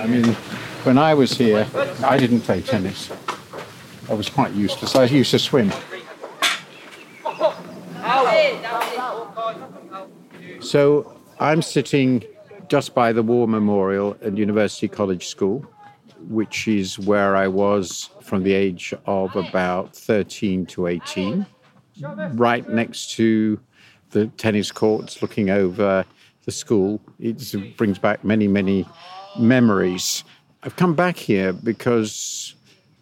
I 0.00 0.06
mean, 0.06 0.32
when 0.84 0.96
I 0.96 1.12
was 1.12 1.36
here, 1.36 1.66
I 2.02 2.16
didn't 2.16 2.40
play 2.40 2.62
tennis. 2.62 3.10
I 4.08 4.14
was 4.14 4.30
quite 4.30 4.54
useless. 4.54 4.96
I 4.96 5.04
used 5.04 5.30
to 5.32 5.38
swim. 5.38 5.70
So 10.60 11.20
I'm 11.38 11.60
sitting 11.60 12.24
just 12.68 12.94
by 12.94 13.12
the 13.12 13.22
War 13.22 13.46
Memorial 13.46 14.16
at 14.22 14.38
University 14.38 14.88
College 14.88 15.26
School, 15.26 15.66
which 16.30 16.66
is 16.66 16.98
where 16.98 17.36
I 17.36 17.46
was 17.48 18.08
from 18.22 18.42
the 18.42 18.54
age 18.54 18.94
of 19.04 19.36
about 19.36 19.94
13 19.94 20.64
to 20.66 20.86
18, 20.86 21.44
right 22.32 22.66
next 22.70 23.10
to 23.16 23.60
the 24.12 24.28
tennis 24.38 24.72
courts, 24.72 25.20
looking 25.20 25.50
over 25.50 26.06
the 26.46 26.52
school. 26.52 27.02
It 27.18 27.76
brings 27.76 27.98
back 27.98 28.24
many, 28.24 28.48
many 28.48 28.86
memories. 29.38 30.24
I've 30.62 30.76
come 30.76 30.94
back 30.94 31.16
here 31.16 31.52
because, 31.52 32.54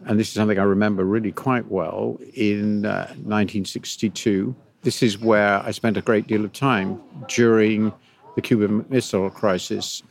and 0.05 0.19
this 0.19 0.27
is 0.27 0.33
something 0.33 0.59
I 0.59 0.63
remember 0.63 1.03
really 1.03 1.31
quite 1.31 1.67
well, 1.67 2.19
in 2.33 2.85
uh, 2.85 3.07
1962. 3.07 4.55
This 4.81 5.03
is 5.03 5.19
where 5.19 5.59
I 5.59 5.71
spent 5.71 5.97
a 5.97 6.01
great 6.01 6.27
deal 6.27 6.45
of 6.45 6.53
time 6.53 7.01
during 7.27 7.91
the 8.35 8.41
Cuban 8.41 8.85
Missile 8.89 9.29
Crisis. 9.29 10.03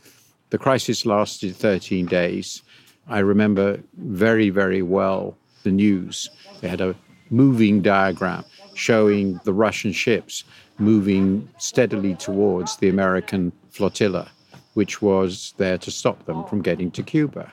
The 0.50 0.58
crisis 0.58 1.06
lasted 1.06 1.56
13 1.56 2.06
days. 2.06 2.62
I 3.08 3.20
remember 3.20 3.80
very, 3.96 4.50
very 4.50 4.82
well 4.82 5.36
the 5.62 5.70
news. 5.70 6.28
They 6.60 6.68
had 6.68 6.80
a 6.80 6.94
moving 7.30 7.82
diagram 7.82 8.44
showing 8.74 9.40
the 9.44 9.52
Russian 9.52 9.92
ships 9.92 10.44
moving 10.78 11.48
steadily 11.58 12.14
towards 12.14 12.76
the 12.76 12.88
American 12.88 13.52
flotilla, 13.70 14.30
which 14.78 15.02
was 15.02 15.54
there 15.56 15.76
to 15.76 15.90
stop 15.90 16.24
them 16.26 16.44
from 16.44 16.62
getting 16.62 16.88
to 16.88 17.02
Cuba. 17.02 17.50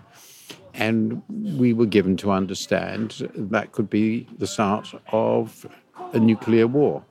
And 0.75 1.23
we 1.27 1.73
were 1.73 1.87
given 1.87 2.17
to 2.17 2.29
understand 2.29 3.27
that 3.33 3.71
could 3.71 3.89
be 3.89 4.27
the 4.37 4.45
start 4.45 4.93
of 5.11 5.65
a 6.13 6.19
nuclear 6.19 6.67
war. 6.67 7.03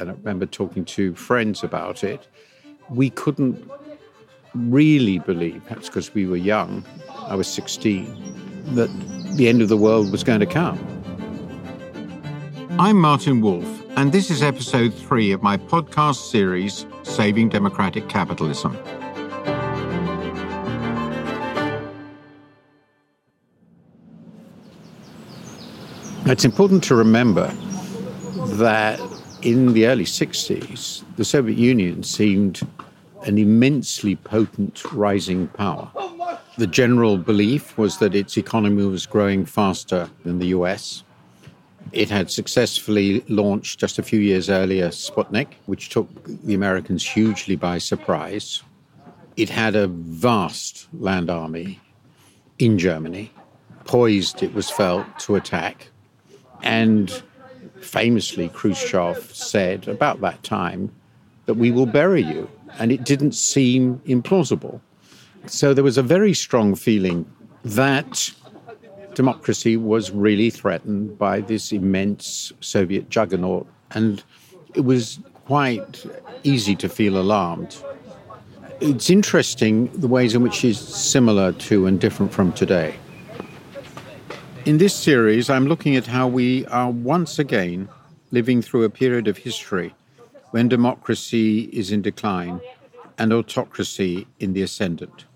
And 0.00 0.10
I 0.10 0.14
remember 0.14 0.46
talking 0.46 0.84
to 0.86 1.14
friends 1.14 1.62
about 1.62 2.02
it. 2.02 2.26
We 2.90 3.08
couldn't 3.10 3.70
really 4.52 5.20
believe, 5.20 5.62
perhaps 5.62 5.86
because 5.86 6.12
we 6.12 6.26
were 6.26 6.36
young, 6.36 6.84
I 7.16 7.36
was 7.36 7.46
16, 7.46 8.74
that 8.74 8.90
the 9.36 9.46
end 9.46 9.62
of 9.62 9.68
the 9.68 9.76
world 9.76 10.10
was 10.10 10.24
going 10.24 10.40
to 10.40 10.46
come. 10.46 10.76
I'm 12.80 12.96
Martin 12.96 13.42
Wolf, 13.42 13.68
and 13.96 14.10
this 14.10 14.28
is 14.28 14.42
episode 14.42 14.92
three 14.92 15.30
of 15.30 15.40
my 15.40 15.56
podcast 15.56 16.32
series, 16.32 16.84
Saving 17.04 17.48
Democratic 17.48 18.08
Capitalism. 18.08 18.76
It's 26.28 26.44
important 26.44 26.82
to 26.84 26.96
remember 26.96 27.46
that 28.58 29.00
in 29.42 29.74
the 29.74 29.86
early 29.86 30.04
60s, 30.04 31.04
the 31.14 31.24
Soviet 31.24 31.56
Union 31.56 32.02
seemed 32.02 32.62
an 33.22 33.38
immensely 33.38 34.16
potent 34.16 34.92
rising 34.92 35.46
power. 35.46 35.88
The 36.58 36.66
general 36.66 37.16
belief 37.16 37.78
was 37.78 37.98
that 37.98 38.16
its 38.16 38.36
economy 38.36 38.84
was 38.86 39.06
growing 39.06 39.44
faster 39.44 40.10
than 40.24 40.40
the 40.40 40.48
US. 40.48 41.04
It 41.92 42.10
had 42.10 42.28
successfully 42.28 43.24
launched 43.28 43.78
just 43.78 44.00
a 44.00 44.02
few 44.02 44.18
years 44.18 44.50
earlier 44.50 44.88
Sputnik, 44.88 45.54
which 45.66 45.90
took 45.90 46.08
the 46.24 46.54
Americans 46.54 47.06
hugely 47.06 47.54
by 47.54 47.78
surprise. 47.78 48.64
It 49.36 49.48
had 49.48 49.76
a 49.76 49.86
vast 49.86 50.88
land 50.92 51.30
army 51.30 51.78
in 52.58 52.78
Germany, 52.78 53.30
poised, 53.84 54.42
it 54.42 54.52
was 54.54 54.68
felt, 54.68 55.06
to 55.20 55.36
attack. 55.36 55.90
And 56.62 57.22
famously, 57.80 58.48
Khrushchev 58.48 59.34
said 59.34 59.88
about 59.88 60.20
that 60.20 60.42
time 60.42 60.92
that 61.46 61.54
we 61.54 61.70
will 61.70 61.86
bury 61.86 62.22
you. 62.22 62.50
And 62.78 62.92
it 62.92 63.04
didn't 63.04 63.32
seem 63.32 64.00
implausible. 64.00 64.80
So 65.46 65.72
there 65.72 65.84
was 65.84 65.96
a 65.96 66.02
very 66.02 66.34
strong 66.34 66.74
feeling 66.74 67.24
that 67.64 68.32
democracy 69.14 69.76
was 69.76 70.10
really 70.10 70.50
threatened 70.50 71.18
by 71.18 71.40
this 71.40 71.72
immense 71.72 72.52
Soviet 72.60 73.08
juggernaut. 73.08 73.66
And 73.92 74.22
it 74.74 74.80
was 74.80 75.18
quite 75.46 76.04
easy 76.42 76.76
to 76.76 76.88
feel 76.88 77.16
alarmed. 77.16 77.76
It's 78.80 79.08
interesting 79.08 79.90
the 79.92 80.08
ways 80.08 80.34
in 80.34 80.42
which 80.42 80.64
it's 80.64 80.78
similar 80.78 81.52
to 81.52 81.86
and 81.86 81.98
different 81.98 82.32
from 82.32 82.52
today. 82.52 82.96
In 84.66 84.78
this 84.78 84.96
series, 84.96 85.48
I'm 85.48 85.68
looking 85.68 85.94
at 85.94 86.08
how 86.08 86.26
we 86.26 86.66
are 86.66 86.90
once 86.90 87.38
again 87.38 87.88
living 88.32 88.60
through 88.60 88.82
a 88.82 88.90
period 88.90 89.28
of 89.28 89.36
history 89.36 89.94
when 90.50 90.68
democracy 90.68 91.70
is 91.72 91.92
in 91.92 92.02
decline 92.02 92.60
and 93.16 93.32
autocracy 93.32 94.26
in 94.40 94.54
the 94.54 94.62
ascendant. 94.62 95.26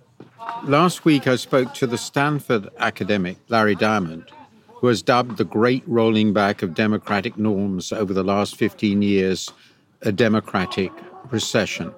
Last 0.65 1.05
week, 1.05 1.29
I 1.29 1.37
spoke 1.37 1.75
to 1.75 1.87
the 1.87 1.97
Stanford 1.97 2.71
academic 2.79 3.37
Larry 3.49 3.77
Diamond, 3.77 4.25
who 4.67 4.89
has 4.89 5.01
dubbed 5.01 5.37
the 5.37 5.45
great 5.45 5.85
rolling 5.87 6.33
back 6.33 6.65
of 6.65 6.75
democratic 6.75 7.39
norms 7.39 7.93
over 7.93 8.12
the 8.12 8.25
last 8.25 8.57
15 8.57 9.01
years 9.01 9.53
a 10.03 10.11
democratic 10.11 10.91
recession. 11.31 11.95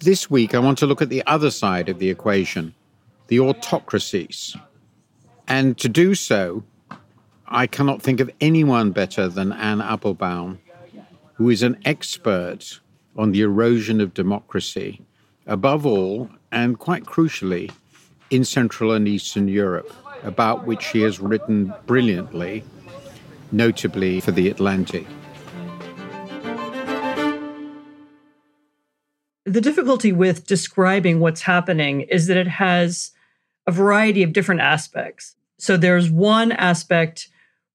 This 0.00 0.28
week, 0.28 0.56
I 0.56 0.58
want 0.58 0.78
to 0.78 0.86
look 0.86 1.02
at 1.02 1.08
the 1.08 1.24
other 1.24 1.52
side 1.52 1.88
of 1.88 2.00
the 2.00 2.10
equation 2.10 2.74
the 3.28 3.38
autocracies. 3.38 4.56
And 5.52 5.76
to 5.80 5.88
do 5.90 6.14
so, 6.14 6.64
I 7.46 7.66
cannot 7.66 8.00
think 8.00 8.20
of 8.20 8.30
anyone 8.40 8.90
better 8.90 9.28
than 9.28 9.52
Anne 9.52 9.82
Applebaum, 9.82 10.60
who 11.34 11.50
is 11.50 11.62
an 11.62 11.78
expert 11.84 12.80
on 13.18 13.32
the 13.32 13.42
erosion 13.42 14.00
of 14.00 14.14
democracy, 14.14 15.02
above 15.46 15.84
all, 15.84 16.30
and 16.50 16.78
quite 16.78 17.04
crucially, 17.04 17.70
in 18.30 18.44
Central 18.44 18.92
and 18.92 19.06
Eastern 19.06 19.46
Europe, 19.46 19.92
about 20.22 20.66
which 20.66 20.80
she 20.80 21.02
has 21.02 21.20
written 21.20 21.74
brilliantly, 21.84 22.64
notably 23.52 24.20
for 24.20 24.32
The 24.32 24.48
Atlantic. 24.48 25.06
The 29.44 29.60
difficulty 29.60 30.12
with 30.12 30.46
describing 30.46 31.20
what's 31.20 31.42
happening 31.42 32.00
is 32.00 32.26
that 32.28 32.38
it 32.38 32.48
has 32.48 33.10
a 33.66 33.70
variety 33.70 34.22
of 34.22 34.32
different 34.32 34.62
aspects. 34.62 35.36
So 35.62 35.76
there's 35.76 36.10
one 36.10 36.50
aspect 36.50 37.28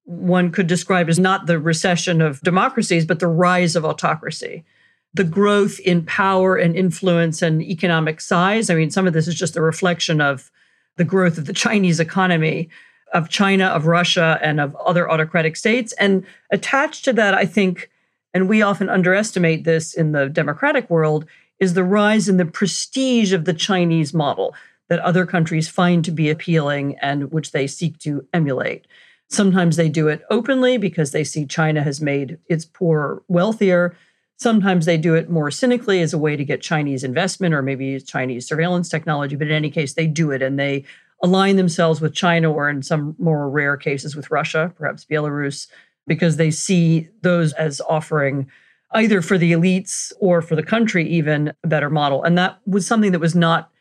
one 0.03 0.51
could 0.51 0.67
describe 0.67 1.07
as 1.07 1.17
not 1.17 1.47
the 1.47 1.57
recession 1.57 2.21
of 2.21 2.41
democracies, 2.41 3.05
but 3.05 3.19
the 3.19 3.27
rise 3.27 3.77
of 3.77 3.85
autocracy. 3.85 4.65
The 5.13 5.23
growth 5.23 5.79
in 5.79 6.03
power 6.03 6.57
and 6.57 6.75
influence 6.75 7.41
and 7.41 7.61
economic 7.61 8.19
size. 8.19 8.69
I 8.69 8.75
mean, 8.75 8.91
some 8.91 9.07
of 9.07 9.13
this 9.13 9.25
is 9.25 9.35
just 9.35 9.55
a 9.55 9.61
reflection 9.61 10.19
of 10.19 10.51
the 10.97 11.05
growth 11.05 11.37
of 11.37 11.45
the 11.45 11.53
Chinese 11.53 12.01
economy, 12.01 12.69
of 13.13 13.29
China, 13.29 13.67
of 13.67 13.85
Russia, 13.85 14.37
and 14.41 14.59
of 14.59 14.75
other 14.75 15.09
autocratic 15.09 15.55
states. 15.55 15.93
And 15.93 16.25
attached 16.51 17.05
to 17.05 17.13
that, 17.13 17.33
I 17.33 17.45
think, 17.45 17.89
and 18.33 18.49
we 18.49 18.61
often 18.61 18.89
underestimate 18.89 19.63
this 19.63 19.93
in 19.93 20.11
the 20.11 20.27
democratic 20.27 20.89
world, 20.89 21.25
is 21.57 21.73
the 21.73 21.85
rise 21.85 22.27
in 22.27 22.35
the 22.35 22.45
prestige 22.45 23.31
of 23.31 23.45
the 23.45 23.53
Chinese 23.53 24.13
model 24.13 24.53
that 24.89 24.99
other 24.99 25.25
countries 25.25 25.67
find 25.67 26.03
to 26.05 26.11
be 26.11 26.29
appealing 26.29 26.97
and 27.01 27.31
which 27.31 27.51
they 27.51 27.67
seek 27.67 27.97
to 27.99 28.25
emulate. 28.33 28.87
Sometimes 29.29 29.75
they 29.75 29.89
do 29.89 30.07
it 30.07 30.23
openly 30.29 30.77
because 30.77 31.11
they 31.11 31.23
see 31.23 31.45
China 31.45 31.83
has 31.83 31.99
made 31.99 32.37
its 32.47 32.63
poor 32.63 33.23
wealthier. 33.27 33.95
Sometimes 34.37 34.85
they 34.85 34.97
do 34.97 35.15
it 35.15 35.29
more 35.29 35.51
cynically 35.51 36.01
as 36.01 36.13
a 36.13 36.17
way 36.17 36.35
to 36.37 36.45
get 36.45 36.61
Chinese 36.61 37.03
investment 37.03 37.53
or 37.53 37.61
maybe 37.61 37.99
Chinese 37.99 38.47
surveillance 38.47 38.87
technology. 38.87 39.35
But 39.35 39.47
in 39.47 39.53
any 39.53 39.69
case, 39.69 39.93
they 39.93 40.07
do 40.07 40.31
it 40.31 40.41
and 40.41 40.57
they 40.57 40.85
align 41.23 41.55
themselves 41.55 41.99
with 41.99 42.13
China 42.13 42.51
or 42.51 42.69
in 42.69 42.83
some 42.83 43.15
more 43.17 43.49
rare 43.49 43.75
cases 43.75 44.15
with 44.15 44.31
Russia, 44.31 44.71
perhaps 44.77 45.03
Belarus, 45.03 45.67
because 46.05 46.37
they 46.37 46.51
see 46.51 47.09
those 47.21 47.53
as 47.53 47.81
offering 47.89 48.49
either 48.93 49.21
for 49.21 49.37
the 49.37 49.51
elites 49.51 50.13
or 50.19 50.41
for 50.41 50.55
the 50.55 50.63
country 50.63 51.05
even 51.07 51.51
a 51.63 51.67
better 51.67 51.89
model. 51.89 52.23
And 52.23 52.37
that 52.37 52.59
was 52.65 52.87
something 52.87 53.11
that 53.11 53.19
was 53.19 53.35
not 53.35 53.71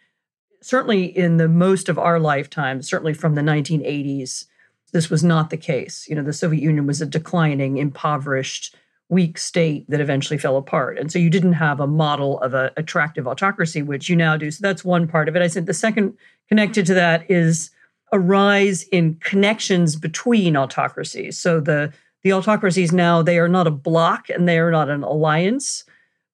certainly 0.60 1.04
in 1.04 1.36
the 1.36 1.48
most 1.48 1.88
of 1.88 1.98
our 1.98 2.18
lifetime, 2.18 2.82
certainly 2.82 3.14
from 3.14 3.34
the 3.34 3.42
1980s, 3.42 4.46
this 4.92 5.10
was 5.10 5.24
not 5.24 5.50
the 5.50 5.56
case. 5.56 6.06
You 6.08 6.16
know, 6.16 6.22
the 6.22 6.32
Soviet 6.32 6.62
Union 6.62 6.86
was 6.86 7.00
a 7.00 7.06
declining, 7.06 7.76
impoverished, 7.76 8.74
weak 9.08 9.38
state 9.38 9.88
that 9.88 10.00
eventually 10.00 10.38
fell 10.38 10.56
apart. 10.56 10.98
And 10.98 11.12
so 11.12 11.18
you 11.18 11.30
didn't 11.30 11.52
have 11.54 11.78
a 11.80 11.86
model 11.86 12.40
of 12.40 12.54
an 12.54 12.70
attractive 12.76 13.26
autocracy, 13.26 13.82
which 13.82 14.08
you 14.08 14.16
now 14.16 14.36
do. 14.36 14.50
So 14.50 14.58
that's 14.62 14.84
one 14.84 15.06
part 15.06 15.28
of 15.28 15.36
it. 15.36 15.42
I 15.42 15.46
said 15.46 15.66
the 15.66 15.74
second 15.74 16.16
connected 16.48 16.86
to 16.86 16.94
that 16.94 17.30
is 17.30 17.70
a 18.12 18.18
rise 18.18 18.82
in 18.84 19.14
connections 19.16 19.96
between 19.96 20.56
autocracies. 20.56 21.38
So 21.38 21.60
the 21.60 21.92
the 22.22 22.32
autocracies 22.32 22.90
now 22.90 23.22
they 23.22 23.38
are 23.38 23.48
not 23.48 23.68
a 23.68 23.70
bloc 23.70 24.28
and 24.28 24.48
they 24.48 24.58
are 24.58 24.72
not 24.72 24.88
an 24.88 25.04
alliance, 25.04 25.84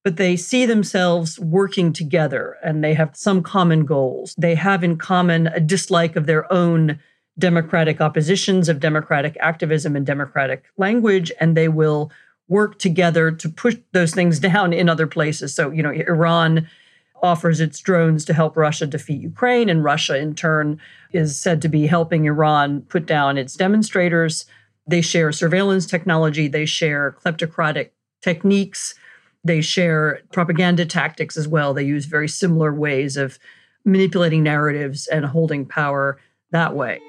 but 0.04 0.16
they 0.16 0.36
see 0.36 0.66
themselves 0.66 1.38
working 1.38 1.92
together 1.92 2.56
and 2.62 2.82
they 2.82 2.94
have 2.94 3.16
some 3.16 3.42
common 3.42 3.84
goals. 3.84 4.34
They 4.36 4.54
have 4.54 4.82
in 4.82 4.96
common 4.96 5.46
a 5.48 5.60
dislike 5.60 6.16
of 6.16 6.26
their 6.26 6.52
own 6.52 6.98
democratic 7.38 8.00
oppositions, 8.00 8.68
of 8.68 8.80
democratic 8.80 9.36
activism 9.40 9.96
and 9.96 10.04
democratic 10.04 10.64
language, 10.76 11.32
and 11.40 11.56
they 11.56 11.68
will 11.68 12.10
work 12.48 12.78
together 12.78 13.30
to 13.30 13.48
push 13.48 13.76
those 13.92 14.12
things 14.12 14.38
down 14.38 14.72
in 14.72 14.88
other 14.88 15.06
places. 15.06 15.54
So, 15.54 15.70
you 15.70 15.82
know, 15.82 15.90
Iran 15.90 16.68
offers 17.22 17.60
its 17.60 17.78
drones 17.78 18.24
to 18.24 18.34
help 18.34 18.56
Russia 18.56 18.86
defeat 18.86 19.22
Ukraine, 19.22 19.70
and 19.70 19.84
Russia, 19.84 20.18
in 20.18 20.34
turn, 20.34 20.80
is 21.12 21.40
said 21.40 21.62
to 21.62 21.68
be 21.68 21.86
helping 21.86 22.24
Iran 22.24 22.82
put 22.82 23.06
down 23.06 23.38
its 23.38 23.54
demonstrators. 23.54 24.44
They 24.88 25.00
share 25.00 25.30
surveillance 25.30 25.86
technology, 25.86 26.48
they 26.48 26.66
share 26.66 27.16
kleptocratic 27.24 27.90
techniques 28.20 28.94
they 29.44 29.60
share 29.60 30.20
propaganda 30.32 30.86
tactics 30.86 31.36
as 31.36 31.48
well. 31.48 31.74
They 31.74 31.84
use 31.84 32.06
very 32.06 32.28
similar 32.28 32.72
ways 32.72 33.16
of 33.16 33.38
manipulating 33.84 34.42
narratives 34.42 35.06
and 35.08 35.24
holding 35.24 35.66
power 35.66 36.18
that 36.50 36.74
way. 36.74 37.00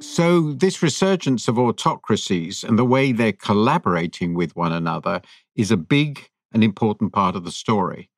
So, 0.00 0.52
this 0.52 0.82
resurgence 0.82 1.48
of 1.48 1.58
autocracies 1.58 2.64
and 2.64 2.78
the 2.78 2.84
way 2.84 3.12
they're 3.12 3.32
collaborating 3.32 4.34
with 4.34 4.54
one 4.56 4.72
another 4.72 5.22
is 5.54 5.70
a 5.70 5.76
big 5.76 6.28
and 6.52 6.62
important 6.62 7.12
part 7.12 7.34
of 7.34 7.44
the 7.44 7.52
story. 7.52 8.10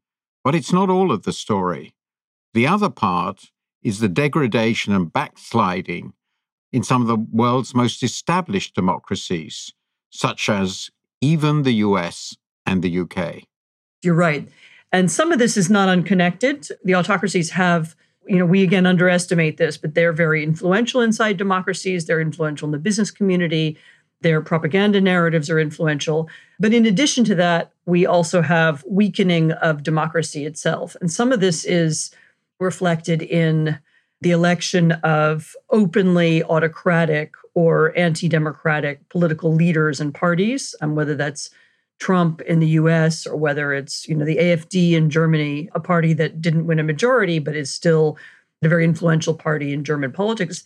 But 0.42 0.54
it's 0.54 0.72
not 0.72 0.90
all 0.90 1.12
of 1.12 1.22
the 1.22 1.32
story. 1.32 1.94
The 2.52 2.66
other 2.66 2.90
part 2.90 3.50
is 3.82 4.00
the 4.00 4.08
degradation 4.08 4.92
and 4.92 5.12
backsliding 5.12 6.14
in 6.72 6.82
some 6.82 7.02
of 7.02 7.06
the 7.06 7.16
world's 7.16 7.74
most 7.74 8.02
established 8.02 8.74
democracies 8.74 9.72
such 10.14 10.48
as 10.48 10.90
even 11.20 11.64
the 11.64 11.74
US 11.74 12.36
and 12.64 12.82
the 12.82 13.00
UK. 13.00 13.42
You're 14.02 14.14
right. 14.14 14.48
And 14.92 15.10
some 15.10 15.32
of 15.32 15.40
this 15.40 15.56
is 15.56 15.68
not 15.68 15.88
unconnected. 15.88 16.68
The 16.84 16.94
autocracies 16.94 17.50
have, 17.50 17.96
you 18.28 18.38
know, 18.38 18.46
we 18.46 18.62
again 18.62 18.86
underestimate 18.86 19.56
this, 19.56 19.76
but 19.76 19.94
they're 19.94 20.12
very 20.12 20.44
influential 20.44 21.00
inside 21.00 21.36
democracies. 21.36 22.06
They're 22.06 22.20
influential 22.20 22.66
in 22.66 22.72
the 22.72 22.78
business 22.78 23.10
community. 23.10 23.76
Their 24.20 24.40
propaganda 24.40 25.00
narratives 25.00 25.50
are 25.50 25.58
influential. 25.58 26.28
But 26.60 26.72
in 26.72 26.86
addition 26.86 27.24
to 27.24 27.34
that, 27.34 27.72
we 27.84 28.06
also 28.06 28.40
have 28.40 28.84
weakening 28.88 29.50
of 29.50 29.82
democracy 29.82 30.46
itself. 30.46 30.96
And 31.00 31.10
some 31.10 31.32
of 31.32 31.40
this 31.40 31.64
is 31.64 32.12
reflected 32.60 33.20
in 33.20 33.80
the 34.24 34.30
election 34.30 34.92
of 35.04 35.54
openly 35.68 36.42
autocratic 36.44 37.34
or 37.52 37.96
anti 37.96 38.26
democratic 38.26 39.06
political 39.10 39.54
leaders 39.54 40.00
and 40.00 40.14
parties, 40.14 40.74
um, 40.80 40.94
whether 40.94 41.14
that's 41.14 41.50
Trump 42.00 42.40
in 42.40 42.58
the 42.58 42.68
US 42.68 43.26
or 43.26 43.36
whether 43.36 43.74
it's 43.74 44.08
you 44.08 44.16
know 44.16 44.24
the 44.24 44.38
AFD 44.38 44.92
in 44.92 45.10
Germany, 45.10 45.68
a 45.74 45.80
party 45.80 46.14
that 46.14 46.40
didn't 46.40 46.66
win 46.66 46.80
a 46.80 46.82
majority 46.82 47.38
but 47.38 47.54
is 47.54 47.72
still 47.72 48.16
a 48.62 48.68
very 48.68 48.82
influential 48.82 49.34
party 49.34 49.74
in 49.74 49.84
German 49.84 50.10
politics. 50.10 50.64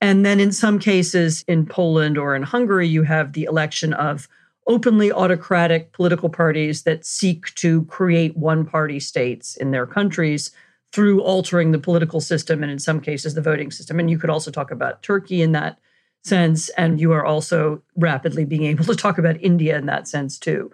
And 0.00 0.26
then 0.26 0.40
in 0.40 0.50
some 0.50 0.80
cases 0.80 1.44
in 1.46 1.64
Poland 1.64 2.18
or 2.18 2.34
in 2.34 2.42
Hungary, 2.42 2.88
you 2.88 3.04
have 3.04 3.34
the 3.34 3.44
election 3.44 3.94
of 3.94 4.28
openly 4.66 5.12
autocratic 5.12 5.92
political 5.92 6.28
parties 6.28 6.82
that 6.82 7.06
seek 7.06 7.54
to 7.54 7.84
create 7.84 8.36
one 8.36 8.66
party 8.66 8.98
states 8.98 9.56
in 9.56 9.70
their 9.70 9.86
countries 9.86 10.50
through 10.92 11.22
altering 11.22 11.72
the 11.72 11.78
political 11.78 12.20
system 12.20 12.62
and 12.62 12.72
in 12.72 12.78
some 12.78 13.00
cases 13.00 13.34
the 13.34 13.42
voting 13.42 13.70
system. 13.70 13.98
And 13.98 14.10
you 14.10 14.18
could 14.18 14.30
also 14.30 14.50
talk 14.50 14.70
about 14.70 15.02
Turkey 15.02 15.42
in 15.42 15.52
that 15.52 15.78
sense. 16.24 16.68
And 16.70 17.00
you 17.00 17.12
are 17.12 17.24
also 17.24 17.82
rapidly 17.96 18.44
being 18.44 18.64
able 18.64 18.84
to 18.84 18.96
talk 18.96 19.18
about 19.18 19.40
India 19.42 19.76
in 19.76 19.86
that 19.86 20.08
sense 20.08 20.38
too. 20.38 20.70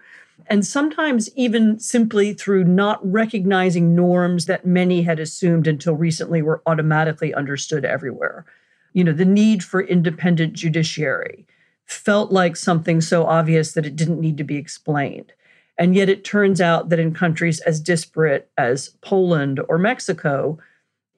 And 0.48 0.66
sometimes, 0.66 1.30
even 1.36 1.78
simply 1.78 2.34
through 2.34 2.64
not 2.64 3.00
recognizing 3.10 3.94
norms 3.94 4.46
that 4.46 4.66
many 4.66 5.02
had 5.02 5.20
assumed 5.20 5.66
until 5.66 5.94
recently 5.94 6.42
were 6.42 6.62
automatically 6.66 7.32
understood 7.32 7.84
everywhere. 7.84 8.44
You 8.92 9.04
know, 9.04 9.12
the 9.12 9.24
need 9.24 9.62
for 9.62 9.80
independent 9.80 10.54
judiciary 10.54 11.46
felt 11.84 12.32
like 12.32 12.56
something 12.56 13.00
so 13.00 13.24
obvious 13.24 13.72
that 13.72 13.86
it 13.86 13.96
didn't 13.96 14.20
need 14.20 14.36
to 14.38 14.44
be 14.44 14.56
explained. 14.56 15.32
And 15.78 15.94
yet, 15.94 16.08
it 16.08 16.24
turns 16.24 16.60
out 16.60 16.90
that 16.90 16.98
in 16.98 17.14
countries 17.14 17.60
as 17.60 17.80
disparate 17.80 18.50
as 18.58 18.90
Poland 19.00 19.60
or 19.68 19.78
Mexico, 19.78 20.58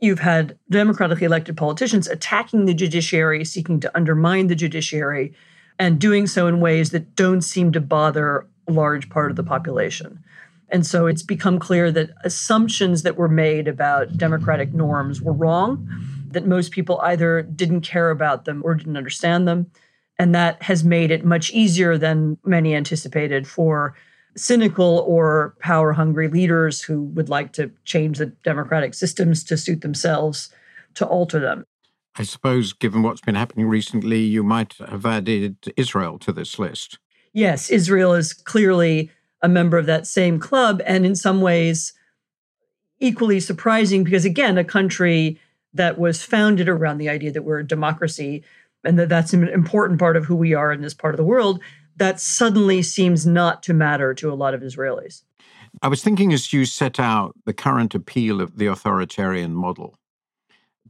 you've 0.01 0.21
had 0.21 0.59
democratically 0.71 1.25
elected 1.25 1.57
politicians 1.57 2.07
attacking 2.07 2.65
the 2.65 2.75
judiciary, 2.75 3.45
seeking 3.45 3.81
to 3.81 3.97
undermine 3.97 4.47
the 4.47 4.55
judiciary, 4.55 5.35
and 5.79 5.99
doing 5.99 6.27
so 6.27 6.47
in 6.47 6.61
ways 6.61 6.91
that 6.91 7.17
don't 7.17 7.43
seem 7.43 7.73
to 7.73 7.81
bother 7.81 8.47
a 8.69 8.73
large 8.73 9.11
part 9.11 9.31
of 9.31 9.37
the 9.37 9.43
population. 9.43 10.23
And 10.69 10.87
so 10.87 11.07
it's 11.07 11.23
become 11.23 11.59
clear 11.59 11.91
that 11.93 12.11
assumptions 12.25 13.03
that 13.03 13.17
were 13.17 13.29
made 13.29 13.69
about 13.69 14.17
democratic 14.17 14.73
norms 14.73 15.21
were 15.21 15.33
wrong, 15.33 15.89
that 16.31 16.47
most 16.47 16.73
people 16.73 17.01
either 17.03 17.43
didn't 17.43 17.83
care 17.83 18.11
about 18.11 18.45
them 18.45 18.63
or 18.65 18.75
didn't 18.75 18.97
understand 18.97 19.47
them. 19.47 19.71
And 20.19 20.35
that 20.35 20.63
has 20.63 20.85
made 20.85 21.11
it 21.11 21.25
much 21.25 21.51
easier 21.51 21.99
than 21.99 22.39
many 22.45 22.75
anticipated 22.75 23.47
for 23.47 23.95
cynical 24.37 25.05
or 25.07 25.55
power 25.61 25.93
hungry 25.93 26.29
leaders 26.29 26.83
who 26.83 27.03
would 27.03 27.29
like 27.29 27.53
to 27.55 27.71
change 27.85 28.19
the 28.19 28.27
democratic 28.27 28.95
systems 28.95 29.45
to 29.45 29.57
suit 29.57 29.81
themselves 29.81 30.51
to 30.95 31.07
alter 31.07 31.39
them. 31.41 31.65
I 32.17 32.23
suppose, 32.23 32.73
given 32.73 33.03
what's 33.03 33.21
been 33.21 33.35
happening 33.35 33.67
recently, 33.67 34.21
you 34.21 34.43
might 34.43 34.75
have 34.75 35.05
added 35.05 35.57
Israel 35.77 36.19
to 36.21 36.33
this 36.33 36.59
list. 36.59 36.99
Yes, 37.33 37.71
Israel 37.71 38.15
is 38.15 38.33
clearly 38.33 39.11
a 39.43 39.49
member 39.49 39.77
of 39.77 39.87
that 39.87 40.07
same 40.07 40.39
club, 40.39 40.81
and 40.87 41.05
in 41.05 41.17
some 41.17 41.41
ways, 41.41 41.93
equally 43.01 43.41
surprising 43.41 44.05
because, 44.05 44.25
again, 44.25 44.57
a 44.57 44.65
country 44.65 45.41
that 45.75 45.99
was 45.99 46.23
founded 46.23 46.69
around 46.69 46.99
the 46.99 47.09
idea 47.09 47.33
that 47.33 47.43
we're 47.43 47.59
a 47.59 47.67
democracy 47.67 48.45
and 48.85 48.99
that 48.99 49.09
that's 49.09 49.33
an 49.33 49.49
important 49.49 49.99
part 49.99 50.17
of 50.17 50.25
who 50.25 50.37
we 50.37 50.55
are 50.55 50.73
in 50.73 50.83
this 50.83 50.95
part 50.95 51.15
of 51.15 51.19
the 51.19 51.25
world 51.25 51.61
that 51.97 52.21
suddenly 52.21 52.83
seems 52.83 53.27
not 53.27 53.63
to 53.65 53.75
matter 53.75 54.15
to 54.15 54.33
a 54.33 54.35
lot 54.35 54.55
of 54.55 54.63
Israelis. 54.63 55.23
I 55.83 55.89
was 55.89 56.03
thinking 56.03 56.33
as 56.33 56.53
you 56.53 56.65
set 56.65 57.01
out 57.01 57.35
the 57.47 57.53
current 57.53 57.95
appeal 57.95 58.41
of 58.41 58.57
the 58.59 58.67
authoritarian 58.67 59.55
model 59.55 59.99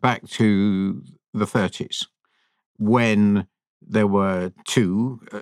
back 0.01 0.27
to 0.29 1.03
the 1.33 1.47
30s, 1.47 2.07
when 2.77 3.47
there 3.81 4.07
were 4.07 4.53
two, 4.67 5.21
uh, 5.33 5.41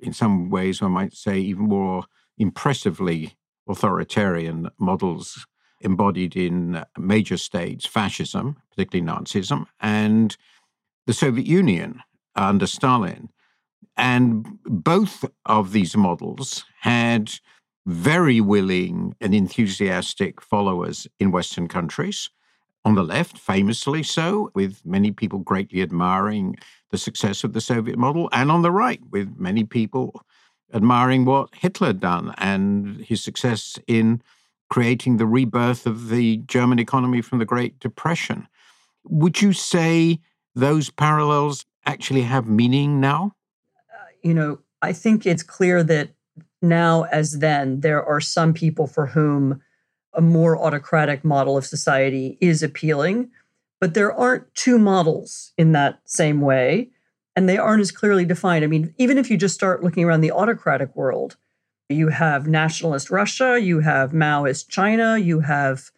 in 0.00 0.12
some 0.12 0.48
ways, 0.48 0.80
I 0.80 0.88
might 0.88 1.14
say, 1.14 1.38
even 1.38 1.64
more 1.64 2.04
impressively 2.38 3.34
authoritarian 3.68 4.70
models 4.78 5.46
embodied 5.80 6.36
in 6.36 6.84
major 6.98 7.36
states 7.36 7.84
fascism, 7.86 8.56
particularly 8.70 9.06
Nazism, 9.06 9.66
and 9.80 10.36
the 11.06 11.12
Soviet 11.12 11.46
Union 11.46 12.00
under 12.34 12.66
Stalin. 12.66 13.28
And 13.96 14.58
both 14.64 15.24
of 15.46 15.72
these 15.72 15.96
models 15.96 16.64
had 16.80 17.32
very 17.86 18.40
willing 18.40 19.14
and 19.20 19.34
enthusiastic 19.34 20.40
followers 20.42 21.06
in 21.20 21.30
Western 21.30 21.68
countries. 21.68 22.28
On 22.84 22.94
the 22.94 23.04
left, 23.04 23.38
famously 23.38 24.02
so, 24.02 24.50
with 24.54 24.84
many 24.84 25.10
people 25.10 25.40
greatly 25.40 25.82
admiring 25.82 26.56
the 26.90 26.98
success 26.98 27.42
of 27.42 27.52
the 27.52 27.60
Soviet 27.60 27.98
model, 27.98 28.28
and 28.32 28.50
on 28.50 28.62
the 28.62 28.70
right, 28.70 29.00
with 29.10 29.36
many 29.38 29.64
people 29.64 30.22
admiring 30.74 31.24
what 31.24 31.54
Hitler 31.54 31.88
had 31.88 32.00
done 32.00 32.34
and 32.38 33.00
his 33.04 33.22
success 33.22 33.78
in 33.86 34.22
creating 34.68 35.16
the 35.16 35.26
rebirth 35.26 35.86
of 35.86 36.08
the 36.08 36.38
German 36.38 36.78
economy 36.78 37.22
from 37.22 37.38
the 37.38 37.44
Great 37.44 37.78
Depression. 37.78 38.48
Would 39.04 39.40
you 39.40 39.52
say 39.52 40.18
those 40.54 40.90
parallels 40.90 41.64
actually 41.84 42.22
have 42.22 42.48
meaning 42.48 43.00
now? 43.00 43.35
You 44.26 44.34
know, 44.34 44.58
I 44.82 44.92
think 44.92 45.24
it's 45.24 45.42
clear 45.42 45.82
that 45.84 46.10
now 46.60 47.04
as 47.04 47.38
then, 47.38 47.80
there 47.80 48.04
are 48.04 48.20
some 48.20 48.52
people 48.52 48.86
for 48.86 49.06
whom 49.06 49.62
a 50.14 50.20
more 50.20 50.58
autocratic 50.58 51.24
model 51.24 51.56
of 51.56 51.64
society 51.64 52.36
is 52.40 52.62
appealing, 52.62 53.30
but 53.80 53.94
there 53.94 54.12
aren't 54.12 54.52
two 54.54 54.78
models 54.78 55.52
in 55.56 55.72
that 55.72 56.00
same 56.06 56.40
way, 56.40 56.90
and 57.36 57.48
they 57.48 57.58
aren't 57.58 57.82
as 57.82 57.92
clearly 57.92 58.24
defined. 58.24 58.64
I 58.64 58.68
mean, 58.68 58.94
even 58.98 59.16
if 59.16 59.30
you 59.30 59.36
just 59.36 59.54
start 59.54 59.84
looking 59.84 60.04
around 60.04 60.22
the 60.22 60.32
autocratic 60.32 60.96
world, 60.96 61.36
you 61.88 62.08
have 62.08 62.48
nationalist 62.48 63.10
Russia, 63.10 63.60
you 63.60 63.80
have 63.80 64.10
Maoist 64.10 64.68
China, 64.68 65.18
you 65.18 65.40
have 65.40 65.90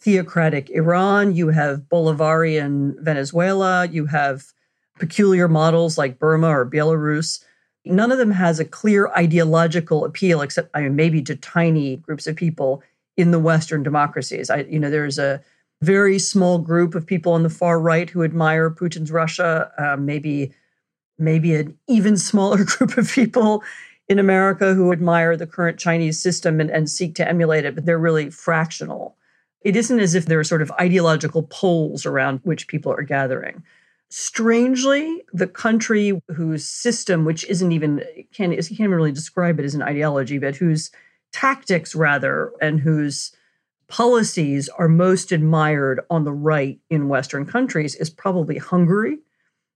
theocratic 0.00 0.68
Iran, 0.70 1.34
you 1.34 1.48
have 1.48 1.88
Bolivarian 1.90 3.00
Venezuela, 3.00 3.86
you 3.86 4.06
have 4.06 4.52
peculiar 4.98 5.48
models 5.48 5.96
like 5.96 6.18
Burma 6.18 6.48
or 6.48 6.68
Belarus. 6.68 7.42
None 7.84 8.12
of 8.12 8.18
them 8.18 8.32
has 8.32 8.60
a 8.60 8.64
clear 8.64 9.08
ideological 9.16 10.04
appeal, 10.04 10.42
except 10.42 10.70
I 10.74 10.82
mean, 10.82 10.96
maybe 10.96 11.22
to 11.22 11.36
tiny 11.36 11.96
groups 11.96 12.26
of 12.26 12.36
people 12.36 12.82
in 13.16 13.30
the 13.30 13.38
Western 13.38 13.82
democracies. 13.82 14.50
I, 14.50 14.60
you 14.62 14.78
know, 14.78 14.90
there's 14.90 15.18
a 15.18 15.42
very 15.82 16.18
small 16.18 16.58
group 16.58 16.94
of 16.94 17.06
people 17.06 17.32
on 17.32 17.42
the 17.42 17.50
far 17.50 17.80
right 17.80 18.10
who 18.10 18.22
admire 18.22 18.70
Putin's 18.70 19.10
Russia. 19.10 19.72
Uh, 19.78 19.96
maybe, 19.96 20.52
maybe 21.18 21.54
an 21.54 21.76
even 21.88 22.16
smaller 22.16 22.64
group 22.64 22.96
of 22.98 23.10
people 23.10 23.62
in 24.08 24.18
America 24.18 24.74
who 24.74 24.92
admire 24.92 25.36
the 25.36 25.46
current 25.46 25.78
Chinese 25.78 26.20
system 26.20 26.60
and, 26.60 26.68
and 26.68 26.90
seek 26.90 27.14
to 27.14 27.26
emulate 27.26 27.64
it, 27.64 27.74
but 27.74 27.86
they're 27.86 27.98
really 27.98 28.28
fractional. 28.28 29.16
It 29.62 29.76
isn't 29.76 30.00
as 30.00 30.14
if 30.14 30.26
there 30.26 30.40
are 30.40 30.44
sort 30.44 30.62
of 30.62 30.72
ideological 30.80 31.44
poles 31.44 32.04
around 32.04 32.40
which 32.42 32.66
people 32.66 32.92
are 32.92 33.02
gathering. 33.02 33.62
Strangely, 34.12 35.22
the 35.32 35.46
country 35.46 36.20
whose 36.34 36.66
system, 36.66 37.24
which 37.24 37.44
isn't 37.44 37.70
even 37.70 38.02
can 38.34 38.50
you 38.50 38.76
can't 38.76 38.90
really 38.90 39.12
describe 39.12 39.60
it 39.60 39.64
as 39.64 39.76
an 39.76 39.82
ideology, 39.82 40.36
but 40.38 40.56
whose 40.56 40.90
tactics 41.32 41.94
rather, 41.94 42.52
and 42.60 42.80
whose 42.80 43.32
policies 43.86 44.68
are 44.68 44.88
most 44.88 45.30
admired 45.30 46.00
on 46.10 46.24
the 46.24 46.32
right 46.32 46.80
in 46.90 47.08
Western 47.08 47.46
countries 47.46 47.94
is 47.94 48.10
probably 48.10 48.58
Hungary, 48.58 49.18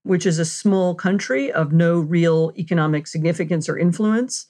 which 0.03 0.25
is 0.25 0.37
a 0.37 0.45
small 0.45 0.95
country 0.95 1.49
of 1.49 1.71
no 1.71 1.99
real 1.99 2.51
economic 2.57 3.07
significance 3.07 3.69
or 3.69 3.77
influence. 3.77 4.47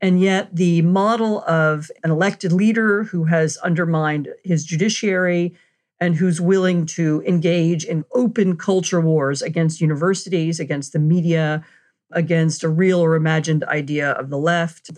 And 0.00 0.20
yet, 0.20 0.56
the 0.56 0.82
model 0.82 1.42
of 1.42 1.88
an 2.02 2.10
elected 2.10 2.52
leader 2.52 3.04
who 3.04 3.24
has 3.24 3.58
undermined 3.58 4.28
his 4.42 4.64
judiciary 4.64 5.54
and 6.00 6.16
who's 6.16 6.40
willing 6.40 6.86
to 6.86 7.22
engage 7.26 7.84
in 7.84 8.04
open 8.14 8.56
culture 8.56 9.00
wars 9.00 9.42
against 9.42 9.80
universities, 9.80 10.58
against 10.58 10.92
the 10.92 10.98
media, 10.98 11.64
against 12.12 12.64
a 12.64 12.68
real 12.68 13.00
or 13.00 13.14
imagined 13.14 13.64
idea 13.64 14.12
of 14.12 14.30
the 14.30 14.38
left, 14.38 14.90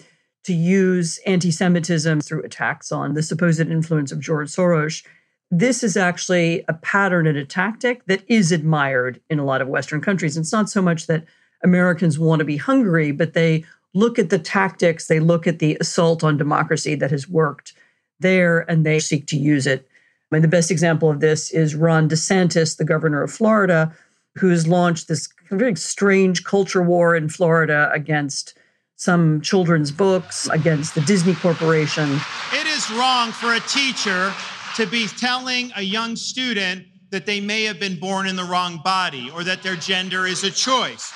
to 0.45 0.53
use 0.53 1.19
anti 1.27 1.51
Semitism 1.51 2.21
through 2.21 2.43
attacks 2.43 2.91
on 2.91 3.15
the 3.15 3.23
supposed 3.23 3.61
influence 3.61 4.13
of 4.13 4.21
George 4.21 4.49
Soros. 4.49 5.05
This 5.51 5.83
is 5.83 5.97
actually 5.97 6.65
a 6.69 6.75
pattern 6.75 7.27
and 7.27 7.37
a 7.37 7.45
tactic 7.45 8.05
that 8.07 8.23
is 8.27 8.51
admired 8.53 9.21
in 9.29 9.39
a 9.39 9.45
lot 9.45 9.61
of 9.61 9.69
Western 9.69 10.01
countries. 10.01 10.37
It's 10.37 10.53
not 10.53 10.71
so 10.71 10.81
much 10.81 11.07
that 11.07 11.25
Americans 11.63 12.19
want 12.19 12.41
to 12.41 12.45
be 12.45 12.57
Hungary, 12.57 13.13
but 13.13 13.35
they 13.35 13.65
look 13.95 14.19
at 14.19 14.31
the 14.31 14.39
tactics, 14.39 15.07
they 15.07 15.21
look 15.21 15.47
at 15.47 15.59
the 15.59 15.77
assault 15.81 16.25
on 16.25 16.37
democracy 16.37 16.95
that 16.97 17.11
has 17.11 17.29
worked 17.29 17.75
there, 18.19 18.61
and 18.71 18.87
they 18.87 18.99
seek 18.99 19.27
to 19.27 19.37
use 19.37 19.67
it. 19.67 19.87
The 20.41 20.49
best 20.49 20.71
example 20.71 21.11
of 21.11 21.21
this 21.21 21.51
is 21.51 21.75
Ron 21.75 22.09
DeSantis, 22.09 22.79
the 22.79 22.87
governor 22.87 23.23
of 23.23 23.31
Florida, 23.31 23.95
who's 24.37 24.67
launched 24.67 25.09
this 25.09 25.29
very 25.51 25.77
strange 25.77 26.43
culture 26.43 26.83
war 26.83 27.15
in 27.15 27.29
Florida 27.29 27.91
against 27.93 28.55
some 28.97 29.43
children's 29.43 29.91
books, 29.91 30.49
against 30.49 30.95
the 30.95 31.03
Disney 31.03 31.35
Corporation. 31.35 32.19
It 32.53 32.67
is 32.67 32.91
wrong 32.93 33.31
for 33.33 33.55
a 33.55 33.61
teacher 33.61 34.33
to 34.77 34.87
be 34.87 35.07
telling 35.07 35.71
a 35.77 35.83
young 35.83 36.17
student 36.17 36.87
that 37.11 37.27
they 37.27 37.41
may 37.41 37.65
have 37.65 37.79
been 37.79 38.01
born 38.01 38.27
in 38.27 38.37
the 38.37 38.45
wrong 38.45 38.81
body 38.83 39.31
or 39.35 39.45
that 39.45 39.63
their 39.63 39.77
gender 39.77 40.27
is 40.27 40.45
a 40.45 40.51
choice. 40.51 41.13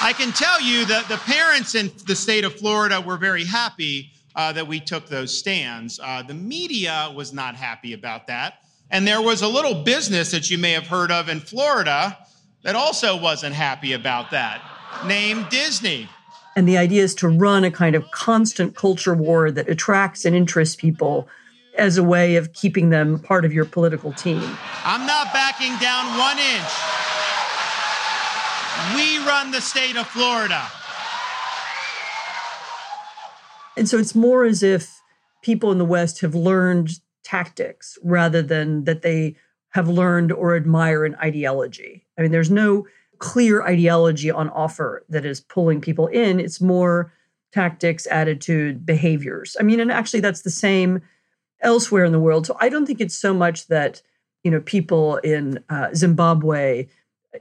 I 0.00 0.14
can 0.16 0.32
tell 0.32 0.60
you 0.60 0.86
that 0.86 1.06
the 1.08 1.18
parents 1.18 1.74
in 1.74 1.90
the 2.06 2.14
state 2.16 2.44
of 2.44 2.54
Florida 2.54 3.00
were 3.00 3.18
very 3.18 3.44
happy 3.44 4.12
uh, 4.34 4.52
that 4.52 4.66
we 4.66 4.80
took 4.80 5.08
those 5.08 5.36
stands. 5.36 5.98
Uh, 6.02 6.22
the 6.22 6.34
media 6.34 7.12
was 7.14 7.32
not 7.32 7.54
happy 7.54 7.92
about 7.92 8.26
that. 8.26 8.62
And 8.90 9.06
there 9.06 9.20
was 9.20 9.42
a 9.42 9.48
little 9.48 9.82
business 9.82 10.30
that 10.30 10.50
you 10.50 10.58
may 10.58 10.72
have 10.72 10.86
heard 10.86 11.10
of 11.10 11.28
in 11.28 11.40
Florida 11.40 12.16
that 12.62 12.74
also 12.74 13.16
wasn't 13.16 13.54
happy 13.54 13.92
about 13.92 14.30
that, 14.30 14.62
named 15.06 15.48
Disney. 15.50 16.08
And 16.56 16.66
the 16.66 16.78
idea 16.78 17.04
is 17.04 17.14
to 17.16 17.28
run 17.28 17.64
a 17.64 17.70
kind 17.70 17.94
of 17.94 18.10
constant 18.10 18.74
culture 18.74 19.14
war 19.14 19.50
that 19.50 19.68
attracts 19.68 20.24
and 20.24 20.34
interests 20.34 20.74
people 20.74 21.28
as 21.76 21.96
a 21.96 22.02
way 22.02 22.36
of 22.36 22.52
keeping 22.52 22.90
them 22.90 23.20
part 23.20 23.44
of 23.44 23.52
your 23.52 23.64
political 23.64 24.12
team. 24.12 24.42
I'm 24.84 25.06
not 25.06 25.32
backing 25.32 25.76
down 25.78 26.18
one 26.18 26.38
inch. 26.38 26.72
We 28.96 29.18
run 29.24 29.52
the 29.52 29.60
state 29.60 29.96
of 29.96 30.06
Florida. 30.08 30.66
And 33.78 33.88
so 33.88 33.96
it's 33.98 34.14
more 34.14 34.44
as 34.44 34.62
if 34.62 35.00
people 35.42 35.72
in 35.72 35.78
the 35.78 35.84
West 35.84 36.20
have 36.20 36.34
learned 36.34 36.90
tactics 37.22 37.98
rather 38.02 38.42
than 38.42 38.84
that 38.84 39.02
they 39.02 39.36
have 39.70 39.88
learned 39.88 40.32
or 40.32 40.56
admire 40.56 41.04
an 41.04 41.14
ideology. 41.16 42.04
I 42.18 42.22
mean, 42.22 42.32
there's 42.32 42.50
no 42.50 42.86
clear 43.18 43.62
ideology 43.62 44.30
on 44.30 44.48
offer 44.50 45.04
that 45.08 45.24
is 45.24 45.40
pulling 45.40 45.80
people 45.80 46.06
in. 46.08 46.40
It's 46.40 46.60
more 46.60 47.12
tactics, 47.52 48.06
attitude, 48.06 48.84
behaviors. 48.84 49.56
I 49.58 49.62
mean, 49.62 49.80
and 49.80 49.92
actually 49.92 50.20
that's 50.20 50.42
the 50.42 50.50
same 50.50 51.02
elsewhere 51.60 52.04
in 52.04 52.12
the 52.12 52.20
world. 52.20 52.46
So 52.46 52.56
I 52.60 52.68
don't 52.68 52.86
think 52.86 53.00
it's 53.00 53.16
so 53.16 53.34
much 53.34 53.66
that, 53.68 54.02
you 54.44 54.50
know, 54.50 54.60
people 54.60 55.16
in 55.18 55.62
uh, 55.68 55.88
Zimbabwe 55.94 56.86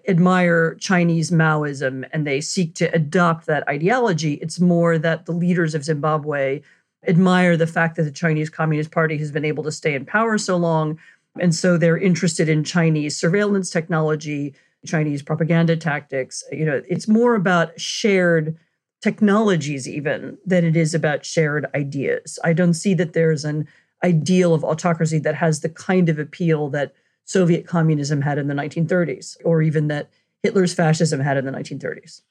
admire 0.08 0.76
Chinese 0.76 1.32
Maoism 1.32 2.08
and 2.12 2.28
they 2.28 2.42
seek 2.42 2.76
to 2.76 2.94
adopt 2.94 3.46
that 3.46 3.68
ideology. 3.68 4.34
It's 4.36 4.60
more 4.60 4.98
that 4.98 5.26
the 5.26 5.32
leaders 5.32 5.74
of 5.74 5.86
Zimbabwe 5.86 6.62
admire 7.08 7.56
the 7.56 7.68
fact 7.68 7.96
that 7.96 8.04
the 8.04 8.12
Chinese 8.12 8.50
Communist 8.50 8.92
Party 8.92 9.18
has 9.18 9.32
been 9.32 9.46
able 9.46 9.64
to 9.64 9.72
stay 9.72 9.94
in 9.96 10.06
power 10.06 10.38
so 10.38 10.58
long. 10.58 11.00
And 11.40 11.56
so 11.56 11.78
they're 11.78 11.98
interested 11.98 12.50
in 12.50 12.64
Chinese 12.64 13.16
surveillance 13.16 13.70
technology, 13.70 14.54
Chinese 14.86 15.22
propaganda 15.22 15.78
tactics. 15.78 16.44
You 16.52 16.66
know, 16.66 16.82
it's 16.90 17.08
more 17.08 17.36
about 17.36 17.80
shared 17.80 18.58
technologies, 19.02 19.88
even, 19.88 20.38
than 20.46 20.66
it 20.66 20.76
is 20.76 20.94
about 20.94 21.24
shared 21.24 21.68
ideas. 21.76 22.40
I 22.44 22.54
don't 22.54 22.74
see 22.74 22.94
that 22.96 23.14
there's 23.14 23.46
an 23.46 23.68
ideal 24.04 24.54
of 24.54 24.64
autocracy 24.64 25.20
that 25.20 25.36
has 25.36 25.62
the 25.62 25.70
kind 25.70 26.10
of 26.10 26.20
appeal 26.20 26.70
that 26.70 26.94
Soviet 27.28 27.68
communism 27.68 28.22
had 28.22 28.38
in 28.38 28.48
the 28.48 28.54
1930s, 28.56 29.38
or 29.44 29.62
even 29.62 29.90
that 29.90 30.10
Hitler's 30.42 30.74
fascism 30.74 31.20
had 31.20 31.38
in 31.38 31.46
the 31.46 31.52
1930s. 31.52 32.22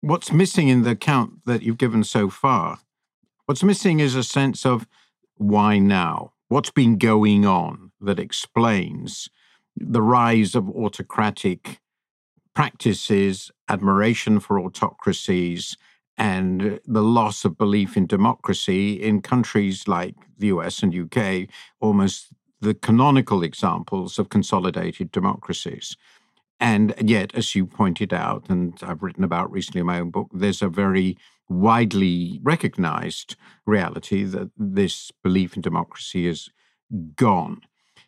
What's 0.00 0.32
missing 0.32 0.68
in 0.68 0.82
the 0.82 0.90
account 0.90 1.46
that 1.46 1.62
you've 1.62 1.78
given 1.78 2.04
so 2.04 2.28
far? 2.28 2.80
What's 3.46 3.62
missing 3.62 4.00
is 4.00 4.16
a 4.16 4.24
sense 4.24 4.66
of 4.66 4.86
why 5.36 5.78
now? 5.78 6.32
What's 6.48 6.70
been 6.70 6.98
going 6.98 7.46
on 7.46 7.92
that 8.00 8.18
explains 8.18 9.30
the 9.76 10.02
rise 10.02 10.54
of 10.54 10.68
autocratic 10.68 11.80
practices, 12.54 13.52
admiration 13.68 14.40
for 14.40 14.58
autocracies, 14.58 15.76
and 16.16 16.80
the 16.86 17.02
loss 17.02 17.44
of 17.44 17.56
belief 17.56 17.96
in 17.96 18.06
democracy 18.06 18.94
in 19.00 19.22
countries 19.22 19.86
like 19.86 20.16
the 20.38 20.48
US 20.48 20.82
and 20.82 20.94
UK, 20.94 21.48
almost 21.80 22.32
the 22.60 22.74
canonical 22.74 23.42
examples 23.42 24.18
of 24.18 24.28
consolidated 24.28 25.10
democracies. 25.12 25.96
And 26.60 26.94
yet, 26.98 27.34
as 27.34 27.54
you 27.54 27.66
pointed 27.66 28.14
out, 28.14 28.48
and 28.48 28.78
I've 28.82 29.02
written 29.02 29.24
about 29.24 29.50
recently 29.50 29.80
in 29.80 29.86
my 29.86 30.00
own 30.00 30.10
book, 30.10 30.30
there's 30.32 30.62
a 30.62 30.68
very 30.68 31.18
widely 31.48 32.40
recognized 32.42 33.36
reality 33.66 34.24
that 34.24 34.50
this 34.56 35.10
belief 35.22 35.56
in 35.56 35.62
democracy 35.62 36.26
is 36.26 36.48
gone. 37.16 37.60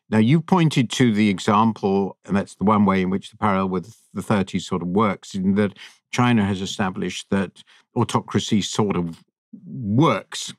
Now, 0.08 0.18
you 0.18 0.40
pointed 0.40 0.88
to 0.90 1.12
the 1.12 1.28
example, 1.28 2.16
and 2.24 2.36
that's 2.36 2.54
the 2.54 2.64
one 2.64 2.84
way 2.84 3.02
in 3.02 3.10
which 3.10 3.30
the 3.30 3.36
parallel 3.36 3.68
with 3.68 3.96
the 4.14 4.22
30s 4.22 4.62
sort 4.62 4.82
of 4.82 4.88
works, 4.88 5.34
in 5.34 5.56
that 5.56 5.76
China 6.12 6.44
has 6.44 6.62
established 6.62 7.26
that 7.30 7.64
autocracy 7.96 8.62
sort 8.62 8.96
of 8.96 9.24
works 9.66 10.54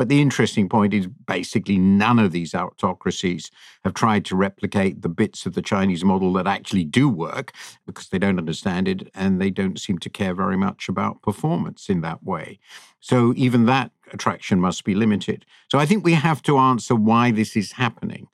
but 0.00 0.08
the 0.08 0.22
interesting 0.22 0.66
point 0.66 0.94
is 0.94 1.06
basically 1.06 1.76
none 1.76 2.18
of 2.18 2.32
these 2.32 2.54
autocracies 2.54 3.50
have 3.84 3.92
tried 3.92 4.24
to 4.24 4.34
replicate 4.34 5.02
the 5.02 5.10
bits 5.10 5.44
of 5.44 5.52
the 5.52 5.60
Chinese 5.60 6.02
model 6.02 6.32
that 6.32 6.46
actually 6.46 6.84
do 6.84 7.06
work 7.06 7.52
because 7.84 8.08
they 8.08 8.18
don't 8.18 8.38
understand 8.38 8.88
it 8.88 9.10
and 9.14 9.38
they 9.38 9.50
don't 9.50 9.78
seem 9.78 9.98
to 9.98 10.08
care 10.08 10.32
very 10.32 10.56
much 10.56 10.88
about 10.88 11.20
performance 11.20 11.90
in 11.90 12.00
that 12.00 12.24
way. 12.24 12.58
So 13.00 13.34
even 13.36 13.66
that 13.66 13.90
attraction 14.10 14.58
must 14.58 14.84
be 14.84 14.94
limited. 14.94 15.44
So 15.70 15.78
I 15.78 15.84
think 15.84 16.02
we 16.02 16.14
have 16.14 16.40
to 16.44 16.56
answer 16.56 16.94
why 16.94 17.30
this 17.30 17.54
is 17.54 17.72
happening. 17.72 18.28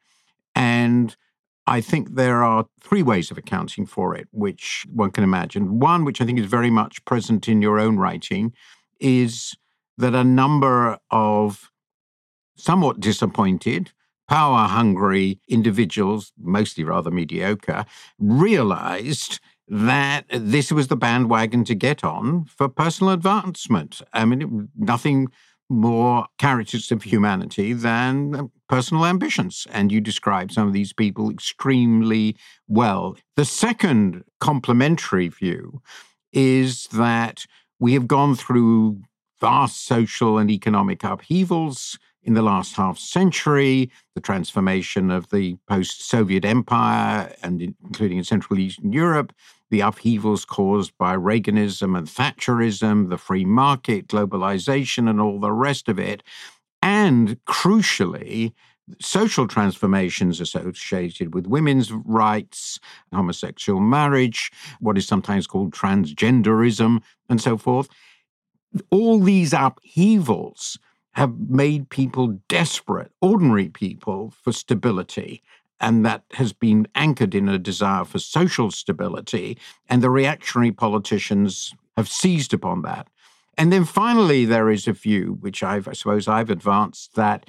And 0.55 1.17
I 1.67 1.81
think 1.81 2.15
there 2.15 2.45
are 2.45 2.67
three 2.81 3.03
ways 3.03 3.33
of 3.33 3.39
accounting 3.39 3.87
for 3.87 4.15
it, 4.15 4.29
which 4.31 4.87
one 4.89 5.11
can 5.11 5.25
imagine. 5.25 5.81
One, 5.81 6.05
which 6.05 6.21
I 6.21 6.27
think 6.27 6.39
is 6.39 6.47
very 6.47 6.71
much 6.71 7.05
present 7.07 7.49
in 7.49 7.61
your 7.61 7.81
own 7.81 7.97
writing, 7.97 8.53
is 9.01 9.57
that 9.99 10.15
a 10.15 10.25
number 10.25 10.99
of 11.11 11.71
somewhat 12.57 13.01
disappointed, 13.01 13.93
power 14.29 14.67
hungry 14.67 15.41
individuals, 15.49 16.33
mostly 16.39 16.85
rather 16.85 17.11
mediocre, 17.11 17.85
realized 18.19 19.41
that 19.69 20.25
this 20.31 20.71
was 20.71 20.89
the 20.89 20.97
bandwagon 20.97 21.65
to 21.65 21.75
get 21.75 22.05
on 22.05 22.45
for 22.45 22.69
personal 22.69 23.13
advancement. 23.13 24.01
I 24.13 24.25
mean, 24.25 24.69
nothing 24.77 25.29
more 25.69 26.27
characters 26.39 26.93
of 26.93 27.03
humanity 27.03 27.73
than 27.73 28.51
personal 28.69 29.05
ambitions. 29.05 29.67
And 29.73 29.91
you 29.91 30.01
describe 30.01 30.53
some 30.53 30.69
of 30.69 30.73
these 30.73 30.93
people 30.93 31.31
extremely 31.31 32.37
well. 32.69 33.17
The 33.35 33.45
second 33.45 34.23
complementary 34.41 35.29
view 35.29 35.83
is 36.33 36.87
that 36.89 37.47
we 37.81 37.95
have 37.95 38.07
gone 38.07 38.37
through 38.37 39.01
vast 39.41 39.85
social 39.85 40.39
and 40.39 40.51
economic 40.51 41.05
upheavals 41.05 41.99
in 42.23 42.35
the 42.35 42.43
last 42.43 42.75
half 42.75 42.99
century, 42.99 43.91
the 44.15 44.21
transformation 44.21 45.11
of 45.11 45.31
the 45.31 45.57
post 45.69 46.09
Soviet 46.09 46.45
empire, 46.45 47.33
and 47.43 47.63
including 47.63 48.19
in 48.19 48.25
Central 48.25 48.59
Eastern 48.59 48.93
Europe, 48.93 49.33
the 49.71 49.81
upheavals 49.81 50.45
caused 50.45 50.97
by 50.99 51.17
Reaganism 51.17 51.97
and 51.97 52.07
Thatcherism, 52.07 53.11
the 53.11 53.19
free 53.19 53.45
market, 53.45 54.09
globalization, 54.09 55.09
and 55.09 55.21
all 55.21 55.39
the 55.39 55.53
rest 55.53 55.89
of 55.89 55.99
it. 55.99 56.23
And 56.83 57.39
crucially, 57.47 58.53
social 59.01 59.47
transformations 59.49 60.41
associated 60.41 61.35
with 61.35 61.47
women's 61.47 61.93
rights, 61.93 62.79
homosexual 63.13 63.81
marriage, 63.81 64.51
what 64.81 64.97
is 64.97 65.07
sometimes 65.07 65.47
called 65.47 65.73
transgenderism, 65.73 67.03
and 67.29 67.41
so 67.41 67.57
forth. 67.57 67.89
All 68.91 69.21
these 69.21 69.53
upheavals 69.53 70.79
have 71.13 71.39
made 71.39 71.89
people 71.89 72.39
desperate, 72.49 73.11
ordinary 73.21 73.69
people, 73.69 74.33
for 74.43 74.53
stability. 74.53 75.43
And 75.81 76.05
that 76.05 76.25
has 76.33 76.53
been 76.53 76.87
anchored 76.95 77.35
in 77.35 77.49
a 77.49 77.59
desire 77.59 78.05
for 78.05 78.19
social 78.19 78.71
stability. 78.71 79.59
And 79.89 80.03
the 80.03 80.11
reactionary 80.11 80.73
politicians 80.73 81.75
have 81.97 82.09
seized 82.09 82.53
upon 82.53 82.83
that. 82.83 83.09
And 83.59 83.73
then 83.73 83.85
finally, 83.85 84.45
there 84.45 84.71
is 84.71 84.87
a 84.87 84.93
view, 84.93 85.39
which 85.41 85.63
I've, 85.63 85.89
I 85.89 85.93
suppose 85.93 86.29
I've 86.29 86.51
advanced, 86.51 87.15
that 87.15 87.47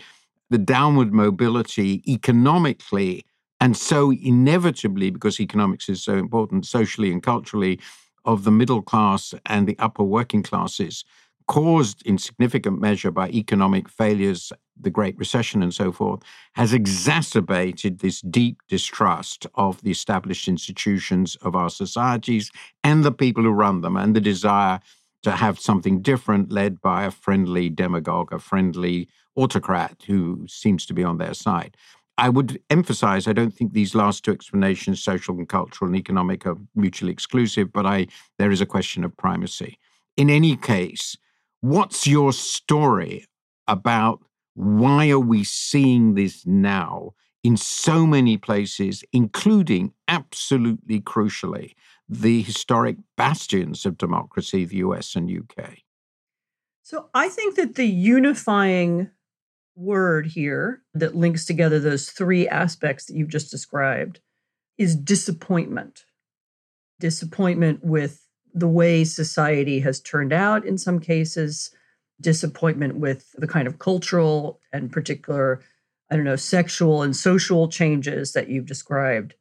the 0.49 0.57
downward 0.57 1.13
mobility 1.13 2.01
economically 2.07 3.25
and 3.59 3.75
so 3.75 4.11
inevitably, 4.11 5.09
because 5.09 5.39
economics 5.39 5.89
is 5.89 6.03
so 6.03 6.13
important 6.13 6.65
socially 6.65 7.11
and 7.11 7.23
culturally, 7.23 7.79
of 8.27 8.43
the 8.43 8.51
middle 8.51 8.83
class 8.83 9.33
and 9.45 9.67
the 9.67 9.79
upper 9.79 10.03
working 10.03 10.43
classes 10.43 11.03
caused 11.47 12.05
in 12.05 12.17
significant 12.17 12.79
measure 12.79 13.09
by 13.09 13.29
economic 13.29 13.87
failures, 13.87 14.51
the 14.79 14.89
Great 14.89 15.17
Recession, 15.17 15.63
and 15.63 15.73
so 15.73 15.93
forth, 15.93 16.21
has 16.55 16.73
exacerbated 16.73 17.99
this 17.99 18.19
deep 18.19 18.57
distrust 18.67 19.47
of 19.55 19.81
the 19.81 19.89
established 19.89 20.49
institutions 20.49 21.37
of 21.37 21.55
our 21.55 21.69
societies 21.69 22.51
and 22.83 23.05
the 23.05 23.13
people 23.13 23.43
who 23.43 23.51
run 23.51 23.79
them, 23.79 23.95
and 23.95 24.13
the 24.13 24.21
desire 24.21 24.81
to 25.23 25.31
have 25.31 25.57
something 25.59 26.01
different 26.01 26.51
led 26.51 26.81
by 26.81 27.05
a 27.05 27.11
friendly 27.11 27.69
demagogue, 27.69 28.33
a 28.33 28.39
friendly 28.39 29.07
autocrat 29.37 30.03
who 30.05 30.45
seems 30.47 30.85
to 30.85 30.93
be 30.93 31.03
on 31.03 31.17
their 31.17 31.33
side. 31.33 31.77
I 32.17 32.29
would 32.29 32.59
emphasize 32.69 33.27
I 33.27 33.33
don't 33.33 33.53
think 33.53 33.73
these 33.73 33.93
last 33.93 34.23
two 34.23 34.31
explanations, 34.31 35.03
social 35.03 35.35
and 35.37 35.47
cultural 35.47 35.87
and 35.87 35.95
economic, 35.95 36.45
are 36.45 36.57
mutually 36.75 37.11
exclusive, 37.11 37.71
but 37.71 37.85
I 37.85 38.07
there 38.39 38.51
is 38.51 38.61
a 38.61 38.65
question 38.65 39.03
of 39.03 39.15
primacy. 39.17 39.77
In 40.15 40.29
any 40.29 40.55
case, 40.55 41.15
What's 41.61 42.05
your 42.05 42.33
story 42.33 43.25
about 43.67 44.23
why 44.53 45.09
are 45.09 45.19
we 45.19 45.43
seeing 45.43 46.13
this 46.13 46.45
now 46.45 47.13
in 47.43 47.57
so 47.57 48.05
many 48.05 48.37
places, 48.37 49.03
including 49.11 49.93
absolutely 50.07 51.01
crucially 51.01 51.73
the 52.07 52.41
historic 52.43 52.97
bastions 53.15 53.85
of 53.85 53.97
democracy, 53.97 54.65
the 54.65 54.77
US 54.77 55.15
and 55.15 55.29
UK? 55.29 55.79
So 56.83 57.09
I 57.13 57.27
think 57.27 57.55
that 57.55 57.75
the 57.75 57.87
unifying 57.87 59.09
word 59.77 60.25
here 60.25 60.81
that 60.95 61.15
links 61.15 61.45
together 61.45 61.79
those 61.79 62.09
three 62.09 62.47
aspects 62.47 63.05
that 63.05 63.15
you've 63.15 63.29
just 63.29 63.51
described 63.51 64.19
is 64.77 64.95
disappointment. 64.95 66.03
Disappointment 66.99 67.83
with 67.83 68.25
the 68.53 68.67
way 68.67 69.03
society 69.03 69.79
has 69.81 69.99
turned 69.99 70.33
out 70.33 70.65
in 70.65 70.77
some 70.77 70.99
cases, 70.99 71.69
disappointment 72.19 72.95
with 72.95 73.31
the 73.37 73.47
kind 73.47 73.67
of 73.67 73.77
cultural 73.77 74.59
and 74.73 74.91
particular, 74.91 75.61
I 76.09 76.15
don't 76.15 76.25
know, 76.25 76.35
sexual 76.35 77.03
and 77.03 77.15
social 77.15 77.67
changes 77.67 78.33
that 78.33 78.49
you've 78.49 78.65
described. 78.65 79.35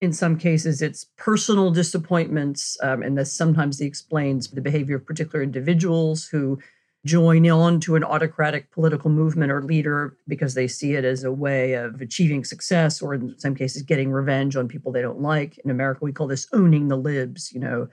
In 0.00 0.12
some 0.12 0.38
cases, 0.38 0.80
it's 0.80 1.06
personal 1.16 1.70
disappointments, 1.70 2.78
um, 2.82 3.02
and 3.02 3.16
this 3.16 3.32
sometimes 3.32 3.80
explains 3.80 4.48
the 4.48 4.60
behavior 4.60 4.96
of 4.96 5.06
particular 5.06 5.42
individuals 5.42 6.26
who 6.26 6.58
join 7.06 7.48
on 7.48 7.80
to 7.80 7.96
an 7.96 8.04
autocratic 8.04 8.70
political 8.70 9.10
movement 9.10 9.50
or 9.50 9.62
leader 9.62 10.16
because 10.28 10.54
they 10.54 10.68
see 10.68 10.94
it 10.94 11.04
as 11.04 11.24
a 11.24 11.32
way 11.32 11.72
of 11.72 12.00
achieving 12.00 12.44
success 12.44 13.00
or 13.00 13.14
in 13.14 13.38
some 13.38 13.54
cases 13.54 13.82
getting 13.82 14.10
revenge 14.10 14.56
on 14.56 14.68
people 14.68 14.92
they 14.92 15.02
don't 15.02 15.20
like 15.20 15.56
in 15.58 15.70
america 15.70 16.00
we 16.02 16.12
call 16.12 16.26
this 16.26 16.46
owning 16.52 16.88
the 16.88 16.96
libs 16.96 17.52
you 17.52 17.60
know 17.60 17.88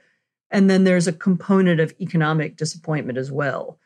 and 0.54 0.70
then 0.70 0.84
there's 0.84 1.08
a 1.08 1.12
component 1.12 1.82
of 1.82 1.94
economic 2.00 2.56
disappointment 2.56 3.18
as 3.18 3.32
well. 3.32 3.80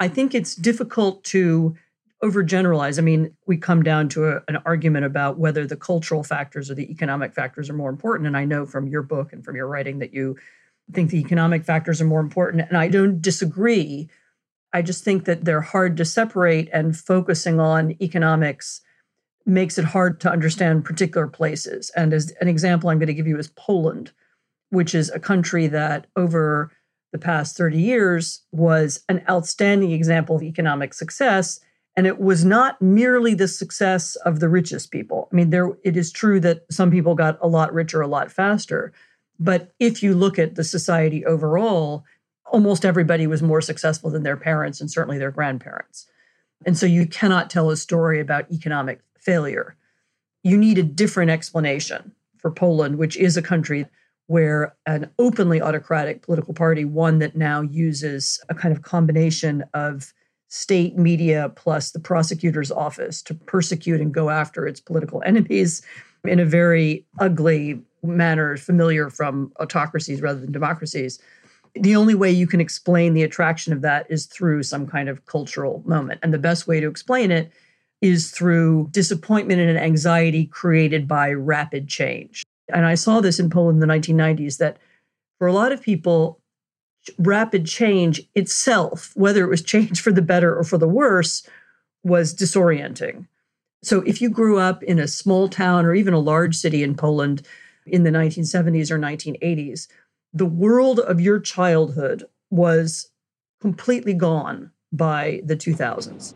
I 0.00 0.08
think 0.08 0.34
it's 0.34 0.56
difficult 0.56 1.22
to 1.24 1.76
overgeneralize. 2.22 2.98
I 2.98 3.02
mean, 3.02 3.36
we 3.46 3.58
come 3.58 3.82
down 3.82 4.08
to 4.08 4.28
a, 4.28 4.40
an 4.48 4.56
argument 4.64 5.04
about 5.04 5.38
whether 5.38 5.66
the 5.66 5.76
cultural 5.76 6.24
factors 6.24 6.70
or 6.70 6.74
the 6.74 6.90
economic 6.90 7.34
factors 7.34 7.68
are 7.68 7.74
more 7.74 7.90
important. 7.90 8.26
And 8.26 8.38
I 8.38 8.46
know 8.46 8.64
from 8.64 8.88
your 8.88 9.02
book 9.02 9.34
and 9.34 9.44
from 9.44 9.54
your 9.54 9.66
writing 9.66 9.98
that 9.98 10.14
you 10.14 10.36
think 10.92 11.10
the 11.10 11.20
economic 11.20 11.62
factors 11.62 12.00
are 12.00 12.06
more 12.06 12.20
important. 12.20 12.66
And 12.66 12.78
I 12.78 12.88
don't 12.88 13.20
disagree. 13.20 14.08
I 14.74 14.82
just 14.82 15.04
think 15.04 15.24
that 15.24 15.46
they're 15.46 15.62
hard 15.62 15.96
to 15.96 16.04
separate, 16.04 16.68
and 16.72 16.94
focusing 16.96 17.60
on 17.60 17.96
economics 18.02 18.82
makes 19.46 19.78
it 19.78 19.84
hard 19.86 20.20
to 20.20 20.30
understand 20.30 20.84
particular 20.84 21.28
places. 21.28 21.90
And 21.96 22.12
as 22.12 22.32
an 22.40 22.48
example, 22.48 22.90
I'm 22.90 22.98
going 22.98 23.06
to 23.06 23.14
give 23.14 23.26
you 23.26 23.38
is 23.38 23.48
Poland 23.48 24.12
which 24.74 24.94
is 24.94 25.10
a 25.10 25.20
country 25.20 25.66
that 25.68 26.06
over 26.16 26.70
the 27.12 27.18
past 27.18 27.56
30 27.56 27.78
years 27.78 28.42
was 28.52 29.04
an 29.08 29.22
outstanding 29.30 29.92
example 29.92 30.36
of 30.36 30.42
economic 30.42 30.92
success. 30.92 31.60
And 31.96 32.08
it 32.08 32.18
was 32.18 32.44
not 32.44 32.82
merely 32.82 33.34
the 33.34 33.46
success 33.46 34.16
of 34.16 34.40
the 34.40 34.48
richest 34.48 34.90
people. 34.90 35.28
I 35.32 35.36
mean, 35.36 35.50
there 35.50 35.70
it 35.84 35.96
is 35.96 36.10
true 36.10 36.40
that 36.40 36.62
some 36.70 36.90
people 36.90 37.14
got 37.14 37.38
a 37.40 37.46
lot 37.46 37.72
richer 37.72 38.00
a 38.00 38.08
lot 38.08 38.32
faster. 38.32 38.92
But 39.38 39.72
if 39.78 40.02
you 40.02 40.14
look 40.14 40.38
at 40.38 40.56
the 40.56 40.64
society 40.64 41.24
overall, 41.24 42.04
almost 42.54 42.84
everybody 42.84 43.26
was 43.26 43.42
more 43.42 43.60
successful 43.60 44.10
than 44.10 44.22
their 44.22 44.36
parents 44.36 44.80
and 44.80 44.88
certainly 44.88 45.18
their 45.18 45.32
grandparents. 45.32 46.06
And 46.64 46.78
so 46.78 46.86
you 46.86 47.04
cannot 47.04 47.50
tell 47.50 47.68
a 47.68 47.76
story 47.76 48.20
about 48.20 48.50
economic 48.52 49.00
failure. 49.18 49.76
You 50.44 50.56
need 50.56 50.78
a 50.78 50.84
different 50.84 51.32
explanation 51.32 52.12
for 52.38 52.52
Poland, 52.52 52.96
which 52.96 53.16
is 53.16 53.36
a 53.36 53.42
country 53.42 53.86
where 54.28 54.76
an 54.86 55.10
openly 55.18 55.60
autocratic 55.60 56.22
political 56.22 56.54
party, 56.54 56.84
one 56.84 57.18
that 57.18 57.34
now 57.34 57.60
uses 57.60 58.40
a 58.48 58.54
kind 58.54 58.74
of 58.74 58.82
combination 58.82 59.64
of 59.74 60.14
state 60.46 60.96
media 60.96 61.50
plus 61.56 61.90
the 61.90 61.98
prosecutor's 61.98 62.70
office 62.70 63.20
to 63.22 63.34
persecute 63.34 64.00
and 64.00 64.14
go 64.14 64.30
after 64.30 64.64
its 64.64 64.78
political 64.78 65.20
enemies 65.26 65.82
in 66.22 66.38
a 66.38 66.44
very 66.44 67.04
ugly 67.18 67.82
manner, 68.04 68.56
familiar 68.56 69.10
from 69.10 69.52
autocracies 69.58 70.22
rather 70.22 70.38
than 70.38 70.52
democracies. 70.52 71.18
The 71.74 71.96
only 71.96 72.14
way 72.14 72.30
you 72.30 72.46
can 72.46 72.60
explain 72.60 73.14
the 73.14 73.24
attraction 73.24 73.72
of 73.72 73.82
that 73.82 74.06
is 74.08 74.26
through 74.26 74.62
some 74.62 74.86
kind 74.86 75.08
of 75.08 75.26
cultural 75.26 75.82
moment. 75.84 76.20
And 76.22 76.32
the 76.32 76.38
best 76.38 76.66
way 76.66 76.80
to 76.80 76.88
explain 76.88 77.30
it 77.30 77.52
is 78.00 78.30
through 78.30 78.88
disappointment 78.90 79.60
and 79.60 79.78
anxiety 79.78 80.46
created 80.46 81.08
by 81.08 81.32
rapid 81.32 81.88
change 81.88 82.44
and 82.72 82.86
I 82.86 82.94
saw 82.94 83.20
this 83.20 83.38
in 83.38 83.50
Poland 83.50 83.82
in 83.82 83.88
the 83.88 83.94
1990s, 83.94 84.58
that 84.58 84.78
for 85.38 85.46
a 85.46 85.52
lot 85.52 85.72
of 85.72 85.82
people, 85.82 86.40
rapid 87.18 87.66
change 87.66 88.22
itself, 88.34 89.12
whether 89.14 89.44
it 89.44 89.50
was 89.50 89.62
change 89.74 90.00
for 90.00 90.12
the 90.12 90.22
better 90.22 90.56
or 90.56 90.64
for 90.64 90.78
the 90.78 90.88
worse, 90.88 91.46
was 92.02 92.34
disorienting. 92.34 93.26
So 93.82 94.00
if 94.02 94.22
you 94.22 94.30
grew 94.30 94.58
up 94.58 94.82
in 94.82 94.98
a 94.98 95.08
small 95.08 95.48
town 95.48 95.84
or 95.84 95.94
even 95.94 96.14
a 96.14 96.18
large 96.18 96.56
city 96.56 96.82
in 96.82 96.94
Poland 96.94 97.46
in 97.86 98.02
the 98.02 98.10
1970s 98.10 98.90
or 98.90 98.98
1980s, 98.98 99.88
the 100.34 100.44
world 100.44 100.98
of 100.98 101.20
your 101.20 101.38
childhood 101.38 102.24
was 102.50 103.12
completely 103.60 104.14
gone 104.14 104.72
by 104.92 105.40
the 105.44 105.56
2000s. 105.56 106.34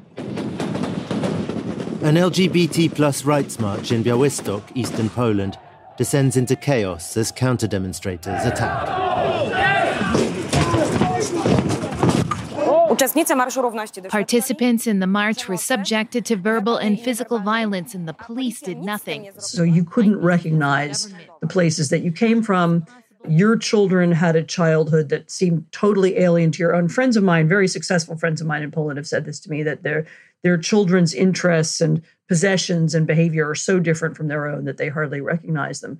An 2.02 2.14
LGBT 2.14 2.94
plus 2.94 3.24
rights 3.24 3.58
march 3.58 3.90
in 3.90 4.04
Białystok, 4.04 4.62
eastern 4.76 5.10
Poland, 5.10 5.58
descends 5.96 6.36
into 6.36 6.54
chaos 6.54 7.16
as 7.16 7.32
counter 7.32 7.66
demonstrators 7.66 8.44
attack. 8.44 8.86
Participants 14.08 14.86
in 14.86 15.00
the 15.00 15.06
march 15.06 15.48
were 15.48 15.56
subjected 15.56 16.24
to 16.26 16.36
verbal 16.36 16.76
and 16.76 17.00
physical 17.00 17.40
violence, 17.40 17.94
and 17.94 18.08
the 18.08 18.12
police 18.12 18.60
did 18.60 18.78
nothing. 18.78 19.30
So 19.38 19.64
you 19.64 19.84
couldn't 19.84 20.20
recognize 20.20 21.12
the 21.40 21.48
places 21.48 21.90
that 21.90 22.02
you 22.02 22.12
came 22.12 22.42
from. 22.42 22.86
Your 23.26 23.56
children 23.56 24.12
had 24.12 24.36
a 24.36 24.42
childhood 24.42 25.08
that 25.08 25.30
seemed 25.30 25.70
totally 25.72 26.18
alien 26.18 26.52
to 26.52 26.58
your 26.58 26.74
own. 26.74 26.88
Friends 26.88 27.16
of 27.16 27.24
mine, 27.24 27.48
very 27.48 27.66
successful 27.66 28.16
friends 28.16 28.40
of 28.40 28.46
mine 28.46 28.62
in 28.62 28.70
Poland, 28.70 28.96
have 28.96 29.08
said 29.08 29.24
this 29.24 29.40
to 29.40 29.50
me 29.50 29.62
that 29.64 29.82
their 29.82 30.06
their 30.44 30.56
children's 30.56 31.14
interests 31.14 31.80
and 31.80 32.02
possessions 32.28 32.94
and 32.94 33.06
behavior 33.06 33.48
are 33.48 33.54
so 33.56 33.80
different 33.80 34.16
from 34.16 34.28
their 34.28 34.46
own 34.46 34.64
that 34.64 34.76
they 34.76 34.88
hardly 34.88 35.20
recognize 35.20 35.80
them. 35.80 35.98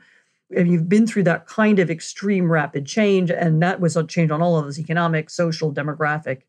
And 0.57 0.71
you've 0.71 0.89
been 0.89 1.07
through 1.07 1.25
that 1.25 1.47
kind 1.47 1.79
of 1.79 1.91
extreme 1.91 2.51
rapid 2.51 2.87
change, 2.87 3.31
and 3.31 3.61
that 3.63 3.81
was 3.81 3.97
a 3.97 4.05
change 4.05 4.31
on 4.31 4.41
all 4.41 4.57
of 4.57 4.65
those 4.65 4.79
economic, 4.79 5.29
social, 5.29 5.73
demographic. 5.73 6.43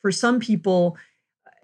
For 0.00 0.12
some 0.12 0.40
people, 0.40 0.96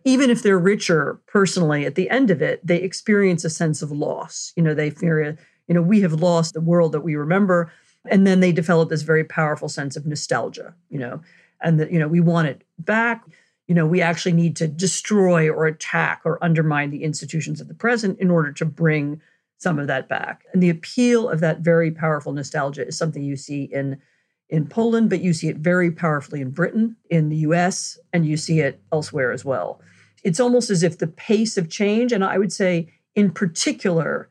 even 0.04 0.30
if 0.30 0.42
they're 0.42 0.58
richer 0.58 1.20
personally, 1.26 1.86
at 1.86 1.94
the 1.94 2.10
end 2.10 2.30
of 2.30 2.42
it, 2.42 2.66
they 2.66 2.78
experience 2.78 3.44
a 3.44 3.50
sense 3.50 3.82
of 3.82 3.90
loss. 3.90 4.52
You 4.56 4.62
know, 4.62 4.74
they 4.74 4.90
fear, 4.90 5.38
you 5.66 5.74
know, 5.74 5.82
we 5.82 6.00
have 6.00 6.12
lost 6.12 6.54
the 6.54 6.60
world 6.60 6.92
that 6.92 7.00
we 7.00 7.14
remember. 7.14 7.72
And 8.10 8.26
then 8.26 8.40
they 8.40 8.52
develop 8.52 8.88
this 8.88 9.02
very 9.02 9.24
powerful 9.24 9.68
sense 9.68 9.96
of 9.96 10.06
nostalgia, 10.06 10.74
you 10.88 10.98
know, 10.98 11.20
and 11.60 11.78
that, 11.80 11.92
you 11.92 11.98
know, 11.98 12.08
we 12.08 12.20
want 12.20 12.48
it 12.48 12.62
back. 12.78 13.24
You 13.66 13.74
know, 13.74 13.86
we 13.86 14.00
actually 14.00 14.32
need 14.32 14.56
to 14.56 14.68
destroy 14.68 15.50
or 15.50 15.66
attack 15.66 16.22
or 16.24 16.42
undermine 16.42 16.90
the 16.90 17.04
institutions 17.04 17.60
of 17.60 17.68
the 17.68 17.74
present 17.74 18.18
in 18.18 18.30
order 18.30 18.52
to 18.52 18.64
bring 18.64 19.20
some 19.58 19.78
of 19.78 19.88
that 19.88 20.08
back. 20.08 20.44
And 20.52 20.62
the 20.62 20.70
appeal 20.70 21.28
of 21.28 21.40
that 21.40 21.60
very 21.60 21.90
powerful 21.90 22.32
nostalgia 22.32 22.86
is 22.86 22.96
something 22.96 23.22
you 23.22 23.36
see 23.36 23.64
in 23.64 24.00
in 24.48 24.66
Poland, 24.66 25.10
but 25.10 25.20
you 25.20 25.32
see 25.32 25.48
it 25.48 25.58
very 25.58 25.90
powerfully 25.90 26.40
in 26.40 26.50
Britain, 26.50 26.96
in 27.10 27.28
the 27.28 27.36
US, 27.38 27.98
and 28.12 28.24
you 28.26 28.36
see 28.36 28.60
it 28.60 28.80
elsewhere 28.92 29.30
as 29.30 29.44
well. 29.44 29.80
It's 30.24 30.40
almost 30.40 30.70
as 30.70 30.82
if 30.82 30.98
the 30.98 31.06
pace 31.06 31.56
of 31.56 31.68
change, 31.68 32.12
and 32.12 32.24
I 32.24 32.38
would 32.38 32.52
say 32.52 32.90
in 33.14 33.30
particular, 33.30 34.28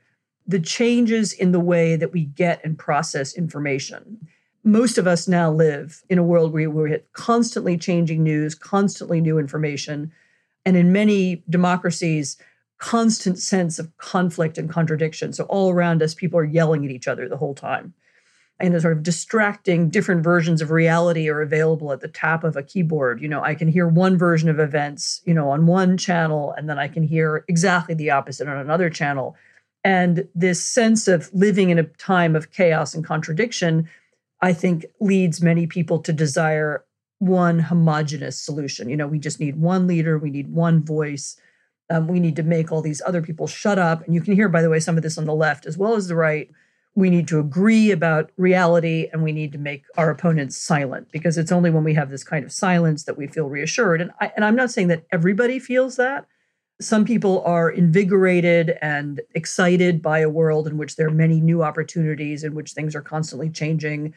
the 0.47 0.59
changes 0.59 1.33
in 1.33 1.51
the 1.51 1.59
way 1.59 1.95
that 1.95 2.13
we 2.13 2.25
get 2.25 2.63
and 2.63 2.79
process 2.79 3.35
information. 3.35 4.27
Most 4.63 4.97
of 4.97 5.07
us 5.07 5.27
now 5.27 5.51
live 5.51 6.03
in 6.09 6.17
a 6.17 6.23
world 6.23 6.53
where 6.53 6.69
we're 6.69 6.99
constantly 7.13 7.77
changing 7.77 8.23
news, 8.23 8.55
constantly 8.55 9.21
new 9.21 9.39
information, 9.39 10.11
and 10.65 10.75
in 10.75 10.91
many 10.91 11.43
democracies, 11.49 12.37
constant 12.77 13.39
sense 13.39 13.79
of 13.79 13.95
conflict 13.97 14.57
and 14.57 14.69
contradiction. 14.69 15.33
So 15.33 15.45
all 15.45 15.71
around 15.71 16.01
us, 16.03 16.13
people 16.13 16.39
are 16.39 16.45
yelling 16.45 16.85
at 16.85 16.91
each 16.91 17.07
other 17.07 17.27
the 17.27 17.37
whole 17.37 17.55
time. 17.55 17.93
And 18.59 18.73
a 18.73 18.81
sort 18.81 18.97
of 18.97 19.03
distracting 19.03 19.89
different 19.89 20.23
versions 20.23 20.61
of 20.61 20.71
reality 20.71 21.29
are 21.29 21.41
available 21.41 21.91
at 21.91 22.01
the 22.01 22.07
tap 22.07 22.43
of 22.43 22.55
a 22.55 22.63
keyboard. 22.63 23.21
You 23.21 23.29
know, 23.29 23.43
I 23.43 23.53
can 23.53 23.67
hear 23.67 23.87
one 23.87 24.17
version 24.17 24.49
of 24.49 24.59
events, 24.59 25.21
you 25.25 25.33
know, 25.33 25.49
on 25.51 25.67
one 25.67 25.95
channel, 25.95 26.53
and 26.57 26.67
then 26.67 26.79
I 26.79 26.87
can 26.87 27.03
hear 27.03 27.45
exactly 27.47 27.93
the 27.93 28.09
opposite 28.09 28.47
on 28.47 28.57
another 28.57 28.89
channel. 28.89 29.35
And 29.87 30.27
this 30.35 30.63
sense 30.63 31.07
of 31.07 31.29
living 31.33 31.69
in 31.69 31.79
a 31.79 31.83
time 31.83 32.35
of 32.35 32.51
chaos 32.51 32.93
and 32.93 33.05
contradiction, 33.05 33.89
I 34.41 34.51
think, 34.51 34.85
leads 34.99 35.41
many 35.41 35.65
people 35.65 35.99
to 35.99 36.11
desire 36.11 36.83
one 37.19 37.59
homogenous 37.59 38.37
solution. 38.39 38.89
You 38.89 38.97
know, 38.97 39.07
we 39.07 39.19
just 39.19 39.39
need 39.39 39.55
one 39.55 39.87
leader, 39.87 40.17
we 40.17 40.29
need 40.29 40.51
one 40.51 40.83
voice 40.83 41.39
um, 41.89 42.07
we 42.07 42.19
need 42.19 42.35
to 42.35 42.43
make 42.43 42.71
all 42.71 42.81
these 42.81 43.01
other 43.05 43.21
people 43.21 43.47
shut 43.47 43.79
up. 43.79 44.05
And 44.05 44.13
you 44.13 44.21
can 44.21 44.33
hear, 44.33 44.49
by 44.49 44.61
the 44.61 44.69
way, 44.69 44.79
some 44.79 44.97
of 44.97 45.03
this 45.03 45.17
on 45.17 45.25
the 45.25 45.33
left 45.33 45.65
as 45.65 45.77
well 45.77 45.95
as 45.95 46.07
the 46.07 46.15
right. 46.15 46.49
We 46.95 47.09
need 47.09 47.27
to 47.29 47.39
agree 47.39 47.91
about 47.91 48.31
reality 48.37 49.07
and 49.13 49.23
we 49.23 49.31
need 49.31 49.51
to 49.51 49.57
make 49.57 49.83
our 49.97 50.09
opponents 50.09 50.57
silent 50.57 51.11
because 51.11 51.37
it's 51.37 51.51
only 51.51 51.69
when 51.69 51.83
we 51.83 51.93
have 51.93 52.09
this 52.09 52.23
kind 52.23 52.43
of 52.43 52.51
silence 52.51 53.03
that 53.03 53.17
we 53.17 53.27
feel 53.27 53.47
reassured. 53.47 54.01
And, 54.01 54.11
I, 54.19 54.31
and 54.35 54.43
I'm 54.43 54.55
not 54.55 54.71
saying 54.71 54.87
that 54.87 55.05
everybody 55.11 55.59
feels 55.59 55.95
that. 55.97 56.25
Some 56.79 57.05
people 57.05 57.41
are 57.43 57.71
invigorated 57.71 58.77
and 58.83 59.21
excited 59.33 59.99
by 59.99 60.19
a 60.19 60.29
world 60.29 60.67
in 60.67 60.77
which 60.77 60.95
there 60.95 61.07
are 61.07 61.11
many 61.11 61.41
new 61.41 61.63
opportunities, 61.63 62.43
in 62.43 62.53
which 62.53 62.73
things 62.73 62.95
are 62.95 63.01
constantly 63.01 63.49
changing. 63.49 64.13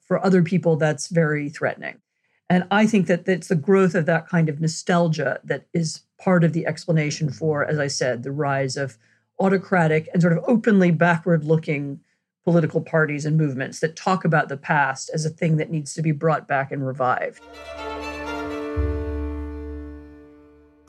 For 0.00 0.24
other 0.24 0.42
people, 0.42 0.74
that's 0.74 1.06
very 1.06 1.48
threatening. 1.48 2.00
And 2.48 2.64
I 2.72 2.84
think 2.84 3.06
that 3.06 3.28
it's 3.28 3.46
the 3.46 3.54
growth 3.54 3.94
of 3.94 4.06
that 4.06 4.26
kind 4.28 4.48
of 4.48 4.60
nostalgia 4.60 5.38
that 5.44 5.66
is 5.72 6.02
part 6.18 6.42
of 6.42 6.52
the 6.52 6.66
explanation 6.66 7.30
for, 7.30 7.64
as 7.64 7.78
I 7.78 7.86
said, 7.86 8.24
the 8.24 8.32
rise 8.32 8.76
of 8.76 8.98
autocratic 9.38 10.08
and 10.12 10.20
sort 10.20 10.36
of 10.36 10.42
openly 10.48 10.90
backward 10.90 11.44
looking 11.44 12.00
political 12.42 12.80
parties 12.80 13.24
and 13.24 13.36
movements 13.36 13.78
that 13.78 13.94
talk 13.94 14.24
about 14.24 14.48
the 14.48 14.56
past 14.56 15.10
as 15.14 15.24
a 15.24 15.30
thing 15.30 15.58
that 15.58 15.70
needs 15.70 15.94
to 15.94 16.02
be 16.02 16.10
brought 16.10 16.48
back 16.48 16.72
and 16.72 16.84
revived. 16.84 17.40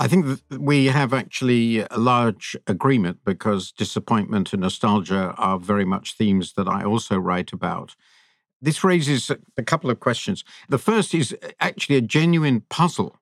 I 0.01 0.07
think 0.07 0.41
we 0.49 0.87
have 0.87 1.13
actually 1.13 1.81
a 1.81 1.99
large 1.99 2.57
agreement 2.65 3.19
because 3.23 3.71
disappointment 3.71 4.51
and 4.51 4.63
nostalgia 4.63 5.35
are 5.37 5.59
very 5.59 5.85
much 5.85 6.17
themes 6.17 6.53
that 6.53 6.67
I 6.67 6.83
also 6.83 7.19
write 7.19 7.53
about. 7.53 7.95
This 8.59 8.83
raises 8.83 9.29
a 9.57 9.61
couple 9.61 9.91
of 9.91 9.99
questions. 9.99 10.43
The 10.69 10.79
first 10.79 11.13
is 11.13 11.37
uh, 11.43 11.49
actually 11.59 11.97
a 11.97 12.01
genuine 12.01 12.61
puzzle. 12.61 13.19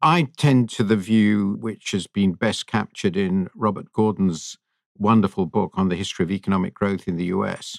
I 0.00 0.28
tend 0.38 0.70
to 0.70 0.82
the 0.82 0.96
view, 0.96 1.58
which 1.60 1.90
has 1.90 2.06
been 2.06 2.32
best 2.32 2.66
captured 2.66 3.14
in 3.14 3.50
Robert 3.54 3.92
Gordon's 3.92 4.56
wonderful 4.96 5.44
book 5.44 5.72
on 5.74 5.90
the 5.90 5.96
history 5.96 6.22
of 6.22 6.30
economic 6.30 6.72
growth 6.72 7.06
in 7.06 7.16
the 7.16 7.26
US, 7.26 7.78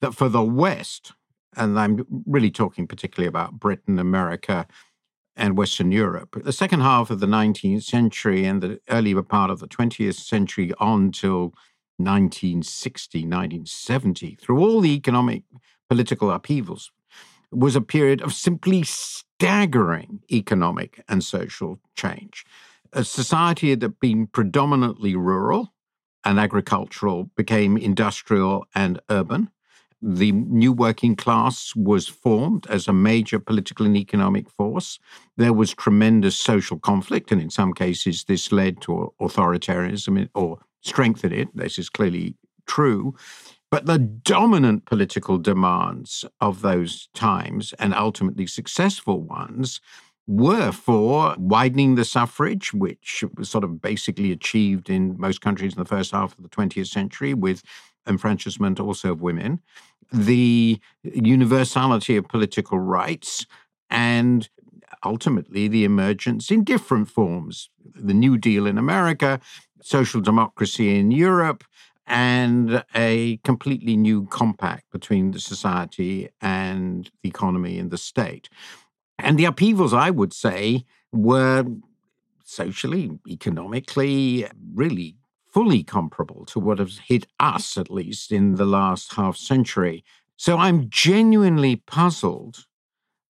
that 0.00 0.16
for 0.16 0.28
the 0.28 0.42
West, 0.42 1.12
and 1.56 1.78
I'm 1.78 2.04
really 2.26 2.50
talking 2.50 2.88
particularly 2.88 3.28
about 3.28 3.60
Britain, 3.60 4.00
America, 4.00 4.66
and 5.36 5.56
Western 5.56 5.90
Europe, 5.90 6.36
the 6.44 6.52
second 6.52 6.80
half 6.80 7.10
of 7.10 7.20
the 7.20 7.26
19th 7.26 7.82
century 7.82 8.44
and 8.44 8.62
the 8.62 8.80
earlier 8.90 9.22
part 9.22 9.50
of 9.50 9.60
the 9.60 9.68
20th 9.68 10.14
century 10.14 10.72
on 10.78 11.10
till 11.10 11.54
1960, 11.96 13.20
1970, 13.20 14.36
through 14.40 14.58
all 14.58 14.80
the 14.80 14.94
economic 14.94 15.44
political 15.88 16.30
upheavals 16.30 16.90
was 17.50 17.76
a 17.76 17.80
period 17.80 18.22
of 18.22 18.32
simply 18.32 18.82
staggering 18.82 20.20
economic 20.30 21.04
and 21.08 21.22
social 21.22 21.78
change. 21.94 22.44
A 22.92 23.04
society 23.04 23.74
that 23.74 23.82
had 23.82 24.00
been 24.00 24.26
predominantly 24.26 25.14
rural 25.16 25.72
and 26.24 26.38
agricultural 26.38 27.30
became 27.36 27.76
industrial 27.76 28.66
and 28.74 29.00
urban. 29.10 29.50
The 30.04 30.32
new 30.32 30.72
working 30.72 31.14
class 31.14 31.72
was 31.76 32.08
formed 32.08 32.66
as 32.68 32.88
a 32.88 32.92
major 32.92 33.38
political 33.38 33.86
and 33.86 33.96
economic 33.96 34.50
force. 34.50 34.98
There 35.36 35.52
was 35.52 35.74
tremendous 35.74 36.36
social 36.36 36.78
conflict, 36.78 37.30
and 37.30 37.40
in 37.40 37.50
some 37.50 37.72
cases, 37.72 38.24
this 38.24 38.50
led 38.50 38.80
to 38.82 39.14
authoritarianism 39.20 40.28
or 40.34 40.58
strengthened 40.80 41.32
it. 41.32 41.56
This 41.56 41.78
is 41.78 41.88
clearly 41.88 42.34
true. 42.66 43.14
But 43.70 43.86
the 43.86 43.98
dominant 43.98 44.86
political 44.86 45.38
demands 45.38 46.24
of 46.40 46.62
those 46.62 47.08
times, 47.14 47.72
and 47.78 47.94
ultimately 47.94 48.46
successful 48.46 49.20
ones, 49.22 49.80
were 50.26 50.72
for 50.72 51.34
widening 51.38 51.94
the 51.94 52.04
suffrage, 52.04 52.74
which 52.74 53.24
was 53.36 53.48
sort 53.48 53.64
of 53.64 53.80
basically 53.80 54.32
achieved 54.32 54.90
in 54.90 55.16
most 55.18 55.40
countries 55.40 55.74
in 55.74 55.78
the 55.78 55.88
first 55.88 56.10
half 56.10 56.36
of 56.36 56.42
the 56.42 56.48
20th 56.48 56.88
century 56.88 57.34
with 57.34 57.62
enfranchisement 58.08 58.80
also 58.80 59.12
of 59.12 59.22
women, 59.22 59.60
the 60.12 60.80
universality 61.02 62.16
of 62.16 62.28
political 62.28 62.78
rights, 62.78 63.46
and 63.90 64.48
ultimately 65.04 65.68
the 65.68 65.84
emergence 65.84 66.50
in 66.50 66.64
different 66.64 67.08
forms 67.08 67.68
the 67.94 68.14
New 68.14 68.38
Deal 68.38 68.66
in 68.66 68.78
America, 68.78 69.40
social 69.82 70.20
democracy 70.20 70.98
in 70.98 71.10
Europe, 71.10 71.64
and 72.06 72.84
a 72.94 73.38
completely 73.38 73.96
new 73.96 74.26
compact 74.26 74.90
between 74.90 75.30
the 75.30 75.40
society 75.40 76.28
and 76.40 77.10
the 77.22 77.28
economy 77.28 77.78
and 77.78 77.90
the 77.90 77.98
state. 77.98 78.48
And 79.18 79.38
the 79.38 79.44
upheavals, 79.44 79.94
I 79.94 80.10
would 80.10 80.32
say, 80.32 80.84
were 81.12 81.64
socially, 82.44 83.18
economically, 83.28 84.46
really 84.74 85.16
fully 85.52 85.82
comparable 85.82 86.44
to 86.46 86.58
what 86.58 86.78
has 86.78 86.98
hit 86.98 87.26
us, 87.38 87.76
at 87.76 87.90
least 87.90 88.32
in 88.32 88.54
the 88.54 88.64
last 88.64 89.14
half 89.14 89.36
century. 89.36 90.02
So 90.36 90.56
I'm 90.56 90.88
genuinely 90.88 91.76
puzzled 91.76 92.66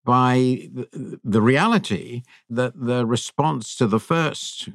by 0.05 0.69
the 1.25 1.43
reality 1.43 2.23
that 2.49 2.73
the 2.75 3.07
response 3.07 3.77
to 3.77 3.87
the 3.87 4.01
first 4.01 4.69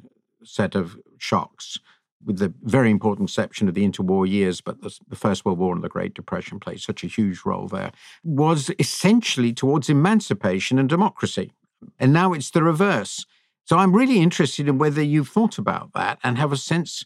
set 0.44 0.74
of 0.74 0.98
shocks 1.18 1.78
with 2.24 2.38
the 2.38 2.52
very 2.62 2.90
important 2.90 3.28
exception 3.28 3.68
of 3.68 3.74
the 3.74 3.88
interwar 3.88 4.28
years, 4.28 4.60
but 4.60 4.82
the, 4.82 5.16
First 5.16 5.44
World 5.44 5.58
War 5.58 5.74
and 5.74 5.84
the 5.84 5.88
Great 5.88 6.14
Depression 6.14 6.58
played 6.58 6.80
such 6.80 7.04
a 7.04 7.08
huge 7.08 7.44
role 7.44 7.68
there, 7.68 7.92
was 8.24 8.70
essentially 8.78 9.52
towards 9.52 9.88
emancipation 9.88 10.78
and 10.78 10.88
democracy. 10.88 11.52
And 11.98 12.12
now 12.12 12.32
it's 12.32 12.50
the 12.50 12.62
reverse. 12.62 13.24
So 13.64 13.78
I'm 13.78 13.94
really 13.94 14.20
interested 14.20 14.66
in 14.66 14.78
whether 14.78 15.02
you've 15.02 15.28
thought 15.28 15.58
about 15.58 15.92
that 15.94 16.18
and 16.24 16.38
have 16.38 16.52
a 16.52 16.56
sense 16.56 17.04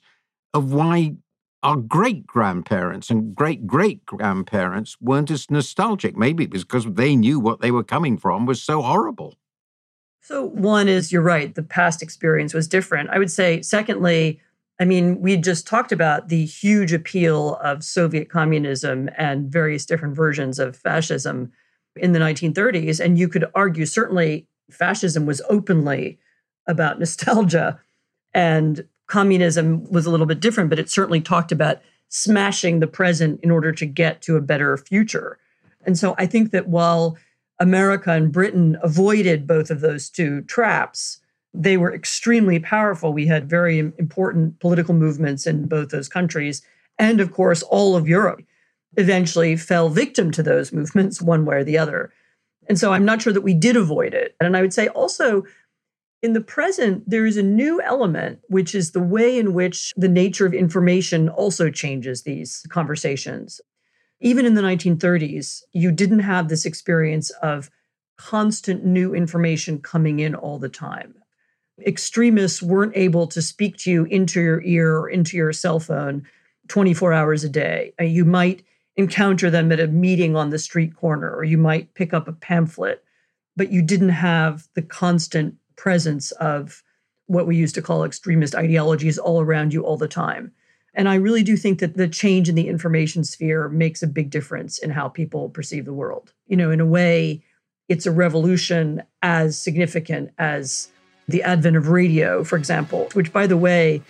of 0.54 0.72
why 0.72 1.16
our 1.62 1.76
great 1.76 2.26
grandparents 2.26 3.08
and 3.08 3.34
great 3.34 3.66
great 3.66 4.04
grandparents 4.04 4.96
weren't 5.00 5.30
as 5.30 5.50
nostalgic. 5.50 6.16
Maybe 6.16 6.44
it 6.44 6.52
was 6.52 6.64
because 6.64 6.86
they 6.86 7.14
knew 7.14 7.38
what 7.38 7.60
they 7.60 7.70
were 7.70 7.84
coming 7.84 8.18
from 8.18 8.46
was 8.46 8.62
so 8.62 8.82
horrible. 8.82 9.36
So, 10.20 10.44
one 10.44 10.88
is 10.88 11.12
you're 11.12 11.22
right, 11.22 11.54
the 11.54 11.62
past 11.62 12.02
experience 12.02 12.54
was 12.54 12.68
different. 12.68 13.10
I 13.10 13.18
would 13.18 13.30
say, 13.30 13.60
secondly, 13.62 14.40
I 14.80 14.84
mean, 14.84 15.20
we 15.20 15.36
just 15.36 15.66
talked 15.66 15.92
about 15.92 16.28
the 16.28 16.44
huge 16.44 16.92
appeal 16.92 17.56
of 17.56 17.84
Soviet 17.84 18.28
communism 18.28 19.10
and 19.16 19.50
various 19.50 19.84
different 19.84 20.16
versions 20.16 20.58
of 20.58 20.76
fascism 20.76 21.52
in 21.96 22.12
the 22.12 22.18
1930s. 22.18 22.98
And 22.98 23.18
you 23.18 23.28
could 23.28 23.44
argue, 23.54 23.86
certainly, 23.86 24.46
fascism 24.70 25.26
was 25.26 25.42
openly 25.48 26.18
about 26.66 26.98
nostalgia, 27.00 27.80
and 28.32 28.86
communism 29.06 29.84
was 29.90 30.06
a 30.06 30.10
little 30.10 30.26
bit 30.26 30.40
different, 30.40 30.70
but 30.70 30.78
it 30.78 30.90
certainly 30.90 31.20
talked 31.20 31.52
about 31.52 31.80
smashing 32.08 32.80
the 32.80 32.86
present 32.86 33.40
in 33.42 33.50
order 33.50 33.72
to 33.72 33.86
get 33.86 34.22
to 34.22 34.36
a 34.36 34.40
better 34.40 34.76
future. 34.76 35.38
And 35.84 35.98
so 35.98 36.14
I 36.18 36.26
think 36.26 36.50
that 36.50 36.68
while 36.68 37.16
America 37.58 38.12
and 38.12 38.32
Britain 38.32 38.78
avoided 38.82 39.46
both 39.46 39.70
of 39.70 39.80
those 39.80 40.08
two 40.10 40.42
traps, 40.42 41.20
they 41.54 41.76
were 41.76 41.94
extremely 41.94 42.58
powerful. 42.58 43.12
We 43.12 43.26
had 43.26 43.48
very 43.48 43.78
important 43.78 44.58
political 44.60 44.94
movements 44.94 45.46
in 45.46 45.66
both 45.68 45.90
those 45.90 46.08
countries, 46.08 46.62
and 46.98 47.20
of 47.20 47.32
course, 47.32 47.62
all 47.62 47.96
of 47.96 48.08
Europe. 48.08 48.42
eventually 48.96 49.56
fell 49.56 49.88
victim 49.88 50.30
to 50.32 50.42
those 50.42 50.72
movements 50.72 51.22
one 51.22 51.44
way 51.44 51.56
or 51.56 51.64
the 51.64 51.78
other. 51.78 52.12
And 52.68 52.78
so 52.78 52.92
I'm 52.92 53.04
not 53.04 53.22
sure 53.22 53.32
that 53.32 53.40
we 53.40 53.54
did 53.54 53.76
avoid 53.76 54.14
it. 54.14 54.36
And 54.40 54.56
I 54.56 54.60
would 54.60 54.74
say 54.74 54.88
also, 54.88 55.44
in 56.22 56.35
the 56.35 56.40
present, 56.40 57.02
there 57.08 57.26
is 57.26 57.37
a 57.37 57.42
new 57.42 57.82
element, 57.82 58.38
which 58.48 58.74
is 58.74 58.92
the 58.92 59.02
way 59.02 59.37
in 59.37 59.54
which 59.54 59.92
the 59.96 60.08
nature 60.08 60.46
of 60.46 60.54
information 60.54 61.28
also 61.28 61.68
changes 61.68 62.22
these 62.22 62.64
conversations. 62.68 63.61
Even 64.20 64.46
in 64.46 64.54
the 64.54 64.62
1930s, 64.62 65.62
you 65.72 65.90
didn't 65.90 66.20
have 66.20 66.48
this 66.48 66.64
experience 66.64 67.30
of 67.42 67.70
constant 68.16 68.85
new 68.85 69.14
information 69.14 69.80
coming 69.80 70.20
in 70.20 70.37
all 70.37 70.61
the 70.61 70.68
time. 70.68 71.14
Extremists 71.85 72.62
weren't 72.62 72.96
able 72.96 73.26
to 73.26 73.42
speak 73.42 73.76
to 73.78 73.90
you 73.90 74.04
into 74.04 74.40
your 74.40 74.62
ear 74.62 74.96
or 74.96 75.08
into 75.08 75.37
your 75.37 75.52
cell 75.52 75.80
phone 75.80 76.24
24 76.68 77.12
hours 77.12 77.42
a 77.42 77.48
day. 77.48 77.92
Uh, 78.00 78.04
you 78.04 78.24
might 78.24 78.62
encounter 78.94 79.50
them 79.50 79.72
at 79.72 79.80
a 79.80 79.88
meeting 79.88 80.37
on 80.37 80.50
the 80.50 80.58
street 80.58 80.94
corner, 80.94 81.35
or 81.35 81.42
you 81.42 81.58
might 81.58 81.94
pick 81.94 82.14
up 82.14 82.28
a 82.28 82.32
pamphlet, 82.32 83.02
but 83.56 83.72
you 83.72 83.82
didn't 83.82 84.11
have 84.11 84.68
the 84.74 84.82
constant 84.82 85.56
presence 85.76 86.32
of 86.32 86.82
what 87.26 87.46
we 87.46 87.56
used 87.56 87.74
to 87.74 87.82
call 87.82 88.04
extremist 88.04 88.54
ideologies 88.54 89.18
all 89.18 89.40
around 89.40 89.72
you 89.72 89.82
all 89.82 89.96
the 89.96 90.08
time. 90.08 90.52
And 90.94 91.08
I 91.08 91.14
really 91.14 91.42
do 91.42 91.56
think 91.56 91.78
that 91.78 91.96
the 91.96 92.08
change 92.08 92.48
in 92.48 92.54
the 92.54 92.68
information 92.68 93.24
sphere 93.24 93.68
makes 93.68 94.02
a 94.02 94.06
big 94.06 94.30
difference 94.30 94.78
in 94.78 94.90
how 94.90 95.08
people 95.08 95.48
perceive 95.48 95.87
the 95.87 95.94
world. 95.94 96.35
You 96.46 96.56
know, 96.56 96.70
in 96.70 96.80
a 96.80 96.87
way, 96.87 97.42
it's 97.88 98.06
a 98.06 98.11
revolution 98.11 99.02
as 99.22 99.58
significant 99.58 100.30
as 100.38 100.90
the 101.28 101.42
advent 101.42 101.76
of 101.76 101.88
radio, 101.88 102.44
for 102.44 102.56
example, 102.56 103.08
which, 103.14 103.32
by 103.32 103.46
the 103.46 103.56
way, 103.56 104.02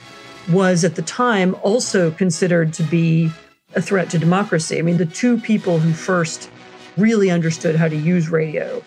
was 0.51 0.83
at 0.83 0.97
the 0.97 1.03
time 1.03 1.55
also 1.63 2.11
considered 2.11 2.73
to 2.75 2.83
be 2.85 3.31
a 3.75 3.83
threat 3.83 4.11
to 4.11 4.19
democracy. 4.19 4.79
I 4.79 4.83
mean, 4.83 4.97
the 4.97 5.07
two 5.07 5.39
people 5.39 5.79
who 5.79 5.93
first 5.93 6.51
really 6.97 7.31
understood 7.31 7.77
how 7.77 7.89
to 7.89 7.97
use 7.97 8.29
radio, 8.29 8.83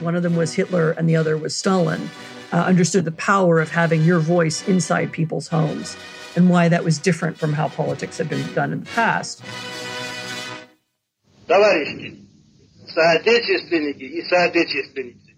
one 0.00 0.14
of 0.14 0.22
them 0.22 0.36
was 0.36 0.54
Hitler 0.54 0.92
and 0.92 1.08
the 1.08 1.16
other 1.16 1.36
was 1.36 1.56
Stalin, 1.56 2.10
uh, 2.52 2.56
understood 2.56 3.04
the 3.04 3.12
power 3.12 3.60
of 3.60 3.70
having 3.70 4.02
your 4.02 4.18
voice 4.18 4.66
inside 4.68 5.12
people's 5.12 5.48
homes 5.48 5.96
and 6.36 6.50
why 6.50 6.68
that 6.68 6.84
was 6.84 6.98
different 6.98 7.38
from 7.38 7.52
how 7.52 7.68
politics 7.68 8.18
had 8.18 8.28
been 8.28 8.52
done 8.54 8.72
in 8.72 8.80
the 8.80 8.90
past. 8.90 9.42
Товарищи, 11.46 12.18
соотечественники 12.86 14.04
и 14.04 14.22
соотечественницы, 14.22 15.34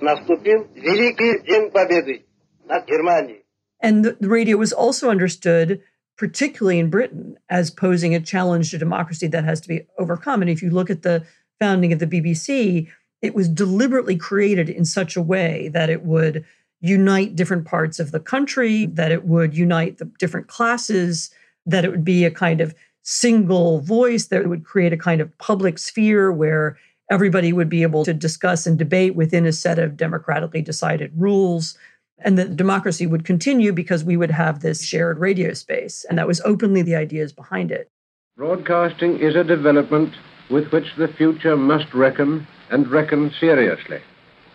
наступил 0.00 0.68
великий 0.74 1.44
день 1.46 1.70
победы 1.70 2.26
над 2.66 2.86
Германией. 2.86 3.44
And 3.80 4.04
the 4.04 4.28
radio 4.28 4.56
was 4.56 4.72
also 4.72 5.10
understood 5.10 5.82
particularly 6.16 6.78
in 6.78 6.90
Britain, 6.90 7.36
as 7.48 7.70
posing 7.70 8.14
a 8.14 8.20
challenge 8.20 8.70
to 8.70 8.78
democracy 8.78 9.26
that 9.28 9.44
has 9.44 9.60
to 9.60 9.68
be 9.68 9.82
overcome. 9.98 10.40
And 10.40 10.50
if 10.50 10.62
you 10.62 10.70
look 10.70 10.90
at 10.90 11.02
the 11.02 11.24
founding 11.61 11.93
of 11.93 11.99
the 11.99 12.07
BBC, 12.07 12.87
it 13.21 13.35
was 13.35 13.47
deliberately 13.47 14.17
created 14.17 14.67
in 14.67 14.83
such 14.83 15.15
a 15.15 15.21
way 15.21 15.69
that 15.69 15.91
it 15.91 16.03
would 16.03 16.43
unite 16.81 17.35
different 17.35 17.65
parts 17.65 17.99
of 17.99 18.11
the 18.11 18.19
country, 18.19 18.87
that 18.87 19.11
it 19.11 19.25
would 19.25 19.55
unite 19.55 19.99
the 19.99 20.05
different 20.17 20.47
classes, 20.47 21.29
that 21.67 21.85
it 21.85 21.91
would 21.91 22.03
be 22.03 22.25
a 22.25 22.31
kind 22.31 22.59
of 22.59 22.73
single 23.03 23.79
voice, 23.81 24.27
that 24.27 24.41
it 24.41 24.47
would 24.47 24.65
create 24.65 24.91
a 24.91 24.97
kind 24.97 25.21
of 25.21 25.37
public 25.37 25.77
sphere 25.77 26.31
where 26.31 26.75
everybody 27.11 27.53
would 27.53 27.69
be 27.69 27.83
able 27.83 28.03
to 28.05 28.13
discuss 28.13 28.65
and 28.65 28.79
debate 28.79 29.15
within 29.15 29.45
a 29.45 29.51
set 29.51 29.77
of 29.77 29.95
democratically 29.95 30.63
decided 30.63 31.11
rules 31.15 31.77
and 32.23 32.37
that 32.37 32.55
democracy 32.55 33.05
would 33.05 33.25
continue 33.25 33.71
because 33.71 34.03
we 34.03 34.17
would 34.17 34.31
have 34.31 34.61
this 34.61 34.83
shared 34.83 35.19
radio 35.19 35.53
space. 35.53 36.05
And 36.09 36.17
that 36.17 36.27
was 36.27 36.41
openly 36.41 36.81
the 36.81 36.95
ideas 36.95 37.33
behind 37.33 37.71
it. 37.71 37.89
Broadcasting 38.37 39.19
is 39.19 39.35
a 39.35 39.43
development 39.43 40.13
with 40.51 40.71
which 40.71 40.95
the 40.97 41.07
future 41.07 41.55
must 41.55 41.93
reckon 41.93 42.45
and 42.69 42.87
reckon 42.87 43.31
seriously. 43.39 44.01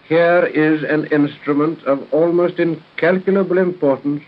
Here 0.09 0.45
is 0.47 0.85
an 0.85 1.07
instrument 1.07 1.83
of 1.85 2.13
almost 2.13 2.59
incalculable 2.59 3.59
importance 3.59 4.23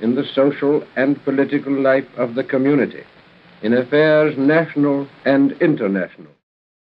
in 0.00 0.14
the 0.14 0.24
social 0.24 0.84
and 0.96 1.22
political 1.24 1.72
life 1.72 2.06
of 2.16 2.34
the 2.34 2.44
community, 2.44 3.04
in 3.62 3.72
affairs 3.72 4.36
national 4.36 5.08
and 5.24 5.52
international 5.60 6.34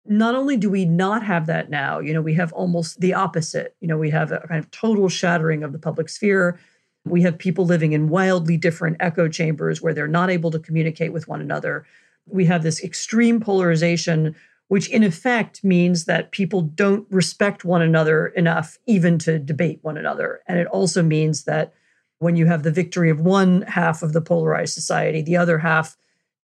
not 0.07 0.35
only 0.35 0.57
do 0.57 0.69
we 0.69 0.85
not 0.85 1.25
have 1.25 1.47
that 1.47 1.71
now, 1.71 1.99
you 1.99 2.13
know, 2.13 2.21
we 2.21 2.35
have 2.35 2.53
almost 2.53 3.01
the 3.01 3.15
opposite. 3.15 3.75
You 3.81 3.89
know, 3.89 3.97
we 3.97 4.11
have 4.11 4.33
a 4.33 4.41
kind 4.47 4.63
of 4.63 4.71
total 4.71 5.09
shattering 5.09 5.63
of 5.63 5.73
the 5.73 5.79
public 5.79 6.09
sphere. 6.09 6.59
We 7.07 7.23
have 7.23 7.39
people 7.39 7.65
living 7.65 7.93
in 7.93 8.09
wildly 8.09 8.57
different 8.57 8.99
echo 9.01 9.29
chambers 9.29 9.81
where 9.81 9.95
they're 9.95 10.07
not 10.07 10.31
able 10.31 10.51
to 10.51 10.59
communicate 10.59 11.13
with 11.13 11.27
one 11.27 11.41
another. 11.41 11.87
We 12.27 12.47
have 12.47 12.63
this 12.63 12.83
extreme 12.83 13.41
polarization, 13.41 14.35
which 14.69 14.89
in 14.89 15.03
effect 15.03 15.63
means 15.63 16.05
that 16.05 16.33
people 16.33 16.63
don't 16.63 17.07
respect 17.11 17.65
one 17.65 17.83
another 17.83 18.29
enough 18.29 18.79
even 18.87 19.19
to 19.21 19.39
debate 19.39 19.81
one 19.83 19.97
another. 19.97 20.41
And 20.47 20.59
it 20.59 20.67
also 20.69 21.03
means 21.03 21.45
that 21.45 21.75
when 22.19 22.37
you 22.37 22.47
have 22.47 22.63
the 22.63 22.71
victory 22.71 23.11
of 23.11 23.21
one 23.21 23.63
half 23.63 24.03
of 24.03 24.13
the 24.13 24.21
polarized 24.21 24.75
society, 24.75 25.21
the 25.21 25.37
other 25.37 25.59
half 25.59 25.97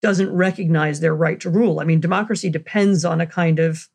doesn't 0.03 0.33
recognize 0.35 1.01
their 1.01 1.15
right 1.15 1.41
to 1.41 1.51
rule. 1.51 1.81
I 1.81 1.85
mean, 1.85 2.01
democracy 2.01 2.51
depends 2.51 3.05
on 3.05 3.21
a 3.21 3.27
kind 3.27 3.59
of 3.59 3.89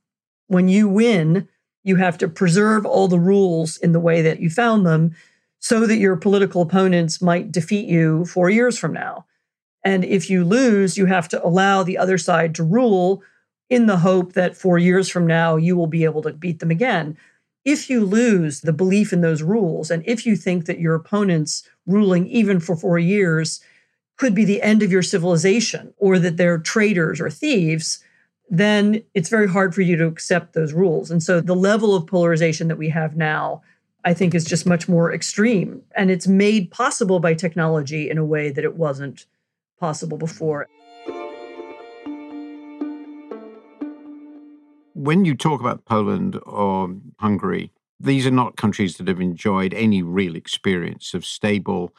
when 0.48 0.68
you 0.68 0.88
win, 0.88 1.48
you 1.84 1.96
have 1.98 2.18
to 2.20 2.28
preserve 2.28 2.86
all 2.86 3.08
the 3.08 3.20
rules 3.20 3.78
in 3.78 3.92
the 3.92 4.00
way 4.00 4.22
that 4.22 4.40
you 4.40 4.50
found 4.50 4.86
them 4.86 5.16
so 5.60 5.88
that 5.88 5.98
your 5.98 6.16
political 6.16 6.62
opponents 6.62 7.22
might 7.22 7.52
defeat 7.52 7.88
you 7.88 8.26
four 8.26 8.50
years 8.50 8.78
from 8.78 8.94
now. 8.94 9.26
And 9.86 10.04
if 10.04 10.32
you 10.32 10.44
lose, 10.44 10.98
you 10.98 11.06
have 11.06 11.30
to 11.30 11.46
allow 11.46 11.84
the 11.84 11.98
other 11.98 12.18
side 12.18 12.56
to 12.56 12.64
rule 12.64 13.22
in 13.70 13.86
the 13.86 13.98
hope 13.98 14.34
that 14.34 14.58
four 14.58 14.80
years 14.80 15.08
from 15.08 15.28
now 15.28 15.56
you 15.56 15.78
will 15.78 15.88
be 15.88 16.04
able 16.04 16.24
to 16.24 16.34
beat 16.34 16.60
them 16.60 16.72
again. 16.72 17.16
If 17.64 17.90
you 17.90 18.04
lose 18.04 18.62
the 18.62 18.74
belief 18.74 19.14
in 19.14 19.22
those 19.22 19.44
rules, 19.44 19.92
and 19.92 20.04
if 20.06 20.26
you 20.26 20.36
think 20.36 20.66
that 20.66 20.80
your 20.80 20.96
opponents 20.96 21.68
ruling 21.86 22.28
even 22.28 22.60
for 22.60 22.76
four 22.76 23.00
years 23.00 23.62
could 24.18 24.34
be 24.34 24.46
the 24.46 24.62
end 24.62 24.82
of 24.82 24.92
your 24.92 25.02
civilization 25.02 25.94
or 25.98 26.18
that 26.20 26.38
they're 26.38 26.58
traitors 26.58 27.22
or 27.22 27.30
thieves, 27.30 28.04
then 28.50 29.04
it's 29.14 29.30
very 29.30 29.48
hard 29.48 29.74
for 29.74 29.82
you 29.82 29.96
to 29.98 30.08
accept 30.08 30.54
those 30.54 30.74
rules. 30.74 31.12
And 31.12 31.22
so 31.22 31.42
the 31.42 31.56
level 31.56 31.96
of 31.96 32.08
polarization 32.08 32.68
that 32.70 32.78
we 32.78 32.90
have 32.90 33.18
now, 33.18 33.62
I 34.04 34.14
think, 34.14 34.34
is 34.34 34.46
just 34.46 34.66
much 34.66 34.88
more 34.88 35.14
extreme. 35.14 35.82
And 35.96 36.10
it's 36.10 36.28
made 36.28 36.72
possible 36.72 37.20
by 37.20 37.34
technology 37.34 38.10
in 38.10 38.18
a 38.18 38.26
way 38.26 38.52
that 38.52 38.64
it 38.64 38.76
wasn't 38.76 39.26
possible 39.80 40.18
mm-hmm. 40.18 40.26
before. 40.26 40.68
When 44.94 45.26
you 45.26 45.36
talk 45.36 45.60
about 45.60 45.86
Poland 45.86 46.40
or 46.46 46.96
Hungary, 47.20 47.72
these 48.00 48.26
are 48.26 48.32
not 48.32 48.58
countries 48.58 48.98
that 48.98 49.08
have 49.08 49.22
enjoyed 49.22 49.74
any 49.74 50.02
real 50.02 50.36
experience 50.36 51.14
of 51.14 51.26
stable 51.26 51.94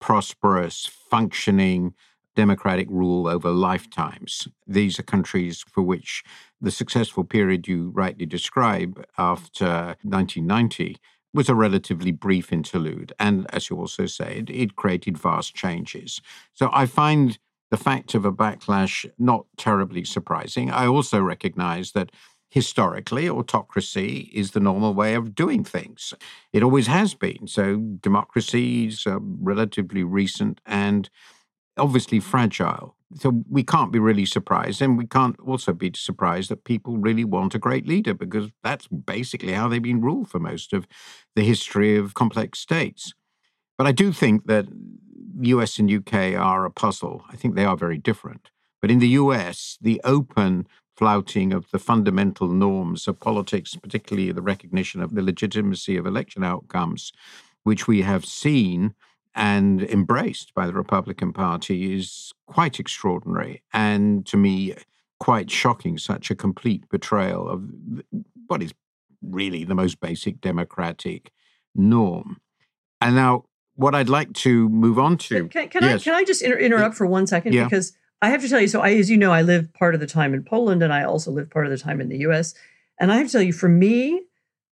prosperous, 0.00 0.86
functioning 0.86 1.94
democratic 2.36 2.88
rule 2.90 3.26
over 3.26 3.50
lifetimes. 3.50 4.48
These 4.66 4.98
are 4.98 5.02
countries 5.02 5.64
for 5.68 5.82
which 5.82 6.22
the 6.60 6.70
successful 6.70 7.24
period 7.24 7.68
you 7.68 7.90
rightly 7.94 8.26
describe 8.26 9.04
after 9.18 9.96
1990 10.02 10.96
was 11.32 11.48
a 11.48 11.54
relatively 11.54 12.12
brief 12.12 12.52
interlude. 12.52 13.12
And 13.18 13.46
as 13.52 13.70
you 13.70 13.76
also 13.76 14.06
said, 14.06 14.50
it 14.50 14.76
created 14.76 15.16
vast 15.16 15.54
changes. 15.54 16.20
So 16.52 16.70
I 16.72 16.86
find 16.86 17.38
the 17.70 17.76
fact 17.76 18.14
of 18.14 18.24
a 18.24 18.32
backlash 18.32 19.08
not 19.18 19.46
terribly 19.56 20.04
surprising. 20.04 20.70
I 20.70 20.86
also 20.86 21.20
recognize 21.20 21.92
that 21.92 22.10
historically, 22.50 23.28
autocracy 23.28 24.28
is 24.34 24.50
the 24.50 24.60
normal 24.60 24.92
way 24.92 25.14
of 25.14 25.34
doing 25.36 25.62
things. 25.62 26.12
It 26.52 26.64
always 26.64 26.88
has 26.88 27.14
been. 27.14 27.46
So 27.46 27.76
democracy 27.76 28.88
is 28.88 29.06
uh, 29.06 29.20
relatively 29.20 30.02
recent 30.02 30.60
and 30.66 31.08
obviously 31.76 32.18
fragile. 32.18 32.96
So 33.14 33.42
we 33.48 33.64
can't 33.64 33.92
be 33.92 33.98
really 33.98 34.24
surprised. 34.24 34.80
And 34.80 34.96
we 34.96 35.06
can't 35.06 35.38
also 35.40 35.72
be 35.72 35.92
surprised 35.94 36.50
that 36.50 36.64
people 36.64 36.96
really 36.96 37.24
want 37.24 37.54
a 37.54 37.58
great 37.58 37.86
leader 37.86 38.14
because 38.14 38.50
that's 38.62 38.86
basically 38.86 39.52
how 39.52 39.68
they've 39.68 39.82
been 39.82 40.00
ruled 40.00 40.30
for 40.30 40.38
most 40.38 40.72
of 40.72 40.86
the 41.34 41.42
history 41.42 41.96
of 41.96 42.14
complex 42.14 42.60
states. 42.60 43.12
But 43.76 43.86
I 43.86 43.92
do 43.92 44.12
think 44.12 44.46
that 44.46 44.66
US 45.42 45.78
and 45.78 45.90
UK 45.90 46.34
are 46.34 46.64
a 46.64 46.70
puzzle. 46.70 47.24
I 47.30 47.36
think 47.36 47.54
they 47.54 47.64
are 47.64 47.76
very 47.76 47.98
different. 47.98 48.50
But 48.80 48.90
in 48.90 48.98
the 48.98 49.08
US, 49.08 49.76
the 49.80 50.00
open 50.04 50.66
flouting 50.96 51.52
of 51.52 51.70
the 51.70 51.78
fundamental 51.78 52.48
norms 52.48 53.08
of 53.08 53.18
politics, 53.18 53.74
particularly 53.74 54.30
the 54.32 54.42
recognition 54.42 55.02
of 55.02 55.14
the 55.14 55.22
legitimacy 55.22 55.96
of 55.96 56.06
election 56.06 56.44
outcomes, 56.44 57.12
which 57.62 57.88
we 57.88 58.02
have 58.02 58.24
seen 58.24 58.94
and 59.34 59.82
embraced 59.82 60.54
by 60.54 60.66
the 60.66 60.72
Republican 60.72 61.32
Party, 61.32 61.94
is 61.96 62.32
quite 62.46 62.80
extraordinary. 62.80 63.62
And 63.72 64.26
to 64.26 64.36
me, 64.36 64.74
quite 65.18 65.50
shocking, 65.50 65.98
such 65.98 66.30
a 66.30 66.34
complete 66.34 66.88
betrayal 66.88 67.48
of 67.48 67.70
what 68.46 68.62
is 68.62 68.72
really 69.22 69.64
the 69.64 69.74
most 69.74 70.00
basic 70.00 70.40
democratic 70.40 71.30
norm. 71.74 72.40
And 73.00 73.14
now, 73.14 73.44
what 73.74 73.94
I'd 73.94 74.08
like 74.08 74.32
to 74.34 74.68
move 74.68 74.98
on 74.98 75.16
to. 75.18 75.48
Can, 75.48 75.68
can, 75.68 75.82
yes. 75.82 76.00
I, 76.00 76.04
can 76.04 76.14
I 76.14 76.24
just 76.24 76.42
inter- 76.42 76.58
interrupt 76.58 76.96
for 76.96 77.06
one 77.06 77.26
second? 77.26 77.54
Yeah. 77.54 77.64
Because 77.64 77.96
I 78.20 78.28
have 78.30 78.42
to 78.42 78.48
tell 78.48 78.60
you, 78.60 78.68
so 78.68 78.80
I, 78.80 78.94
as 78.94 79.08
you 79.08 79.16
know, 79.16 79.32
I 79.32 79.42
live 79.42 79.72
part 79.72 79.94
of 79.94 80.00
the 80.00 80.06
time 80.06 80.34
in 80.34 80.42
Poland 80.42 80.82
and 80.82 80.92
I 80.92 81.04
also 81.04 81.30
live 81.30 81.48
part 81.48 81.66
of 81.66 81.70
the 81.70 81.78
time 81.78 82.00
in 82.00 82.08
the 82.08 82.18
US. 82.18 82.54
And 82.98 83.10
I 83.10 83.16
have 83.16 83.26
to 83.28 83.32
tell 83.32 83.42
you, 83.42 83.52
for 83.52 83.68
me, 83.68 84.22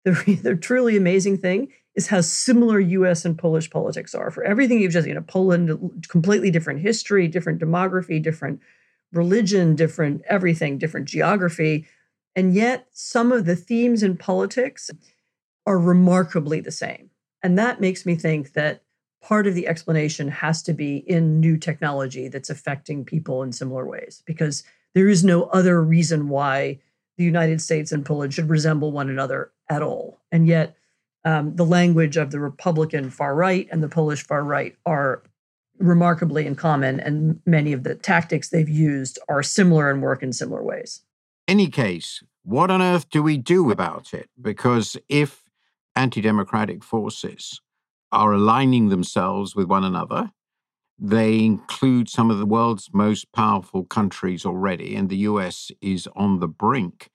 the, 0.03 0.11
the 0.43 0.55
truly 0.55 0.97
amazing 0.97 1.37
thing 1.37 1.71
is 1.95 2.07
how 2.07 2.21
similar 2.21 2.79
US 2.79 3.25
and 3.25 3.37
Polish 3.37 3.69
politics 3.69 4.13
are. 4.13 4.29
For 4.29 4.43
everything 4.43 4.79
you've 4.79 4.91
just, 4.91 5.07
you 5.07 5.13
know, 5.13 5.21
Poland, 5.21 6.05
completely 6.09 6.51
different 6.51 6.81
history, 6.81 7.27
different 7.27 7.61
demography, 7.61 8.21
different 8.21 8.59
religion, 9.11 9.75
different 9.75 10.21
everything, 10.29 10.77
different 10.77 11.07
geography. 11.07 11.85
And 12.35 12.53
yet, 12.53 12.87
some 12.91 13.31
of 13.31 13.45
the 13.45 13.55
themes 13.55 14.03
in 14.03 14.17
politics 14.17 14.91
are 15.65 15.79
remarkably 15.79 16.59
the 16.59 16.71
same. 16.71 17.09
And 17.41 17.57
that 17.57 17.79
makes 17.79 18.05
me 18.05 18.15
think 18.15 18.53
that 18.53 18.83
part 19.21 19.47
of 19.47 19.55
the 19.55 19.67
explanation 19.67 20.27
has 20.27 20.61
to 20.63 20.73
be 20.73 20.97
in 20.97 21.39
new 21.39 21.57
technology 21.57 22.27
that's 22.27 22.49
affecting 22.49 23.05
people 23.05 23.41
in 23.41 23.51
similar 23.51 23.87
ways, 23.87 24.21
because 24.25 24.63
there 24.93 25.07
is 25.07 25.23
no 25.23 25.43
other 25.45 25.81
reason 25.81 26.27
why 26.27 26.79
the 27.17 27.23
United 27.23 27.61
States 27.61 27.91
and 27.91 28.05
Poland 28.05 28.33
should 28.33 28.49
resemble 28.49 28.91
one 28.91 29.09
another 29.09 29.51
at 29.69 29.81
all. 29.81 30.19
And 30.31 30.45
yet, 30.45 30.75
um, 31.25 31.55
the 31.55 31.65
language 31.65 32.17
of 32.17 32.31
the 32.31 32.39
Republican 32.39 33.09
far 33.09 33.35
right 33.35 33.67
and 33.71 33.83
the 33.83 33.89
Polish 33.89 34.23
far 34.25 34.43
right 34.43 34.75
are 34.85 35.23
remarkably 35.79 36.45
in 36.45 36.55
common, 36.55 36.99
and 36.99 37.41
many 37.45 37.73
of 37.73 37.83
the 37.83 37.95
tactics 37.95 38.49
they've 38.49 38.69
used 38.69 39.19
are 39.27 39.43
similar 39.43 39.89
and 39.89 40.01
work 40.01 40.23
in 40.23 40.31
similar 40.31 40.63
ways. 40.63 41.01
Any 41.47 41.67
case, 41.67 42.23
what 42.43 42.71
on 42.71 42.81
earth 42.81 43.09
do 43.09 43.21
we 43.21 43.37
do 43.37 43.71
about 43.71 44.13
it? 44.13 44.29
Because 44.41 44.95
if 45.09 45.43
anti 45.95 46.21
democratic 46.21 46.83
forces 46.83 47.59
are 48.11 48.31
aligning 48.31 48.89
themselves 48.89 49.55
with 49.55 49.67
one 49.67 49.83
another, 49.83 50.31
they 50.97 51.43
include 51.43 52.07
some 52.07 52.31
of 52.31 52.37
the 52.37 52.45
world's 52.45 52.89
most 52.93 53.31
powerful 53.33 53.83
countries 53.83 54.45
already, 54.45 54.95
and 54.95 55.09
the 55.09 55.17
US 55.17 55.71
is 55.81 56.07
on 56.15 56.39
the 56.39 56.47
brink. 56.47 57.09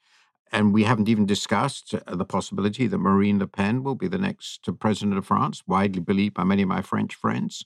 And 0.52 0.74
we 0.74 0.84
haven't 0.84 1.08
even 1.08 1.26
discussed 1.26 1.94
uh, 1.94 2.16
the 2.16 2.24
possibility 2.24 2.86
that 2.86 2.98
Marine 2.98 3.38
Le 3.38 3.46
Pen 3.46 3.84
will 3.84 3.94
be 3.94 4.08
the 4.08 4.18
next 4.18 4.68
president 4.80 5.16
of 5.16 5.26
France, 5.26 5.62
widely 5.66 6.00
believed 6.00 6.34
by 6.34 6.44
many 6.44 6.62
of 6.62 6.68
my 6.68 6.82
French 6.82 7.14
friends. 7.14 7.64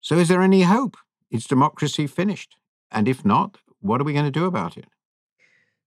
So, 0.00 0.18
is 0.18 0.28
there 0.28 0.42
any 0.42 0.62
hope? 0.62 0.96
Is 1.30 1.44
democracy 1.44 2.06
finished? 2.06 2.56
And 2.90 3.08
if 3.08 3.24
not, 3.24 3.58
what 3.80 4.00
are 4.00 4.04
we 4.04 4.12
going 4.12 4.24
to 4.24 4.30
do 4.30 4.46
about 4.46 4.76
it? 4.76 4.86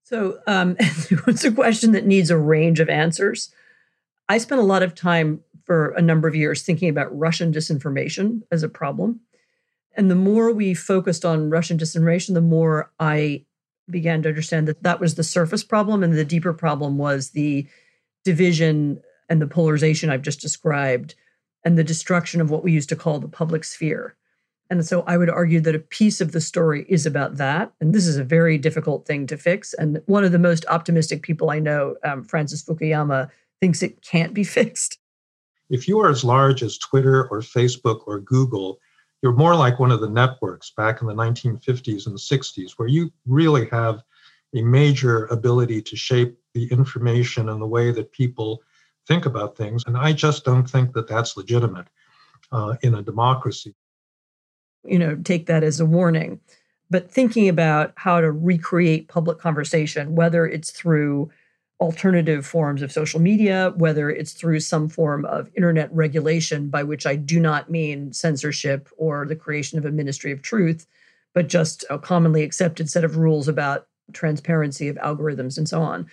So, 0.04 0.40
um, 0.46 0.76
it's 0.80 1.44
a 1.44 1.52
question 1.52 1.92
that 1.94 2.06
needs 2.06 2.30
a 2.30 2.38
range 2.38 2.80
of 2.80 2.90
answers. 2.90 3.52
I 4.30 4.38
spent 4.38 4.62
a 4.62 4.66
lot 4.66 4.84
of 4.84 4.96
time 4.96 5.42
for 5.66 5.90
a 5.92 6.02
number 6.02 6.28
of 6.28 6.36
years 6.36 6.62
thinking 6.62 6.90
about 6.90 7.18
Russian 7.18 7.52
disinformation 7.52 8.42
as 8.52 8.62
a 8.64 8.70
problem. 8.70 9.22
And 9.96 10.12
the 10.12 10.16
more 10.16 10.52
we 10.52 10.74
focused 10.74 11.26
on 11.26 11.50
Russian 11.50 11.78
disinformation, 11.78 12.34
the 12.34 12.42
more 12.42 12.92
I 13.00 13.46
began 13.90 14.22
to 14.24 14.30
understand 14.30 14.68
that 14.68 14.84
that 14.84 15.00
was 15.00 15.16
the 15.16 15.24
surface 15.24 15.64
problem. 15.64 16.04
And 16.04 16.14
the 16.14 16.26
deeper 16.26 16.54
problem 16.54 16.98
was 16.98 17.32
the 17.32 17.68
division 18.24 19.02
and 19.30 19.42
the 19.42 19.48
polarization 19.48 20.10
I've 20.10 20.22
just 20.22 20.42
described 20.42 21.16
and 21.64 21.78
the 21.78 21.84
destruction 21.84 22.42
of 22.42 22.50
what 22.50 22.64
we 22.64 22.72
used 22.72 22.90
to 22.90 22.96
call 22.96 23.20
the 23.20 23.28
public 23.28 23.64
sphere. 23.64 24.16
And 24.70 24.86
so 24.86 25.04
I 25.08 25.18
would 25.18 25.30
argue 25.30 25.62
that 25.62 25.76
a 25.76 25.80
piece 25.80 26.22
of 26.22 26.32
the 26.32 26.42
story 26.42 26.86
is 26.90 27.06
about 27.06 27.38
that. 27.38 27.72
And 27.80 27.94
this 27.94 28.08
is 28.08 28.18
a 28.18 28.24
very 28.24 28.58
difficult 28.58 29.06
thing 29.06 29.28
to 29.28 29.38
fix. 29.38 29.74
And 29.74 30.02
one 30.08 30.24
of 30.24 30.32
the 30.32 30.40
most 30.40 30.66
optimistic 30.70 31.22
people 31.22 31.52
I 31.52 31.60
know, 31.60 31.96
um, 32.04 32.24
Francis 32.24 32.64
Fukuyama, 32.64 33.30
thinks 33.60 33.84
it 33.84 34.02
can't 34.02 34.34
be 34.34 34.44
fixed. 34.58 35.00
If 35.70 35.88
you 35.88 36.00
are 36.00 36.10
as 36.10 36.24
large 36.24 36.62
as 36.62 36.78
Twitter 36.78 37.28
or 37.30 37.42
Facebook 37.42 38.02
or 38.06 38.20
Google, 38.20 38.80
you're 39.26 39.34
more 39.34 39.56
like 39.56 39.80
one 39.80 39.90
of 39.90 40.02
the 40.02 40.08
networks 40.08 40.70
back 40.70 41.02
in 41.02 41.08
the 41.08 41.14
1950s 41.16 42.06
and 42.06 42.16
60s, 42.16 42.74
where 42.78 42.88
you 42.88 43.12
really 43.26 43.68
have 43.70 44.04
a 44.54 44.62
major 44.62 45.26
ability 45.26 45.82
to 45.82 45.96
shape 45.96 46.38
the 46.54 46.68
information 46.72 47.50
and 47.50 47.60
the 47.60 47.66
way 47.66 47.90
that 47.92 48.12
people 48.12 48.62
think 49.08 49.26
about 49.26 49.58
things. 49.58 49.82
And 49.88 49.98
I 49.98 50.14
just 50.14 50.46
don't 50.46 50.70
think 50.70 50.94
that 50.94 51.08
that's 51.08 51.36
legitimate 51.36 51.88
uh, 52.52 52.76
in 52.84 52.94
a 52.94 53.02
democracy. 53.02 53.74
You 54.84 55.00
know, 55.00 55.16
take 55.16 55.48
that 55.48 55.64
as 55.64 55.80
a 55.80 55.88
warning. 55.88 56.40
But 56.92 57.10
thinking 57.10 57.50
about 57.50 57.94
how 57.96 58.22
to 58.22 58.32
recreate 58.32 59.08
public 59.08 59.40
conversation, 59.40 60.14
whether 60.14 60.46
it's 60.46 60.70
through 60.70 61.32
alternative 61.80 62.46
forms 62.46 62.82
of 62.82 62.92
social 62.92 63.20
media, 63.20 63.74
whether 63.76 64.10
it's 64.10 64.34
through 64.34 64.62
some 64.62 64.88
form 64.88 65.26
of 65.26 65.50
internet 65.56 65.94
regulation, 65.94 66.70
by 66.70 66.84
which 66.84 67.06
I 67.06 67.16
do 67.16 67.40
not 67.40 67.70
mean 67.70 68.14
censorship 68.14 68.90
or 68.98 69.26
the 69.26 69.36
creation 69.36 69.78
of 69.78 69.86
a 69.86 69.92
ministry 69.92 70.32
of 70.32 70.42
truth, 70.42 70.88
but 71.34 71.50
just 71.50 71.84
a 71.90 72.00
commonly 72.00 72.44
accepted 72.44 72.90
set 72.90 73.04
of 73.04 73.18
rules 73.18 73.48
about 73.48 73.88
transparency 74.14 74.88
of 74.88 74.96
algorithms 74.98 75.58
and 75.58 75.68
so 75.68 75.82
on. 75.82 76.08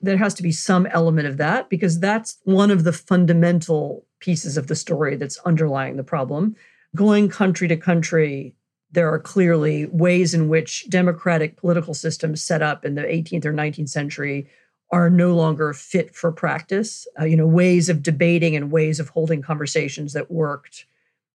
There 0.00 0.16
has 0.16 0.34
to 0.34 0.42
be 0.42 0.52
some 0.52 0.86
element 0.86 1.26
of 1.26 1.38
that 1.38 1.68
because 1.68 1.98
that's 1.98 2.38
one 2.44 2.70
of 2.70 2.84
the 2.84 2.92
fundamental 2.92 4.06
pieces 4.20 4.56
of 4.56 4.68
the 4.68 4.76
story 4.76 5.16
that's 5.16 5.38
underlying 5.38 5.96
the 5.96 6.04
problem. 6.04 6.54
Going 6.94 7.28
country 7.28 7.66
to 7.66 7.76
country, 7.76 8.54
there 8.92 9.12
are 9.12 9.18
clearly 9.18 9.86
ways 9.86 10.32
in 10.32 10.48
which 10.48 10.88
democratic 10.88 11.56
political 11.56 11.94
systems 11.94 12.42
set 12.42 12.62
up 12.62 12.84
in 12.84 12.94
the 12.94 13.02
18th 13.02 13.44
or 13.44 13.52
19th 13.52 13.88
century 13.88 14.48
are 14.90 15.10
no 15.10 15.34
longer 15.34 15.72
fit 15.72 16.14
for 16.14 16.32
practice. 16.32 17.06
Uh, 17.20 17.24
you 17.24 17.36
know, 17.36 17.46
ways 17.46 17.88
of 17.88 18.02
debating 18.02 18.56
and 18.56 18.70
ways 18.70 18.98
of 18.98 19.10
holding 19.10 19.42
conversations 19.42 20.12
that 20.14 20.30
worked 20.30 20.86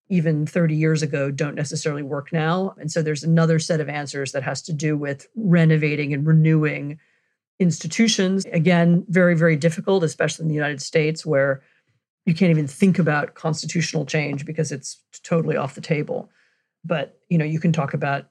even 0.10 0.46
30 0.46 0.76
years 0.76 1.02
ago 1.02 1.32
don't 1.32 1.56
necessarily 1.56 2.04
work 2.04 2.32
now. 2.34 2.76
And 2.80 2.92
so 2.92 3.02
there's 3.02 3.24
another 3.24 3.60
set 3.60 3.80
of 3.80 3.90
answers 3.90 4.32
that 4.32 4.44
has 4.44 4.62
to 4.64 4.74
do 4.74 4.98
with 4.98 5.28
renovating 5.36 6.14
and 6.14 6.26
renewing 6.26 7.00
institutions. 7.60 8.46
Again, 8.52 9.06
very, 9.08 9.36
very 9.36 9.56
difficult, 9.56 10.04
especially 10.04 10.44
in 10.44 10.50
the 10.50 10.56
United 10.56 10.82
States, 10.82 11.26
where 11.26 11.62
you 12.26 12.34
can't 12.34 12.52
even 12.52 12.68
think 12.68 13.00
about 13.00 13.36
constitutional 13.36 14.06
change 14.06 14.46
because 14.46 14.72
it's 14.72 15.00
totally 15.24 15.58
off 15.58 15.76
the 15.76 15.82
table. 15.82 16.30
But 16.84 17.20
you 17.30 17.38
know, 17.38 17.46
you 17.46 17.60
can 17.60 17.72
talk 17.72 17.94
about 17.94 18.28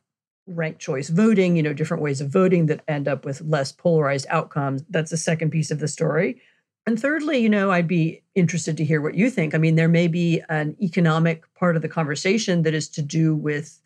ranked 0.46 0.80
choice 0.80 1.08
voting, 1.08 1.56
you 1.56 1.62
know, 1.62 1.72
different 1.72 2.02
ways 2.02 2.20
of 2.20 2.28
voting 2.28 2.66
that 2.66 2.82
end 2.88 3.08
up 3.08 3.24
with 3.24 3.40
less 3.42 3.72
polarized 3.72 4.26
outcomes. 4.28 4.82
That's 4.90 5.10
the 5.10 5.16
second 5.16 5.50
piece 5.50 5.70
of 5.70 5.78
the 5.78 5.88
story. 5.88 6.40
And 6.86 7.00
thirdly, 7.00 7.38
you 7.38 7.48
know, 7.48 7.70
I'd 7.70 7.86
be 7.86 8.22
interested 8.34 8.76
to 8.76 8.84
hear 8.84 9.00
what 9.00 9.14
you 9.14 9.30
think. 9.30 9.54
I 9.54 9.58
mean, 9.58 9.76
there 9.76 9.88
may 9.88 10.08
be 10.08 10.42
an 10.48 10.76
economic 10.80 11.44
part 11.54 11.76
of 11.76 11.82
the 11.82 11.88
conversation 11.88 12.62
that 12.62 12.74
is 12.74 12.88
to 12.90 13.02
do 13.02 13.36
with 13.36 13.80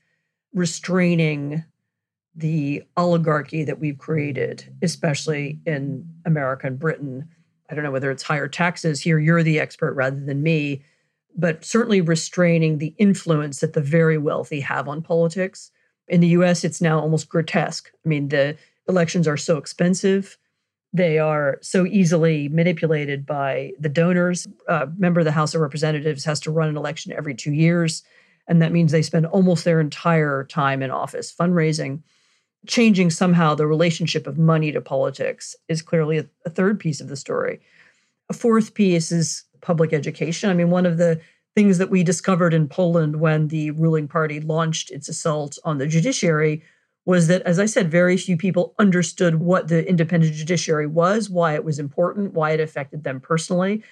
restraining 0.55 1.63
the 2.35 2.83
oligarchy 2.97 3.65
that 3.65 3.79
we've 3.79 3.99
created, 3.99 4.75
especially 4.83 5.59
in 5.67 6.09
America 6.25 6.67
and 6.67 6.79
Britain. 6.79 7.29
I 7.69 7.75
don't 7.75 7.85
know 7.85 7.91
whether 7.91 8.11
it's 8.11 8.23
higher 8.23 8.49
taxes 8.49 9.01
here, 9.01 9.19
you're 9.19 9.43
the 9.43 9.61
expert 9.61 9.95
rather 9.95 10.21
than 10.21 10.43
me, 10.43 10.83
but 11.37 11.65
certainly 11.65 12.01
restraining 12.01 12.79
the 12.79 12.95
influence 12.97 13.61
that 13.61 13.75
the 13.75 13.81
very 13.81 14.17
wealthy 14.17 14.61
have 14.61 14.89
on 14.89 15.03
politics 15.03 15.71
in 16.09 16.21
the 16.21 16.29
US, 16.29 16.65
it's 16.65 16.81
now 16.81 17.01
almost 17.01 17.29
grotesque. 17.29 17.91
I 18.05 18.09
mean, 18.09 18.29
the 18.29 18.57
elections 18.89 19.27
are 19.27 19.37
so 19.37 19.57
expensive. 19.57 20.39
They 20.93 21.19
are 21.19 21.59
so 21.63 21.85
easily 21.85 22.49
manipulated 22.49 23.27
by 23.27 23.73
the 23.79 23.89
donors. 23.89 24.47
Uh, 24.69 24.87
member 24.97 25.21
of 25.21 25.27
the 25.27 25.33
House 25.33 25.55
of 25.55 25.61
Representatives 25.61 26.25
has 26.25 26.41
to 26.41 26.51
run 26.51 26.69
an 26.69 26.77
election 26.77 27.13
every 27.13 27.35
two 27.35 27.53
years. 27.53 28.03
And 28.49 28.63
that 28.63 28.73
means 28.73 28.93
they 28.93 29.03
spend 29.03 29.27
almost 29.27 29.65
their 29.65 29.81
entire 29.81 30.45
time 30.45 30.83
in 30.83 30.91
office 30.91 31.35
fundraising. 31.35 32.03
Changing 32.67 33.11
somehow 33.11 33.55
the 33.55 33.67
relationship 33.67 34.27
of 34.27 34.39
money 34.39 34.73
to 34.73 34.81
politics 34.81 35.57
is 35.69 35.83
clearly 35.83 36.19
a, 36.19 36.27
a 36.45 36.51
third 36.51 36.79
piece 36.79 37.01
of 37.01 37.09
the 37.09 37.17
story. 37.17 37.61
A 38.29 38.33
fourth 38.33 38.75
piece 38.75 39.13
is 39.13 39.45
public 39.61 39.93
education. 39.93 40.51
I 40.51 40.55
mean, 40.55 40.71
one 40.71 40.87
of 40.87 40.97
the 40.97 41.21
things 41.57 41.79
that 41.79 41.91
we 41.91 42.05
discovered 42.05 42.53
in 42.53 42.69
Poland 42.69 43.17
when 43.17 43.49
the 43.49 43.71
ruling 43.73 44.07
party 44.07 44.41
launched 44.41 44.91
its 44.91 45.09
assault 45.09 45.59
on 45.65 45.79
the 45.79 45.87
judiciary 45.87 46.63
was 47.07 47.29
that, 47.29 47.41
as 47.43 47.59
I 47.59 47.65
said, 47.65 47.91
very 47.91 48.17
few 48.19 48.37
people 48.37 48.75
understood 48.79 49.37
what 49.37 49.69
the 49.69 49.89
independent 49.89 50.35
judiciary 50.35 50.87
was, 50.87 51.31
why 51.31 51.55
it 51.55 51.65
was 51.65 51.79
important, 51.79 52.35
why 52.35 52.51
it 52.51 52.61
affected 52.61 53.05
them 53.05 53.21
personally. 53.21 53.83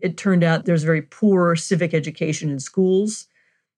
It 0.00 0.16
turned 0.16 0.44
out 0.44 0.64
there's 0.64 0.84
very 0.84 1.02
poor 1.02 1.56
civic 1.56 1.92
education 1.92 2.50
in 2.50 2.60
schools. 2.60 3.26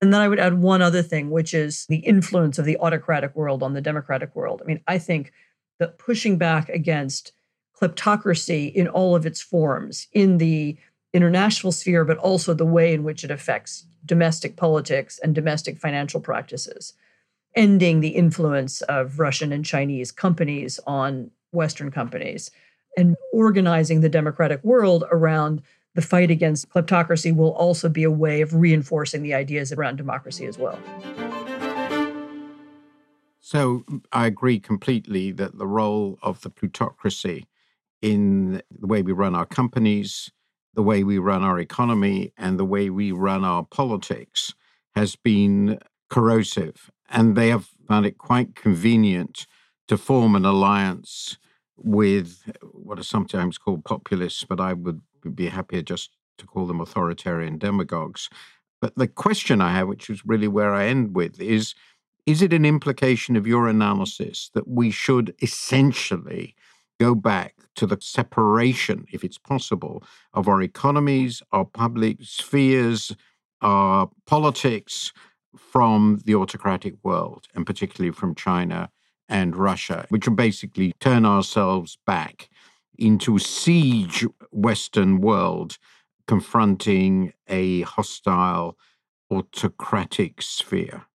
And 0.03 0.13
then 0.13 0.21
I 0.21 0.29
would 0.29 0.41
add 0.41 0.61
one 0.61 0.83
other 0.83 1.03
thing, 1.03 1.31
which 1.31 1.55
is 1.55 1.87
the 1.87 1.99
influence 1.99 2.59
of 2.59 2.67
the 2.67 2.77
autocratic 2.79 3.35
world 3.35 3.63
on 3.63 3.73
the 3.73 3.81
democratic 3.81 4.37
world. 4.37 4.61
I 4.63 4.67
mean, 4.67 4.81
I 4.87 4.99
think 4.99 5.33
that 5.79 5.99
pushing 5.99 6.37
back 6.37 6.69
against 6.69 7.33
kleptocracy 7.81 8.71
in 8.75 8.87
all 8.87 9.17
of 9.17 9.25
its 9.25 9.41
forms, 9.41 10.09
in 10.13 10.37
the 10.37 10.77
international 11.13 11.73
sphere, 11.73 12.05
but 12.05 12.19
also 12.19 12.55
the 12.55 12.65
way 12.65 12.95
in 12.95 13.05
which 13.05 13.25
it 13.25 13.31
affects 13.31 13.85
domestic 14.05 14.57
politics 14.57 15.19
and 15.19 15.35
domestic 15.35 15.79
financial 15.79 16.21
practices, 16.21 16.95
ending 17.55 18.01
the 18.01 18.09
influence 18.09 18.81
of 18.83 19.19
Russian 19.19 19.53
and 19.53 19.65
Chinese 19.65 20.13
companies 20.13 20.79
on 20.87 21.31
Western 21.53 21.91
companies, 21.91 22.51
and 22.97 23.17
organizing 23.33 24.01
the 24.01 24.09
democratic 24.09 24.63
world 24.63 25.05
around 25.11 25.63
the 25.95 26.03
fight 26.03 26.31
against 26.31 26.71
kleptocracy 26.71 27.35
will 27.35 27.53
also 27.53 27.89
be 27.89 28.05
a 28.05 28.11
way 28.11 28.41
of 28.41 28.55
reinforcing 28.55 29.23
the 29.23 29.35
ideas 29.35 29.73
around 29.73 29.97
democracy 29.97 30.47
as 30.47 30.57
well. 30.57 30.79
So 33.41 33.85
I 34.13 34.27
agree 34.27 34.61
completely 34.61 35.33
that 35.33 35.59
the 35.59 35.67
role 35.67 36.19
of 36.23 36.43
the 36.43 36.51
plutocracy 36.51 37.49
in 38.01 38.63
the 38.71 38.87
way 38.87 39.03
we 39.03 39.11
run 39.11 39.35
our 39.35 39.47
companies, 39.47 40.31
the 40.75 40.83
way 40.83 41.03
we 41.03 41.19
run 41.19 41.43
our 41.43 41.59
economy, 41.59 42.33
and 42.37 42.59
the 42.59 42.65
way 42.65 42.91
we 42.91 43.13
run 43.13 43.45
our 43.45 43.65
politics 43.65 44.55
has 44.95 45.17
been 45.17 45.79
corrosive. 46.09 46.91
And 47.09 47.37
they 47.37 47.49
have 47.49 47.69
found 47.89 48.07
it 48.07 48.19
quite 48.19 48.55
convenient 48.55 49.47
to 49.89 49.97
form 49.97 50.37
an 50.37 50.45
alliance 50.45 51.39
with 51.77 52.53
what 52.63 52.99
are 52.99 53.05
sometimes 53.05 53.59
called 53.59 53.85
populists, 53.85 54.45
but 54.45 54.61
I 54.61 54.73
would 54.75 55.01
be 55.35 55.49
happier 55.49 55.83
just 55.83 56.11
to 56.39 56.47
call 56.47 56.67
them 56.67 56.81
authoritarian 56.81 57.59
demagogues. 57.59 58.29
But 58.81 58.95
the 58.97 59.09
question 59.09 59.61
I 59.61 59.73
have, 59.73 59.89
which 59.89 60.09
is 60.09 60.25
really 60.25 60.49
where 60.49 60.73
I 60.73 60.87
end 60.87 61.15
with, 61.15 61.41
is 61.41 61.75
is 62.27 62.43
it 62.43 62.53
an 62.53 62.65
implication 62.65 63.35
of 63.35 63.47
your 63.47 63.67
analysis 63.67 64.51
that 64.55 64.69
we 64.69 64.91
should 64.91 65.35
essentially 65.41 66.55
go 67.01 67.15
back 67.15 67.55
to 67.77 67.87
the 67.87 67.97
separation, 68.01 69.07
if 69.11 69.25
it's 69.25 69.39
possible, 69.39 70.05
of 70.35 70.47
our 70.47 70.61
economies, 70.61 71.43
our 71.51 71.65
public 71.65 72.19
spheres, 72.21 73.17
our 73.63 74.11
politics 74.27 75.13
from 75.57 76.21
the 76.27 76.35
autocratic 76.35 76.95
world, 77.03 77.47
and 77.55 77.67
particularly 77.67 78.13
from 78.13 78.35
China 78.35 78.91
and 79.29 79.57
Russia, 79.57 80.05
which 80.11 80.29
will 80.29 80.37
basically 80.37 80.93
turn 81.01 81.25
ourselves 81.25 81.99
back 82.07 82.51
into 82.99 83.37
a 83.37 83.41
siege 83.41 84.27
Western 84.53 85.21
world 85.21 85.79
confronting 86.29 87.33
a 87.49 87.81
hostile 87.83 88.77
autocratic 89.31 90.43
sphere? 90.43 91.07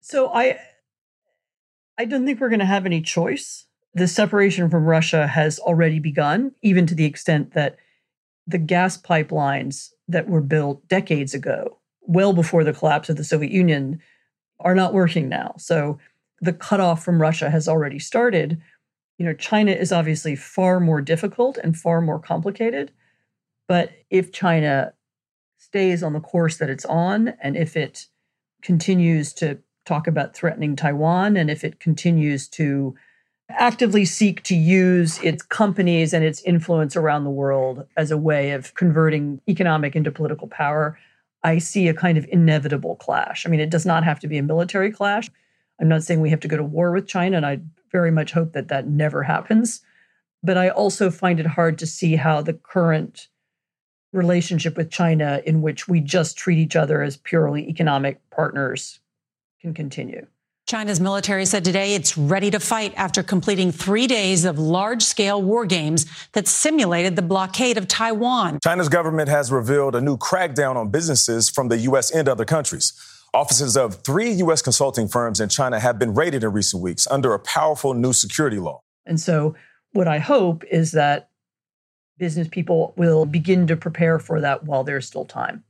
So 0.00 0.32
I 0.32 0.58
I 1.96 2.06
don't 2.06 2.26
think 2.26 2.40
we're 2.40 2.48
going 2.48 2.58
to 2.60 2.66
have 2.66 2.86
any 2.86 3.02
choice. 3.02 3.67
The 3.94 4.08
separation 4.08 4.68
from 4.70 4.84
Russia 4.84 5.26
has 5.26 5.58
already 5.58 5.98
begun, 5.98 6.52
even 6.62 6.86
to 6.86 6.94
the 6.94 7.04
extent 7.04 7.54
that 7.54 7.76
the 8.46 8.58
gas 8.58 9.00
pipelines 9.00 9.90
that 10.08 10.28
were 10.28 10.40
built 10.40 10.86
decades 10.88 11.34
ago, 11.34 11.78
well 12.02 12.32
before 12.32 12.64
the 12.64 12.72
collapse 12.72 13.08
of 13.08 13.16
the 13.16 13.24
Soviet 13.24 13.52
Union, 13.52 14.00
are 14.60 14.74
not 14.74 14.94
working 14.94 15.28
now. 15.28 15.54
So 15.58 15.98
the 16.40 16.52
cutoff 16.52 17.04
from 17.04 17.20
Russia 17.20 17.50
has 17.50 17.68
already 17.68 17.98
started. 17.98 18.60
You 19.18 19.26
know, 19.26 19.34
China 19.34 19.72
is 19.72 19.92
obviously 19.92 20.36
far 20.36 20.80
more 20.80 21.00
difficult 21.00 21.58
and 21.58 21.76
far 21.76 22.00
more 22.00 22.18
complicated. 22.18 22.92
But 23.66 23.90
if 24.10 24.32
China 24.32 24.94
stays 25.58 26.02
on 26.02 26.12
the 26.12 26.20
course 26.20 26.56
that 26.58 26.70
it's 26.70 26.84
on, 26.86 27.34
and 27.42 27.56
if 27.56 27.76
it 27.76 28.06
continues 28.62 29.32
to 29.34 29.58
talk 29.84 30.06
about 30.06 30.34
threatening 30.34 30.76
Taiwan, 30.76 31.36
and 31.36 31.50
if 31.50 31.64
it 31.64 31.80
continues 31.80 32.48
to 32.48 32.94
actively 33.50 34.04
seek 34.04 34.42
to 34.44 34.54
use 34.54 35.18
its 35.22 35.42
companies 35.42 36.12
and 36.12 36.24
its 36.24 36.42
influence 36.42 36.96
around 36.96 37.24
the 37.24 37.30
world 37.30 37.86
as 37.96 38.10
a 38.10 38.18
way 38.18 38.50
of 38.50 38.74
converting 38.74 39.40
economic 39.48 39.96
into 39.96 40.10
political 40.10 40.48
power, 40.48 40.98
I 41.42 41.58
see 41.58 41.88
a 41.88 41.94
kind 41.94 42.18
of 42.18 42.26
inevitable 42.30 42.96
clash. 42.96 43.46
I 43.46 43.48
mean, 43.48 43.60
it 43.60 43.70
does 43.70 43.86
not 43.86 44.04
have 44.04 44.20
to 44.20 44.28
be 44.28 44.38
a 44.38 44.42
military 44.42 44.90
clash. 44.90 45.30
I'm 45.80 45.88
not 45.88 46.02
saying 46.02 46.20
we 46.20 46.30
have 46.30 46.40
to 46.40 46.48
go 46.48 46.56
to 46.56 46.64
war 46.64 46.92
with 46.92 47.06
China, 47.06 47.36
and 47.36 47.46
I 47.46 47.60
very 47.90 48.10
much 48.10 48.32
hope 48.32 48.52
that 48.52 48.68
that 48.68 48.88
never 48.88 49.22
happens. 49.22 49.80
But 50.42 50.58
I 50.58 50.68
also 50.68 51.10
find 51.10 51.40
it 51.40 51.46
hard 51.46 51.78
to 51.78 51.86
see 51.86 52.16
how 52.16 52.42
the 52.42 52.54
current 52.54 53.28
relationship 54.12 54.76
with 54.76 54.90
China, 54.90 55.40
in 55.46 55.62
which 55.62 55.88
we 55.88 56.00
just 56.00 56.36
treat 56.36 56.58
each 56.58 56.76
other 56.76 57.02
as 57.02 57.16
purely 57.16 57.68
economic 57.68 58.20
partners, 58.30 59.00
can 59.60 59.74
continue. 59.74 60.26
China's 60.68 61.00
military 61.00 61.46
said 61.46 61.64
today 61.64 61.94
it's 61.94 62.18
ready 62.18 62.50
to 62.50 62.60
fight 62.60 62.92
after 62.94 63.22
completing 63.22 63.72
three 63.72 64.06
days 64.06 64.44
of 64.44 64.58
large 64.58 65.02
scale 65.02 65.40
war 65.40 65.64
games 65.64 66.04
that 66.32 66.46
simulated 66.46 67.16
the 67.16 67.22
blockade 67.22 67.78
of 67.78 67.88
Taiwan. 67.88 68.58
China's 68.62 68.90
government 68.90 69.30
has 69.30 69.50
revealed 69.50 69.94
a 69.94 70.00
new 70.02 70.18
crackdown 70.18 70.76
on 70.76 70.90
businesses 70.90 71.48
from 71.48 71.68
the 71.68 71.78
U.S. 71.78 72.10
and 72.10 72.28
other 72.28 72.44
countries. 72.44 72.92
Offices 73.32 73.78
of 73.78 74.04
three 74.04 74.30
U.S. 74.32 74.60
consulting 74.60 75.08
firms 75.08 75.40
in 75.40 75.48
China 75.48 75.80
have 75.80 75.98
been 75.98 76.12
raided 76.12 76.44
in 76.44 76.52
recent 76.52 76.82
weeks 76.82 77.06
under 77.10 77.32
a 77.32 77.38
powerful 77.38 77.94
new 77.94 78.12
security 78.12 78.58
law. 78.58 78.82
And 79.06 79.18
so, 79.18 79.54
what 79.92 80.06
I 80.06 80.18
hope 80.18 80.64
is 80.70 80.92
that 80.92 81.30
business 82.18 82.46
people 82.46 82.92
will 82.98 83.24
begin 83.24 83.66
to 83.68 83.76
prepare 83.76 84.18
for 84.18 84.42
that 84.42 84.64
while 84.64 84.84
there's 84.84 85.06
still 85.06 85.24
time. 85.24 85.64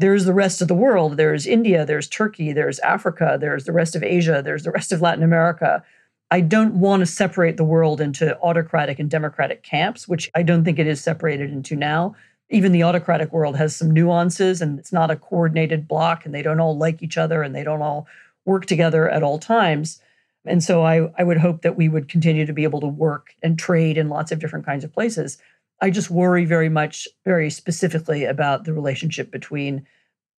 There's 0.00 0.24
the 0.24 0.34
rest 0.34 0.62
of 0.62 0.68
the 0.68 0.74
world. 0.74 1.16
There's 1.16 1.46
India, 1.46 1.84
there's 1.84 2.08
Turkey, 2.08 2.52
there's 2.52 2.78
Africa, 2.80 3.36
there's 3.40 3.64
the 3.64 3.72
rest 3.72 3.94
of 3.94 4.02
Asia, 4.02 4.42
there's 4.44 4.64
the 4.64 4.70
rest 4.70 4.92
of 4.92 5.02
Latin 5.02 5.22
America. 5.22 5.84
I 6.30 6.40
don't 6.40 6.74
want 6.74 7.00
to 7.00 7.06
separate 7.06 7.56
the 7.56 7.64
world 7.64 8.00
into 8.00 8.38
autocratic 8.40 8.98
and 8.98 9.10
democratic 9.10 9.62
camps, 9.62 10.08
which 10.08 10.30
I 10.34 10.42
don't 10.42 10.64
think 10.64 10.78
it 10.78 10.86
is 10.86 11.00
separated 11.00 11.50
into 11.50 11.76
now 11.76 12.14
even 12.50 12.72
the 12.72 12.82
autocratic 12.82 13.32
world 13.32 13.56
has 13.56 13.74
some 13.74 13.90
nuances 13.92 14.60
and 14.60 14.78
it's 14.78 14.92
not 14.92 15.10
a 15.10 15.16
coordinated 15.16 15.86
block 15.86 16.26
and 16.26 16.34
they 16.34 16.42
don't 16.42 16.60
all 16.60 16.76
like 16.76 17.02
each 17.02 17.16
other 17.16 17.42
and 17.42 17.54
they 17.54 17.62
don't 17.62 17.82
all 17.82 18.06
work 18.44 18.66
together 18.66 19.08
at 19.08 19.22
all 19.22 19.38
times. 19.38 20.00
And 20.44 20.62
so 20.62 20.84
I, 20.84 21.10
I 21.16 21.22
would 21.22 21.36
hope 21.36 21.62
that 21.62 21.76
we 21.76 21.88
would 21.88 22.08
continue 22.08 22.46
to 22.46 22.52
be 22.52 22.64
able 22.64 22.80
to 22.80 22.86
work 22.86 23.34
and 23.42 23.58
trade 23.58 23.96
in 23.96 24.08
lots 24.08 24.32
of 24.32 24.40
different 24.40 24.66
kinds 24.66 24.84
of 24.84 24.92
places. 24.92 25.38
I 25.82 25.88
just 25.88 26.10
worry 26.10 26.44
very 26.44 26.68
much, 26.68 27.08
very 27.24 27.48
specifically 27.48 28.24
about 28.24 28.64
the 28.64 28.74
relationship 28.74 29.30
between 29.30 29.86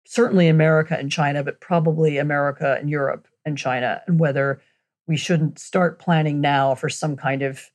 certainly 0.06 0.48
America 0.48 0.96
and 0.96 1.12
China, 1.12 1.44
but 1.44 1.60
probably 1.60 2.20
America 2.20 2.78
and 2.80 2.92
Europe 2.92 3.28
and 3.44 3.58
China, 3.58 4.04
and 4.06 4.20
whether 4.20 4.62
we 5.08 5.18
shouldn't 5.18 5.58
start 5.58 5.98
planning 5.98 6.42
now 6.42 6.76
for 6.76 6.90
some 6.90 7.18
kind 7.18 7.42
of 7.42 7.72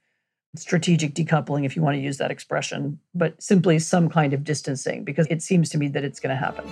strategic 0.54 1.14
decoupling, 1.14 1.66
if 1.66 1.74
you 1.74 1.82
want 1.82 1.96
to 1.96 2.00
use 2.00 2.18
that 2.18 2.30
expression, 2.30 3.00
but 3.14 3.42
simply 3.42 3.80
some 3.80 4.08
kind 4.08 4.32
of 4.32 4.44
distancing, 4.44 5.02
because 5.02 5.26
it 5.28 5.42
seems 5.42 5.68
to 5.70 5.76
me 5.76 5.88
that 5.88 6.04
it's 6.04 6.20
going 6.20 6.30
to 6.30 6.36
happen. 6.36 6.64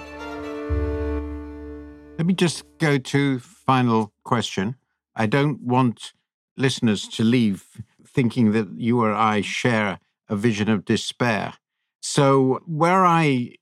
Let 2.19 2.27
me 2.27 2.35
just 2.35 2.63
go 2.79 2.99
to 2.99 3.41
final 3.41 4.13
question. 4.23 4.77
I 5.17 5.27
don't 5.27 5.61
want 5.61 6.13
listeners 6.57 7.09
to 7.09 7.25
leave 7.25 7.83
thinking 8.07 8.53
that 8.53 8.69
you 8.77 9.03
or 9.03 9.13
I 9.13 9.41
share 9.41 9.99
a 10.29 10.37
vision 10.37 10.69
of 10.69 10.85
despair. 10.85 11.55
So 12.01 12.61
where 12.67 13.05
I 13.05 13.57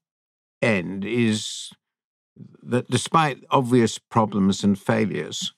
end 0.61 1.05
is 1.05 1.71
that 2.63 2.89
despite 2.91 3.45
obvious 3.51 3.99
problems 3.99 4.65
and 4.65 4.79
failures, 4.79 5.53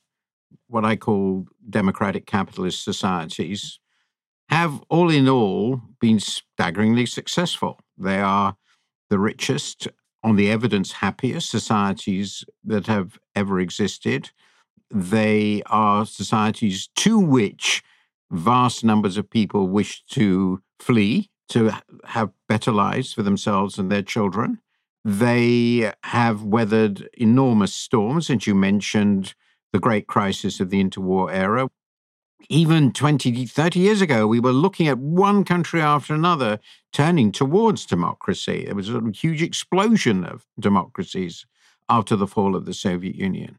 what 0.66 0.84
I 0.84 0.96
call 0.96 1.46
democratic 1.68 2.26
capitalist 2.26 2.82
societies 2.82 3.78
have 4.48 4.82
all 4.88 5.10
in 5.10 5.28
all 5.28 5.80
been 6.00 6.20
staggeringly 6.20 7.06
successful. 7.06 7.80
They 7.96 8.20
are 8.20 8.56
the 9.10 9.18
richest, 9.18 9.88
on 10.22 10.36
the 10.36 10.50
evidence, 10.50 10.92
happiest 10.92 11.50
societies 11.50 12.44
that 12.64 12.86
have 12.86 13.18
ever 13.34 13.60
existed. 13.60 14.30
They 14.90 15.62
are 15.66 16.06
societies 16.06 16.88
to 16.96 17.18
which 17.18 17.82
vast 18.30 18.84
numbers 18.84 19.16
of 19.16 19.30
people 19.30 19.68
wish 19.68 20.02
to 20.10 20.62
flee 20.84 21.30
to 21.48 21.70
have 22.04 22.30
better 22.48 22.72
lives 22.72 23.12
for 23.12 23.22
themselves 23.22 23.78
and 23.78 23.90
their 23.90 24.02
children. 24.02 24.60
They 25.04 25.92
have 26.04 26.42
weathered 26.42 27.08
enormous 27.14 27.74
storms, 27.74 28.30
and 28.30 28.46
you 28.46 28.54
mentioned 28.54 29.34
the 29.72 29.78
great 29.78 30.06
crisis 30.06 30.60
of 30.60 30.70
the 30.70 30.82
interwar 30.82 31.32
era, 31.32 31.68
even 32.48 32.92
20, 32.92 33.46
30 33.46 33.80
years 33.80 34.00
ago, 34.00 34.26
we 34.26 34.40
were 34.40 34.52
looking 34.52 34.88
at 34.88 34.98
one 34.98 35.44
country 35.44 35.80
after 35.80 36.14
another 36.14 36.58
turning 36.92 37.32
towards 37.32 37.86
democracy. 37.86 38.64
There 38.66 38.74
was 38.74 38.90
a 38.90 39.02
huge 39.14 39.42
explosion 39.42 40.24
of 40.24 40.46
democracies 40.58 41.46
after 41.88 42.16
the 42.16 42.26
fall 42.26 42.54
of 42.54 42.66
the 42.66 42.74
Soviet 42.74 43.14
Union. 43.14 43.58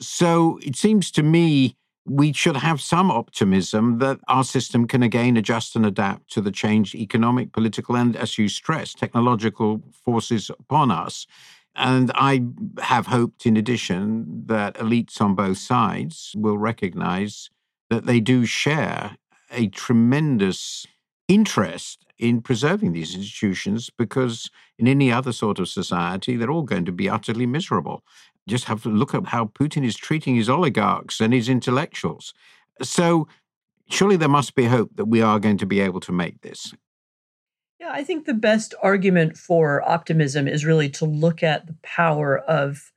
So 0.00 0.58
it 0.62 0.76
seems 0.76 1.10
to 1.12 1.22
me 1.22 1.76
we 2.06 2.32
should 2.32 2.56
have 2.56 2.80
some 2.80 3.10
optimism 3.10 3.98
that 3.98 4.20
our 4.28 4.44
system 4.44 4.86
can 4.86 5.02
again 5.02 5.36
adjust 5.36 5.74
and 5.74 5.86
adapt 5.86 6.30
to 6.32 6.40
the 6.40 6.52
changed 6.52 6.94
economic, 6.94 7.52
political, 7.52 7.96
and, 7.96 8.14
as 8.16 8.36
you 8.36 8.48
stress, 8.48 8.92
technological 8.92 9.82
forces 10.04 10.50
upon 10.50 10.90
us. 10.90 11.26
And 11.74 12.12
I 12.14 12.42
have 12.80 13.06
hoped, 13.06 13.46
in 13.46 13.56
addition, 13.56 14.44
that 14.46 14.74
elites 14.74 15.20
on 15.20 15.34
both 15.34 15.58
sides 15.58 16.32
will 16.36 16.58
recognize 16.58 17.50
that 17.90 18.06
they 18.06 18.20
do 18.20 18.44
share 18.44 19.16
a 19.50 19.68
tremendous 19.68 20.86
interest 21.26 22.04
in 22.18 22.40
preserving 22.40 22.92
these 22.92 23.14
institutions 23.14 23.90
because 23.90 24.50
in 24.78 24.86
any 24.86 25.10
other 25.10 25.32
sort 25.32 25.58
of 25.58 25.68
society, 25.68 26.36
they're 26.36 26.50
all 26.50 26.62
going 26.62 26.84
to 26.84 26.92
be 26.92 27.08
utterly 27.08 27.46
miserable. 27.46 28.04
Just 28.48 28.64
have 28.64 28.82
to 28.82 28.88
look 28.88 29.14
at 29.14 29.26
how 29.26 29.46
Putin 29.46 29.84
is 29.84 29.96
treating 29.96 30.36
his 30.36 30.48
oligarchs 30.48 31.20
and 31.20 31.32
his 31.32 31.48
intellectuals. 31.48 32.34
So, 32.82 33.26
surely 33.88 34.16
there 34.16 34.28
must 34.28 34.54
be 34.54 34.64
hope 34.64 34.90
that 34.96 35.06
we 35.06 35.22
are 35.22 35.38
going 35.38 35.58
to 35.58 35.66
be 35.66 35.80
able 35.80 36.00
to 36.00 36.12
make 36.12 36.40
this. 36.42 36.74
Yeah, 37.80 37.90
I 37.92 38.04
think 38.04 38.24
the 38.24 38.34
best 38.34 38.74
argument 38.82 39.36
for 39.36 39.82
optimism 39.88 40.48
is 40.48 40.64
really 40.64 40.88
to 40.90 41.04
look 41.04 41.42
at 41.42 41.66
the 41.66 41.76
power 41.82 42.38
of 42.38 42.92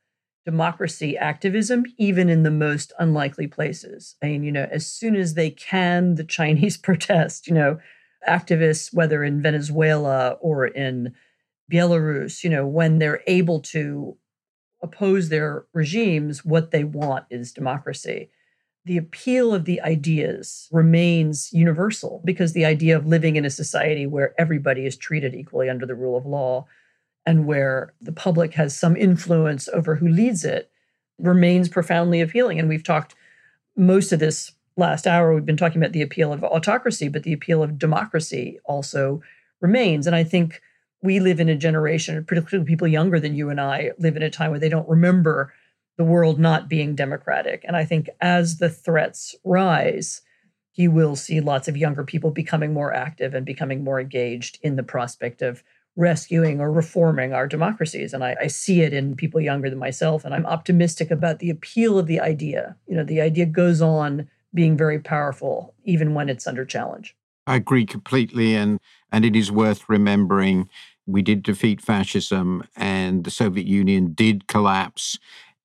democracy 0.46 1.18
activism, 1.18 1.84
even 1.98 2.30
in 2.30 2.44
the 2.44 2.52
most 2.52 2.94
unlikely 3.00 3.48
places. 3.48 4.16
I 4.24 4.28
mean, 4.28 4.44
you 4.44 4.52
know, 4.52 4.66
as 4.72 4.90
soon 4.90 5.18
as 5.18 5.34
they 5.34 5.50
can, 5.50 6.16
the 6.16 6.24
Chinese 6.38 6.78
protest, 6.78 7.48
you 7.48 7.54
know, 7.54 7.80
activists, 8.28 8.94
whether 8.94 9.24
in 9.26 9.42
Venezuela 9.42 10.38
or 10.40 10.66
in 10.66 11.14
Belarus, 11.70 12.46
you 12.46 12.50
know, 12.50 12.66
when 12.66 13.00
they're 13.00 13.22
able 13.28 13.60
to 13.60 14.18
oppose 14.82 15.30
their 15.30 15.66
regimes, 15.74 16.46
what 16.46 16.72
they 16.72 16.84
want 16.84 17.26
is 17.30 17.52
democracy. 17.52 18.30
The 18.86 18.98
appeal 18.98 19.54
of 19.54 19.66
the 19.66 19.82
ideas 19.82 20.70
remains 20.72 21.52
universal 21.52 22.22
because 22.24 22.54
the 22.54 22.66
idea 22.66 22.96
of 22.96 23.06
living 23.06 23.36
in 23.36 23.46
a 23.46 23.50
society 23.50 24.06
where 24.06 24.34
everybody 24.40 24.86
is 24.86 24.96
treated 24.96 25.36
equally 25.36 25.70
under 25.70 25.86
the 25.86 25.96
rule 25.96 26.16
of 26.16 26.26
law 26.26 26.66
and 27.26 27.46
where 27.46 27.94
the 28.00 28.14
public 28.14 28.54
has 28.54 28.78
some 28.78 28.96
influence 28.96 29.68
over 29.70 29.96
who 29.96 30.08
leads 30.08 30.46
it 30.46 30.72
remains 31.20 31.68
profoundly 31.68 32.22
appealing. 32.22 32.60
And 32.60 32.70
we've 32.70 32.84
talked 32.84 33.16
most 33.76 34.14
of 34.14 34.20
this 34.20 34.54
last 34.78 35.06
hour, 35.06 35.34
we've 35.34 35.46
been 35.46 35.58
talking 35.58 35.82
about 35.82 35.92
the 35.92 36.02
appeal 36.02 36.32
of 36.32 36.44
autocracy, 36.44 37.10
but 37.10 37.24
the 37.24 37.34
appeal 37.34 37.62
of 37.62 37.78
democracy 37.78 38.60
also 38.66 39.22
remains. 39.60 40.08
And 40.08 40.16
I 40.16 40.24
think 40.24 40.62
we 41.02 41.20
live 41.20 41.40
in 41.40 41.50
a 41.50 41.56
generation, 41.56 42.24
particularly 42.26 42.68
people 42.68 42.88
younger 42.88 43.20
than 43.20 43.36
you 43.36 43.50
and 43.50 43.62
I, 43.62 43.92
live 44.00 44.16
in 44.16 44.24
a 44.24 44.30
time 44.30 44.52
where 44.52 44.60
they 44.60 44.70
don't 44.70 44.90
remember 44.90 45.54
the 45.98 46.04
world 46.04 46.40
not 46.40 46.70
being 46.70 46.96
democratic. 46.96 47.64
And 47.68 47.76
I 47.76 47.86
think 47.86 48.10
as 48.22 48.58
the 48.58 48.70
threats 48.70 49.36
rise, 49.44 50.22
you 50.76 50.92
will 50.92 51.16
see 51.16 51.42
lots 51.42 51.68
of 51.68 51.76
younger 51.76 52.04
people 52.04 52.32
becoming 52.32 52.74
more 52.74 52.94
active 52.94 53.34
and 53.34 53.46
becoming 53.46 53.84
more 53.84 54.00
engaged 54.00 54.60
in 54.62 54.76
the 54.76 54.84
prospect 54.84 55.42
of 55.42 55.64
rescuing 55.96 56.62
or 56.62 56.72
reforming 56.72 57.34
our 57.34 57.48
democracies. 57.48 58.14
And 58.14 58.24
I, 58.24 58.36
I, 58.42 58.48
see 58.48 58.82
it 58.82 58.94
in 58.94 59.16
people 59.16 59.42
younger 59.42 59.68
than 59.68 59.80
myself. 59.80 60.24
And 60.24 60.36
I'm 60.36 60.46
optimistic 60.46 61.10
about 61.10 61.40
the 61.40 61.50
appeal 61.50 61.98
of 61.98 62.06
the 62.06 62.20
idea. 62.20 62.76
You 62.88 62.96
know, 62.96 63.04
the 63.04 63.20
idea 63.20 63.48
goes 63.48 63.82
on 63.82 64.30
being 64.54 64.78
very 64.78 65.00
powerful, 65.00 65.74
even 65.86 66.14
when 66.14 66.30
it's 66.30 66.46
under 66.46 66.66
challenge. 66.66 67.16
I 67.48 67.56
agree 67.56 67.86
completely. 67.86 68.56
And, 68.56 68.80
and 69.12 69.26
it 69.26 69.36
is 69.36 69.52
worth 69.52 69.88
remembering 69.88 70.70
we 71.06 71.22
did 71.22 71.42
defeat 71.42 71.82
fascism 71.82 72.64
and 72.76 73.24
the 73.24 73.32
Soviet 73.32 73.66
Union 73.66 74.14
did 74.14 74.48
collapse. 74.48 75.18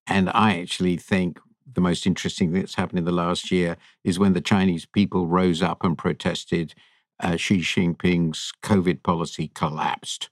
And 0.06 0.30
I 0.30 0.60
actually 0.60 0.96
think 0.96 1.40
the 1.74 1.80
most 1.80 2.06
interesting 2.06 2.52
thing 2.52 2.60
that's 2.60 2.76
happened 2.76 3.00
in 3.00 3.04
the 3.04 3.12
last 3.12 3.50
year 3.50 3.76
is 4.04 4.18
when 4.18 4.34
the 4.34 4.40
Chinese 4.40 4.86
people 4.86 5.26
rose 5.26 5.62
up 5.62 5.84
and 5.84 5.98
protested 5.98 6.74
uh, 7.20 7.36
Xi 7.36 7.58
Jinping's 7.58 8.52
COVID 8.62 9.02
policy 9.02 9.50
collapsed. 9.54 10.30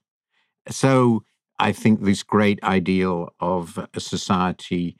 So 0.69 1.25
I 1.59 1.73
think 1.73 2.03
this 2.03 2.23
great 2.23 2.63
ideal 2.63 3.35
of 3.41 3.79
a 3.95 4.01
society 4.01 4.97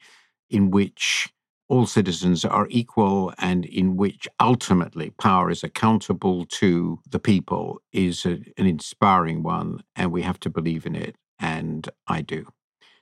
in 0.49 0.71
which 0.71 1.29
all 1.71 1.85
citizens 1.85 2.43
are 2.43 2.67
equal 2.69 3.33
and 3.37 3.63
in 3.63 3.95
which 3.95 4.27
ultimately 4.41 5.09
power 5.11 5.49
is 5.49 5.63
accountable 5.63 6.45
to 6.45 6.99
the 7.09 7.17
people 7.17 7.81
is 7.93 8.25
a, 8.25 8.41
an 8.57 8.65
inspiring 8.65 9.41
one, 9.41 9.81
and 9.95 10.11
we 10.11 10.21
have 10.21 10.37
to 10.37 10.49
believe 10.49 10.85
in 10.85 10.95
it. 10.97 11.15
And 11.39 11.87
I 12.07 12.23
do. 12.23 12.47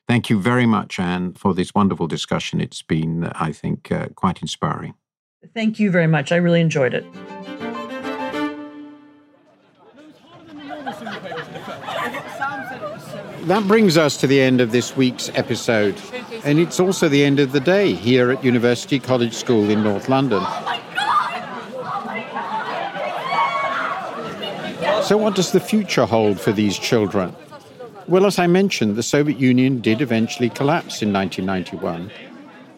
Thank 0.07 0.29
you 0.29 0.39
very 0.39 0.67
much, 0.67 0.99
Anne, 0.99 1.33
for 1.33 1.55
this 1.55 1.73
wonderful 1.73 2.05
discussion. 2.05 2.61
It's 2.61 2.83
been, 2.83 3.23
I 3.33 3.51
think, 3.51 3.91
uh, 3.91 4.09
quite 4.09 4.39
inspiring. 4.39 4.93
Thank 5.55 5.79
you 5.79 5.89
very 5.89 6.05
much. 6.05 6.31
I 6.31 6.35
really 6.35 6.61
enjoyed 6.61 6.93
it. 6.93 7.05
That 13.47 13.63
brings 13.67 13.97
us 13.97 14.15
to 14.17 14.27
the 14.27 14.39
end 14.39 14.61
of 14.61 14.71
this 14.71 14.95
week's 14.95 15.29
episode. 15.29 15.99
And 16.43 16.59
it's 16.59 16.79
also 16.79 17.09
the 17.09 17.23
end 17.23 17.39
of 17.39 17.51
the 17.51 17.59
day 17.59 17.93
here 17.93 18.31
at 18.31 18.43
University 18.43 18.99
College 18.99 19.33
School 19.33 19.69
in 19.69 19.83
North 19.83 20.07
London. 20.07 20.41
Oh 20.41 20.75
so, 25.05 25.17
what 25.17 25.35
does 25.35 25.51
the 25.51 25.59
future 25.59 26.05
hold 26.05 26.39
for 26.39 26.51
these 26.51 26.79
children? 26.79 27.35
Well, 28.07 28.25
as 28.25 28.39
I 28.39 28.47
mentioned, 28.47 28.95
the 28.95 29.03
Soviet 29.03 29.37
Union 29.37 29.81
did 29.81 30.01
eventually 30.01 30.49
collapse 30.49 31.01
in 31.01 31.11
1991. 31.13 32.09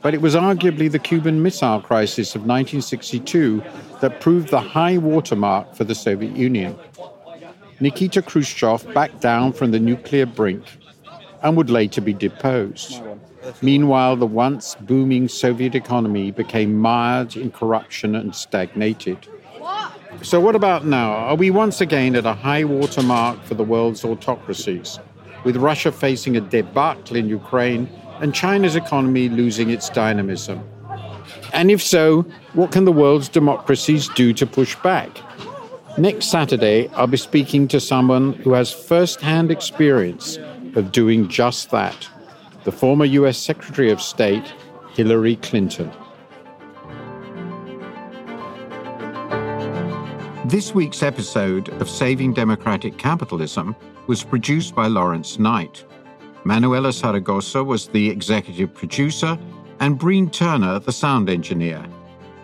But 0.01 0.13
it 0.13 0.21
was 0.21 0.35
arguably 0.35 0.91
the 0.91 0.99
Cuban 0.99 1.43
Missile 1.43 1.81
Crisis 1.81 2.35
of 2.35 2.41
1962 2.41 3.63
that 4.01 4.19
proved 4.19 4.49
the 4.49 4.59
high 4.59 4.97
watermark 4.97 5.75
for 5.75 5.83
the 5.83 5.93
Soviet 5.93 6.35
Union. 6.35 6.75
Nikita 7.79 8.21
Khrushchev 8.21 8.91
backed 8.93 9.21
down 9.21 9.53
from 9.53 9.71
the 9.71 9.79
nuclear 9.79 10.25
brink 10.25 10.63
and 11.43 11.55
would 11.55 11.69
later 11.69 12.01
be 12.01 12.13
deposed. 12.13 13.01
Meanwhile, 13.61 14.17
the 14.17 14.25
once 14.25 14.75
booming 14.81 15.27
Soviet 15.27 15.75
economy 15.75 16.31
became 16.31 16.77
mired 16.77 17.35
in 17.35 17.51
corruption 17.51 18.15
and 18.15 18.35
stagnated. 18.35 19.27
So, 20.21 20.39
what 20.39 20.55
about 20.55 20.85
now? 20.85 21.11
Are 21.11 21.35
we 21.35 21.49
once 21.49 21.81
again 21.81 22.15
at 22.15 22.25
a 22.25 22.33
high 22.33 22.63
water 22.63 23.01
mark 23.01 23.43
for 23.43 23.55
the 23.55 23.63
world's 23.63 24.03
autocracies, 24.03 24.99
with 25.43 25.55
Russia 25.55 25.91
facing 25.91 26.37
a 26.37 26.41
debacle 26.41 27.15
in 27.15 27.27
Ukraine 27.27 27.89
and 28.19 28.35
China's 28.35 28.75
economy 28.75 29.29
losing 29.29 29.69
its 29.69 29.89
dynamism? 29.89 30.61
And 31.53 31.71
if 31.71 31.81
so, 31.81 32.23
what 32.53 32.71
can 32.71 32.85
the 32.85 32.91
world's 32.91 33.29
democracies 33.29 34.09
do 34.09 34.33
to 34.33 34.45
push 34.45 34.75
back? 34.77 35.09
Next 35.97 36.27
Saturday, 36.27 36.87
I'll 36.89 37.07
be 37.07 37.17
speaking 37.17 37.67
to 37.69 37.79
someone 37.79 38.33
who 38.33 38.53
has 38.53 38.71
first 38.71 39.21
hand 39.21 39.51
experience 39.51 40.37
of 40.75 40.91
doing 40.91 41.27
just 41.27 41.71
that 41.71 42.07
the 42.63 42.71
former 42.71 43.05
US 43.05 43.37
Secretary 43.37 43.89
of 43.89 44.01
State, 44.01 44.53
Hillary 44.93 45.35
Clinton. 45.37 45.91
This 50.45 50.75
week's 50.75 51.01
episode 51.01 51.69
of 51.81 51.89
Saving 51.89 52.33
Democratic 52.33 52.97
Capitalism 52.97 53.75
was 54.07 54.23
produced 54.23 54.75
by 54.75 54.87
Laurence 54.87 55.39
Knight. 55.39 55.85
Manuela 56.43 56.89
Saragosa 56.89 57.65
was 57.65 57.87
the 57.87 58.09
executive 58.09 58.73
producer, 58.73 59.37
and 59.79 59.97
Breen 59.97 60.29
Turner 60.29 60.79
the 60.79 60.91
sound 60.91 61.29
engineer. 61.29 61.83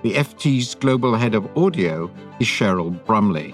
The 0.03 0.13
FT's 0.13 0.73
global 0.73 1.15
head 1.15 1.35
of 1.35 1.45
audio 1.57 2.09
is 2.39 2.47
Cheryl 2.47 3.03
Brumley. 3.05 3.53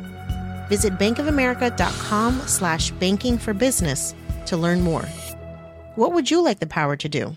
Visit 0.71 0.93
bankofamerica.com 0.97 2.39
slash 2.45 2.91
banking 2.91 3.37
for 3.37 3.53
business 3.53 4.15
to 4.45 4.55
learn 4.55 4.79
more. 4.79 5.03
What 5.95 6.13
would 6.13 6.31
you 6.31 6.41
like 6.41 6.59
the 6.59 6.65
power 6.79 6.95
to 6.95 7.09
do? 7.09 7.35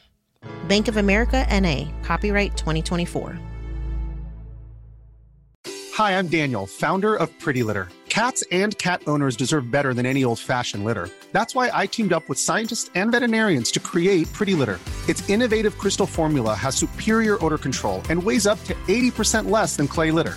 Bank 0.68 0.86
of 0.86 0.96
America 0.96 1.44
NA, 1.50 1.90
copyright 2.04 2.56
2024. 2.56 3.36
Hi, 5.94 6.16
I'm 6.16 6.28
Daniel, 6.28 6.66
founder 6.66 7.16
of 7.16 7.28
Pretty 7.40 7.64
Litter. 7.64 7.88
Cats 8.08 8.44
and 8.52 8.78
cat 8.78 9.02
owners 9.08 9.34
deserve 9.34 9.68
better 9.68 9.92
than 9.94 10.06
any 10.06 10.22
old 10.22 10.38
fashioned 10.38 10.84
litter. 10.84 11.08
That's 11.32 11.56
why 11.56 11.72
I 11.74 11.86
teamed 11.86 12.12
up 12.12 12.28
with 12.28 12.38
scientists 12.38 12.88
and 12.94 13.10
veterinarians 13.10 13.72
to 13.72 13.80
create 13.80 14.32
Pretty 14.32 14.54
Litter. 14.54 14.78
Its 15.08 15.28
innovative 15.28 15.76
crystal 15.76 16.06
formula 16.06 16.54
has 16.54 16.76
superior 16.76 17.44
odor 17.44 17.58
control 17.58 18.00
and 18.10 18.22
weighs 18.22 18.46
up 18.46 18.62
to 18.64 18.74
80% 18.86 19.50
less 19.50 19.74
than 19.74 19.88
clay 19.88 20.12
litter. 20.12 20.36